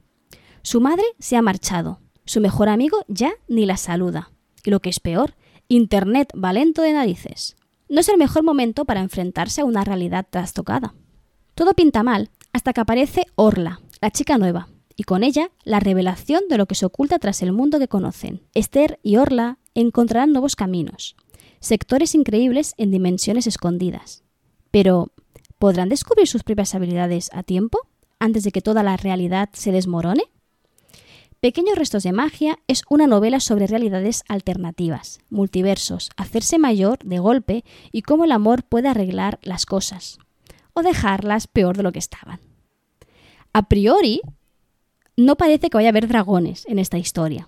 Su 0.62 0.80
madre 0.80 1.04
se 1.18 1.36
ha 1.36 1.42
marchado, 1.42 2.00
su 2.24 2.40
mejor 2.40 2.68
amigo 2.68 3.04
ya 3.08 3.32
ni 3.48 3.66
la 3.66 3.76
saluda. 3.76 4.30
Y 4.64 4.70
lo 4.70 4.80
que 4.80 4.90
es 4.90 5.00
peor, 5.00 5.34
Internet 5.68 6.32
va 6.42 6.52
lento 6.52 6.82
de 6.82 6.92
narices. 6.92 7.56
No 7.88 8.00
es 8.00 8.08
el 8.08 8.18
mejor 8.18 8.42
momento 8.42 8.84
para 8.84 9.00
enfrentarse 9.00 9.60
a 9.60 9.64
una 9.64 9.84
realidad 9.84 10.26
trastocada. 10.28 10.94
Todo 11.54 11.74
pinta 11.74 12.02
mal 12.02 12.30
hasta 12.52 12.72
que 12.72 12.80
aparece 12.80 13.26
Orla, 13.34 13.80
la 14.00 14.10
chica 14.10 14.38
nueva, 14.38 14.68
y 14.96 15.04
con 15.04 15.22
ella 15.22 15.50
la 15.64 15.80
revelación 15.80 16.42
de 16.48 16.58
lo 16.58 16.66
que 16.66 16.74
se 16.74 16.86
oculta 16.86 17.18
tras 17.18 17.42
el 17.42 17.52
mundo 17.52 17.78
que 17.78 17.88
conocen. 17.88 18.42
Esther 18.54 18.98
y 19.02 19.16
Orla 19.16 19.58
encontrarán 19.74 20.32
nuevos 20.32 20.56
caminos, 20.56 21.16
sectores 21.60 22.14
increíbles 22.14 22.74
en 22.76 22.90
dimensiones 22.90 23.46
escondidas. 23.46 24.22
Pero, 24.70 25.12
¿podrán 25.58 25.88
descubrir 25.88 26.28
sus 26.28 26.42
propias 26.42 26.74
habilidades 26.74 27.30
a 27.32 27.42
tiempo, 27.42 27.78
antes 28.18 28.44
de 28.44 28.52
que 28.52 28.60
toda 28.60 28.82
la 28.82 28.96
realidad 28.96 29.50
se 29.52 29.72
desmorone? 29.72 30.22
Pequeños 31.45 31.76
restos 31.76 32.05
de 32.05 32.12
magia 32.12 32.59
es 32.68 32.84
una 32.88 33.07
novela 33.07 33.38
sobre 33.38 33.66
realidades 33.66 34.24
alternativas, 34.28 35.20
multiversos, 35.28 36.09
hacerse 36.16 36.59
mayor 36.59 37.01
de 37.05 37.18
golpe 37.18 37.64
y 37.92 38.01
cómo 38.01 38.24
el 38.24 38.32
amor 38.32 38.64
puede 38.64 38.88
arreglar 38.88 39.40
las 39.42 39.66
cosas, 39.66 40.16
o 40.72 40.82
dejarlas 40.82 41.47
peor 41.47 41.76
de 41.76 41.82
lo 41.82 41.92
que 41.92 41.99
estaban. 41.99 42.40
A 43.53 43.68
priori, 43.68 44.22
no 45.18 45.36
parece 45.36 45.68
que 45.68 45.76
vaya 45.76 45.88
a 45.88 45.90
haber 45.90 46.09
dragones 46.09 46.64
en 46.66 46.78
esta 46.78 46.97
historia. 46.97 47.47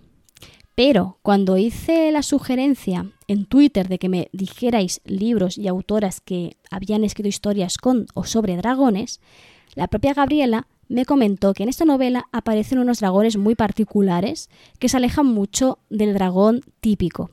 Pero 0.75 1.19
cuando 1.23 1.57
hice 1.57 2.13
la 2.13 2.23
sugerencia 2.23 3.11
en 3.29 3.47
Twitter 3.47 3.89
de 3.89 3.99
que 3.99 4.11
me 4.11 4.29
dijerais 4.35 5.01
libros 5.07 5.57
y 5.57 5.69
autoras 5.69 6.21
que 6.21 6.59
habían 6.71 7.03
escrito 7.03 7.31
historias 7.31 7.79
con 7.79 8.09
o 8.13 8.25
sobre 8.25 8.59
dragones, 8.59 9.23
la 9.75 9.89
propia 9.89 10.13
Gabriela 10.13 10.67
me 10.89 11.05
comentó 11.05 11.55
que 11.55 11.63
en 11.63 11.69
esta 11.69 11.85
novela 11.85 12.27
aparecen 12.33 12.79
unos 12.79 13.01
dragones 13.01 13.37
muy 13.37 13.55
particulares 13.55 14.49
que 14.79 14.89
se 14.89 14.97
alejan 14.97 15.27
mucho 15.27 15.79
del 15.91 16.15
dragón 16.15 16.63
típico. 16.81 17.31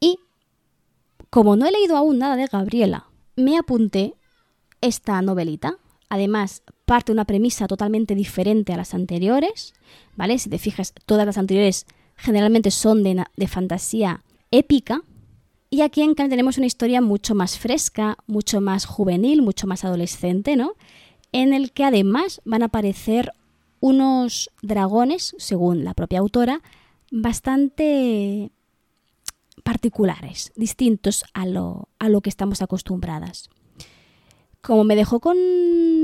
Y 0.00 0.18
como 1.30 1.56
no 1.56 1.66
he 1.66 1.72
leído 1.72 1.96
aún 1.96 2.18
nada 2.18 2.36
de 2.36 2.46
Gabriela, 2.46 3.06
me 3.36 3.58
apunté 3.58 4.14
esta 4.80 5.20
novelita. 5.22 5.78
Además, 6.08 6.62
parte 6.84 7.12
de 7.12 7.14
una 7.14 7.24
premisa 7.24 7.66
totalmente 7.66 8.14
diferente 8.14 8.72
a 8.72 8.76
las 8.76 8.94
anteriores, 8.94 9.72
¿vale? 10.14 10.38
Si 10.38 10.50
te 10.50 10.58
fijas, 10.58 10.92
todas 11.06 11.24
las 11.24 11.38
anteriores 11.38 11.86
generalmente 12.16 12.70
son 12.70 13.02
de, 13.02 13.24
de 13.36 13.48
fantasía 13.48 14.22
épica, 14.50 15.02
y 15.72 15.80
aquí 15.80 16.02
en 16.02 16.14
cambio 16.14 16.32
tenemos 16.32 16.58
una 16.58 16.66
historia 16.66 17.00
mucho 17.00 17.34
más 17.34 17.58
fresca, 17.58 18.18
mucho 18.26 18.60
más 18.60 18.84
juvenil, 18.84 19.40
mucho 19.40 19.66
más 19.66 19.86
adolescente, 19.86 20.54
¿no? 20.54 20.74
En 21.32 21.54
el 21.54 21.72
que 21.72 21.84
además 21.84 22.40
van 22.44 22.62
a 22.62 22.66
aparecer 22.66 23.32
unos 23.80 24.50
dragones, 24.62 25.34
según 25.38 25.82
la 25.82 25.94
propia 25.94 26.20
autora, 26.20 26.62
bastante 27.10 28.52
particulares, 29.64 30.52
distintos 30.56 31.24
a 31.34 31.46
lo, 31.46 31.88
a 31.98 32.08
lo 32.08 32.20
que 32.20 32.30
estamos 32.30 32.62
acostumbradas. 32.62 33.50
Como 34.60 34.84
me 34.84 34.94
dejó 34.94 35.20
con, 35.20 35.36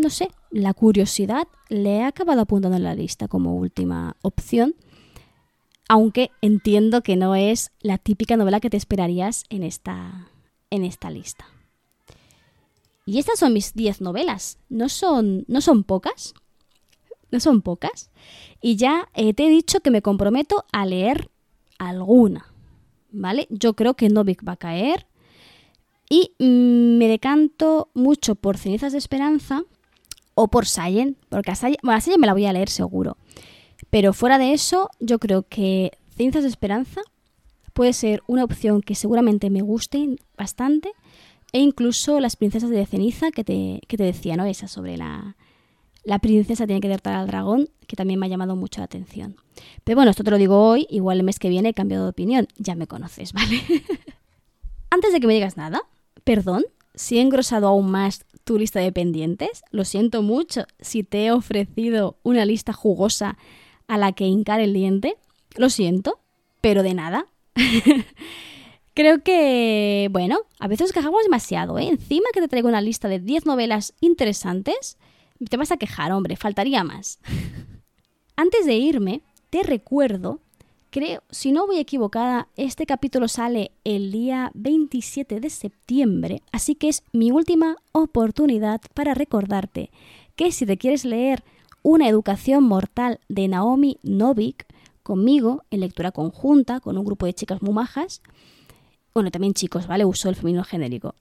no 0.00 0.10
sé, 0.10 0.30
la 0.50 0.74
curiosidad, 0.74 1.46
le 1.68 1.98
he 1.98 2.02
acabado 2.02 2.40
apuntando 2.40 2.76
en 2.76 2.82
la 2.82 2.94
lista 2.94 3.28
como 3.28 3.54
última 3.54 4.16
opción, 4.22 4.74
aunque 5.88 6.30
entiendo 6.42 7.02
que 7.02 7.16
no 7.16 7.34
es 7.34 7.70
la 7.80 7.98
típica 7.98 8.36
novela 8.36 8.60
que 8.60 8.70
te 8.70 8.76
esperarías 8.76 9.44
en 9.48 9.62
esta, 9.62 10.28
en 10.70 10.84
esta 10.84 11.10
lista. 11.10 11.46
Y 13.09 13.18
estas 13.18 13.38
son 13.38 13.54
mis 13.54 13.72
10 13.72 14.02
novelas. 14.02 14.59
¿No 14.68 14.90
son, 14.90 15.46
¿No 15.48 15.62
son 15.62 15.82
pocas? 15.82 16.34
¿No 17.30 17.40
son 17.40 17.62
pocas? 17.62 18.11
Y 18.61 18.76
ya 18.76 19.09
eh, 19.14 19.32
te 19.32 19.46
he 19.46 19.48
dicho 19.48 19.80
que 19.80 19.90
me 19.90 20.02
comprometo 20.02 20.66
a 20.72 20.84
leer 20.84 21.30
alguna. 21.78 22.52
¿Vale? 23.11 23.46
Yo 23.48 23.72
creo 23.72 23.94
que 23.94 24.11
Novik 24.11 24.46
va 24.46 24.52
a 24.52 24.56
caer. 24.59 25.06
Y 26.11 26.32
mm, 26.38 26.98
me 26.98 27.09
decanto 27.09 27.88
mucho 27.94 28.34
por 28.34 28.59
Cenizas 28.59 28.92
de 28.92 28.98
Esperanza 28.98 29.62
o 30.34 30.48
por 30.48 30.66
Sayen, 30.66 31.16
porque 31.30 31.52
a 31.52 31.54
Sayen, 31.54 31.78
Sayen 31.82 32.20
me 32.20 32.26
la 32.26 32.34
voy 32.34 32.44
a 32.44 32.52
leer 32.52 32.68
seguro. 32.68 33.16
Pero 33.88 34.12
fuera 34.12 34.36
de 34.36 34.52
eso, 34.52 34.90
yo 35.00 35.18
creo 35.18 35.44
que 35.48 35.92
Cenizas 36.14 36.42
de 36.42 36.50
Esperanza 36.50 37.00
puede 37.72 37.94
ser 37.94 38.22
una 38.26 38.44
opción 38.44 38.82
que 38.82 38.94
seguramente 38.94 39.48
me 39.48 39.62
guste 39.62 40.18
bastante. 40.36 40.92
E 41.53 41.61
incluso 41.61 42.20
las 42.20 42.36
princesas 42.36 42.70
de 42.70 42.84
ceniza 42.86 43.30
que 43.30 43.44
te, 43.44 43.80
que 43.88 43.96
te 43.96 44.05
decía, 44.05 44.36
¿no? 44.36 44.44
Esa 44.44 44.68
sobre 44.68 44.96
la, 44.96 45.36
La 46.05 46.18
princesa 46.18 46.66
tiene 46.66 46.80
que 46.80 46.88
derrotar 46.88 47.14
al 47.14 47.26
dragón, 47.26 47.68
que 47.86 47.96
también 47.96 48.20
me 48.20 48.26
ha 48.26 48.28
llamado 48.28 48.57
mucho 48.57 48.80
la 48.80 48.86
atención. 48.86 49.36
Pero 49.84 49.96
bueno, 49.96 50.11
esto 50.11 50.24
te 50.24 50.30
lo 50.30 50.38
digo 50.38 50.68
hoy, 50.68 50.86
igual 50.90 51.18
el 51.18 51.24
mes 51.24 51.38
que 51.38 51.49
viene 51.49 51.70
he 51.70 51.74
cambiado 51.74 52.05
de 52.05 52.11
opinión. 52.11 52.49
Ya 52.57 52.74
me 52.74 52.86
conoces, 52.86 53.32
¿vale? 53.34 53.61
Antes 54.90 55.12
de 55.12 55.20
que 55.20 55.26
me 55.26 55.34
digas 55.34 55.57
nada, 55.57 55.82
perdón 56.24 56.64
si 56.94 57.18
he 57.18 57.20
engrosado 57.20 57.68
aún 57.68 57.90
más 57.90 58.24
tu 58.44 58.59
lista 58.59 58.80
de 58.80 58.92
pendientes. 58.92 59.62
Lo 59.70 59.84
siento 59.84 60.22
mucho 60.22 60.64
si 60.80 61.05
te 61.05 61.26
he 61.26 61.32
ofrecido 61.32 62.18
una 62.22 62.44
lista 62.44 62.72
jugosa 62.72 63.38
a 63.86 63.99
la 63.99 64.12
que 64.12 64.26
hincar 64.26 64.61
el 64.61 64.72
diente. 64.72 65.16
Lo 65.57 65.70
siento, 65.70 66.20
pero 66.61 66.82
de 66.82 66.94
nada. 66.94 67.26
Creo 68.99 69.22
que, 69.22 70.09
bueno, 70.11 70.38
a 70.59 70.66
veces 70.66 70.92
quejamos 70.92 71.22
demasiado, 71.22 71.78
¿eh? 71.78 71.86
Encima 71.86 72.26
que 72.34 72.40
te 72.40 72.49
traigo 72.49 72.66
una 72.66 72.80
lista 72.80 73.07
de 73.07 73.20
10 73.20 73.46
novelas 73.46 73.94
interesantes, 74.01 74.99
te 75.49 75.57
vas 75.57 75.70
a 75.70 75.76
quejar, 75.76 76.11
hombre, 76.11 76.34
faltaría 76.34 76.82
más. 76.82 77.20
Antes 78.36 78.66
de 78.66 78.74
irme, 78.74 79.22
te 79.51 79.62
recuerdo, 79.62 80.40
creo, 80.90 81.22
si 81.30 81.53
no 81.53 81.68
voy 81.68 81.78
equivocada, 81.78 82.49
este 82.57 82.86
capítulo 82.86 83.28
sale 83.28 83.70
el 83.84 84.11
día 84.11 84.51
27 84.55 85.38
de 85.38 85.51
septiembre, 85.51 86.42
así 86.51 86.74
que 86.74 86.88
es 86.88 87.05
mi 87.12 87.30
última 87.30 87.76
oportunidad 87.92 88.80
para 88.94 89.14
recordarte 89.14 89.92
que 90.34 90.51
si 90.51 90.66
te 90.66 90.76
quieres 90.76 91.05
leer 91.05 91.44
Una 91.84 92.09
educación 92.09 92.64
mortal 92.64 93.20
de 93.28 93.46
Naomi 93.46 94.01
Novik, 94.03 94.66
conmigo, 95.05 95.62
en 95.70 95.78
lectura 95.78 96.11
conjunta, 96.11 96.80
con 96.80 96.99
un 96.99 97.05
grupo 97.05 97.26
de 97.26 97.32
chicas 97.32 97.62
muy 97.62 97.72
majas, 97.72 98.22
bueno, 99.18 99.32
también 99.32 99.52
chicos, 99.52 99.88
¿vale? 99.88 100.04
Uso 100.04 100.28
el 100.28 100.36
femenino 100.36 100.62
genérico. 100.62 101.16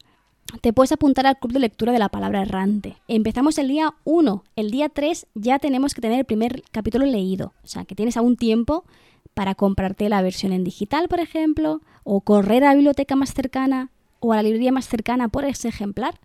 Te 0.62 0.72
puedes 0.72 0.92
apuntar 0.92 1.26
al 1.26 1.38
club 1.40 1.52
de 1.52 1.60
lectura 1.60 1.92
de 1.92 2.00
la 2.00 2.10
palabra 2.10 2.44
errante. 2.44 2.96
Empezamos 3.08 3.58
el 3.58 3.68
día 3.68 3.96
1. 4.04 4.44
El 4.56 4.70
día 4.70 4.90
3 4.90 5.26
ya 5.34 5.58
tenemos 5.58 5.94
que 5.94 6.02
tener 6.02 6.20
el 6.20 6.26
primer 6.26 6.64
capítulo 6.72 7.06
leído. 7.06 7.54
O 7.64 7.68
sea, 7.68 7.86
que 7.86 7.96
tienes 7.96 8.16
aún 8.16 8.38
tiempo 8.38 8.86
para 9.34 9.56
comprarte 9.56 10.10
la 10.10 10.22
versión 10.22 10.54
en 10.54 10.64
digital, 10.64 11.08
por 11.08 11.20
ejemplo, 11.20 11.82
o 12.04 12.22
correr 12.22 12.64
a 12.64 12.68
la 12.68 12.76
biblioteca 12.76 13.16
más 13.16 13.34
cercana 13.34 13.90
o 14.20 14.32
a 14.32 14.36
la 14.36 14.44
librería 14.44 14.72
más 14.72 14.88
cercana 14.88 15.28
por 15.28 15.44
ese 15.44 15.68
ejemplar. 15.68 16.20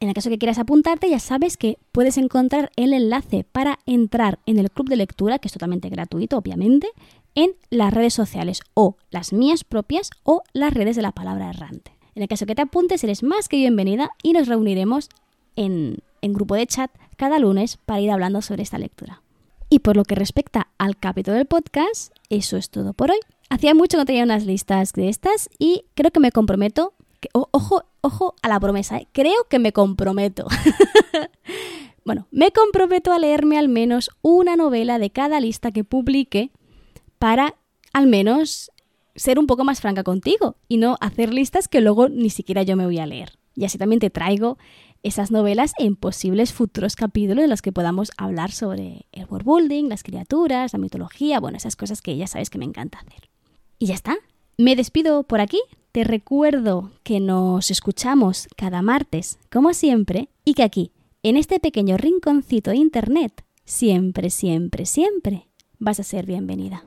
En 0.00 0.08
el 0.08 0.14
caso 0.14 0.30
que 0.30 0.38
quieras 0.38 0.58
apuntarte, 0.58 1.10
ya 1.10 1.18
sabes 1.18 1.58
que 1.58 1.78
puedes 1.92 2.16
encontrar 2.18 2.72
el 2.76 2.94
enlace 2.94 3.44
para 3.44 3.78
entrar 3.84 4.38
en 4.46 4.58
el 4.58 4.70
club 4.70 4.88
de 4.88 4.96
lectura, 4.96 5.38
que 5.38 5.48
es 5.48 5.52
totalmente 5.52 5.88
gratuito, 5.88 6.38
obviamente, 6.38 6.88
en 7.36 7.54
las 7.70 7.94
redes 7.94 8.14
sociales 8.14 8.62
o 8.74 8.96
las 9.10 9.32
mías 9.32 9.62
propias 9.62 10.10
o 10.24 10.42
las 10.52 10.74
redes 10.74 10.96
de 10.96 11.02
la 11.02 11.12
palabra 11.12 11.50
errante. 11.50 11.92
En 12.16 12.22
el 12.22 12.28
caso 12.28 12.46
que 12.46 12.56
te 12.56 12.62
apuntes, 12.62 13.04
eres 13.04 13.22
más 13.22 13.48
que 13.48 13.58
bienvenida 13.58 14.10
y 14.22 14.32
nos 14.32 14.48
reuniremos 14.48 15.10
en, 15.54 15.98
en 16.22 16.32
grupo 16.32 16.56
de 16.56 16.66
chat 16.66 16.90
cada 17.16 17.38
lunes 17.38 17.76
para 17.76 18.00
ir 18.00 18.10
hablando 18.10 18.42
sobre 18.42 18.62
esta 18.62 18.78
lectura. 18.78 19.22
Y 19.68 19.80
por 19.80 19.96
lo 19.96 20.04
que 20.04 20.14
respecta 20.14 20.68
al 20.78 20.96
capítulo 20.96 21.36
del 21.36 21.46
podcast, 21.46 22.12
eso 22.30 22.56
es 22.56 22.70
todo 22.70 22.94
por 22.94 23.10
hoy. 23.10 23.18
Hacía 23.50 23.74
mucho 23.74 23.96
que 23.96 24.02
no 24.02 24.06
tenía 24.06 24.24
unas 24.24 24.46
listas 24.46 24.92
de 24.94 25.08
estas 25.08 25.50
y 25.58 25.84
creo 25.94 26.10
que 26.10 26.20
me 26.20 26.32
comprometo. 26.32 26.94
Ojo, 27.32 27.84
ojo 28.00 28.34
a 28.42 28.48
la 28.48 28.60
promesa, 28.60 28.98
¿eh? 28.98 29.08
creo 29.12 29.44
que 29.50 29.58
me 29.58 29.72
comprometo. 29.72 30.46
bueno, 32.04 32.28
me 32.30 32.50
comprometo 32.50 33.12
a 33.12 33.18
leerme 33.18 33.58
al 33.58 33.68
menos 33.68 34.10
una 34.22 34.56
novela 34.56 34.98
de 34.98 35.10
cada 35.10 35.40
lista 35.40 35.72
que 35.72 35.84
publique 35.84 36.50
para 37.18 37.54
al 37.92 38.06
menos 38.06 38.70
ser 39.14 39.38
un 39.38 39.46
poco 39.46 39.64
más 39.64 39.80
franca 39.80 40.04
contigo 40.04 40.56
y 40.68 40.76
no 40.76 40.96
hacer 41.00 41.32
listas 41.32 41.68
que 41.68 41.80
luego 41.80 42.08
ni 42.08 42.30
siquiera 42.30 42.62
yo 42.62 42.76
me 42.76 42.84
voy 42.84 42.98
a 42.98 43.06
leer. 43.06 43.32
Y 43.54 43.64
así 43.64 43.78
también 43.78 44.00
te 44.00 44.10
traigo 44.10 44.58
esas 45.02 45.30
novelas 45.30 45.72
en 45.78 45.96
posibles 45.96 46.52
futuros 46.52 46.96
capítulos 46.96 47.44
en 47.44 47.50
los 47.50 47.62
que 47.62 47.72
podamos 47.72 48.10
hablar 48.18 48.50
sobre 48.52 49.06
el 49.12 49.24
world 49.26 49.46
building, 49.46 49.88
las 49.88 50.02
criaturas, 50.02 50.72
la 50.72 50.78
mitología, 50.78 51.40
bueno, 51.40 51.56
esas 51.56 51.76
cosas 51.76 52.02
que 52.02 52.16
ya 52.16 52.26
sabes 52.26 52.50
que 52.50 52.58
me 52.58 52.64
encanta 52.64 52.98
hacer. 52.98 53.30
Y 53.78 53.86
ya 53.86 53.94
está. 53.94 54.16
Me 54.58 54.76
despido 54.76 55.22
por 55.22 55.40
aquí. 55.40 55.60
Te 55.92 56.04
recuerdo 56.04 56.90
que 57.02 57.20
nos 57.20 57.70
escuchamos 57.70 58.48
cada 58.56 58.82
martes, 58.82 59.38
como 59.50 59.72
siempre, 59.72 60.28
y 60.44 60.52
que 60.54 60.62
aquí, 60.62 60.92
en 61.22 61.38
este 61.38 61.58
pequeño 61.60 61.96
rinconcito 61.96 62.70
de 62.70 62.76
internet, 62.76 63.44
siempre, 63.64 64.28
siempre, 64.28 64.84
siempre 64.84 65.48
vas 65.78 66.00
a 66.00 66.02
ser 66.02 66.26
bienvenida. 66.26 66.82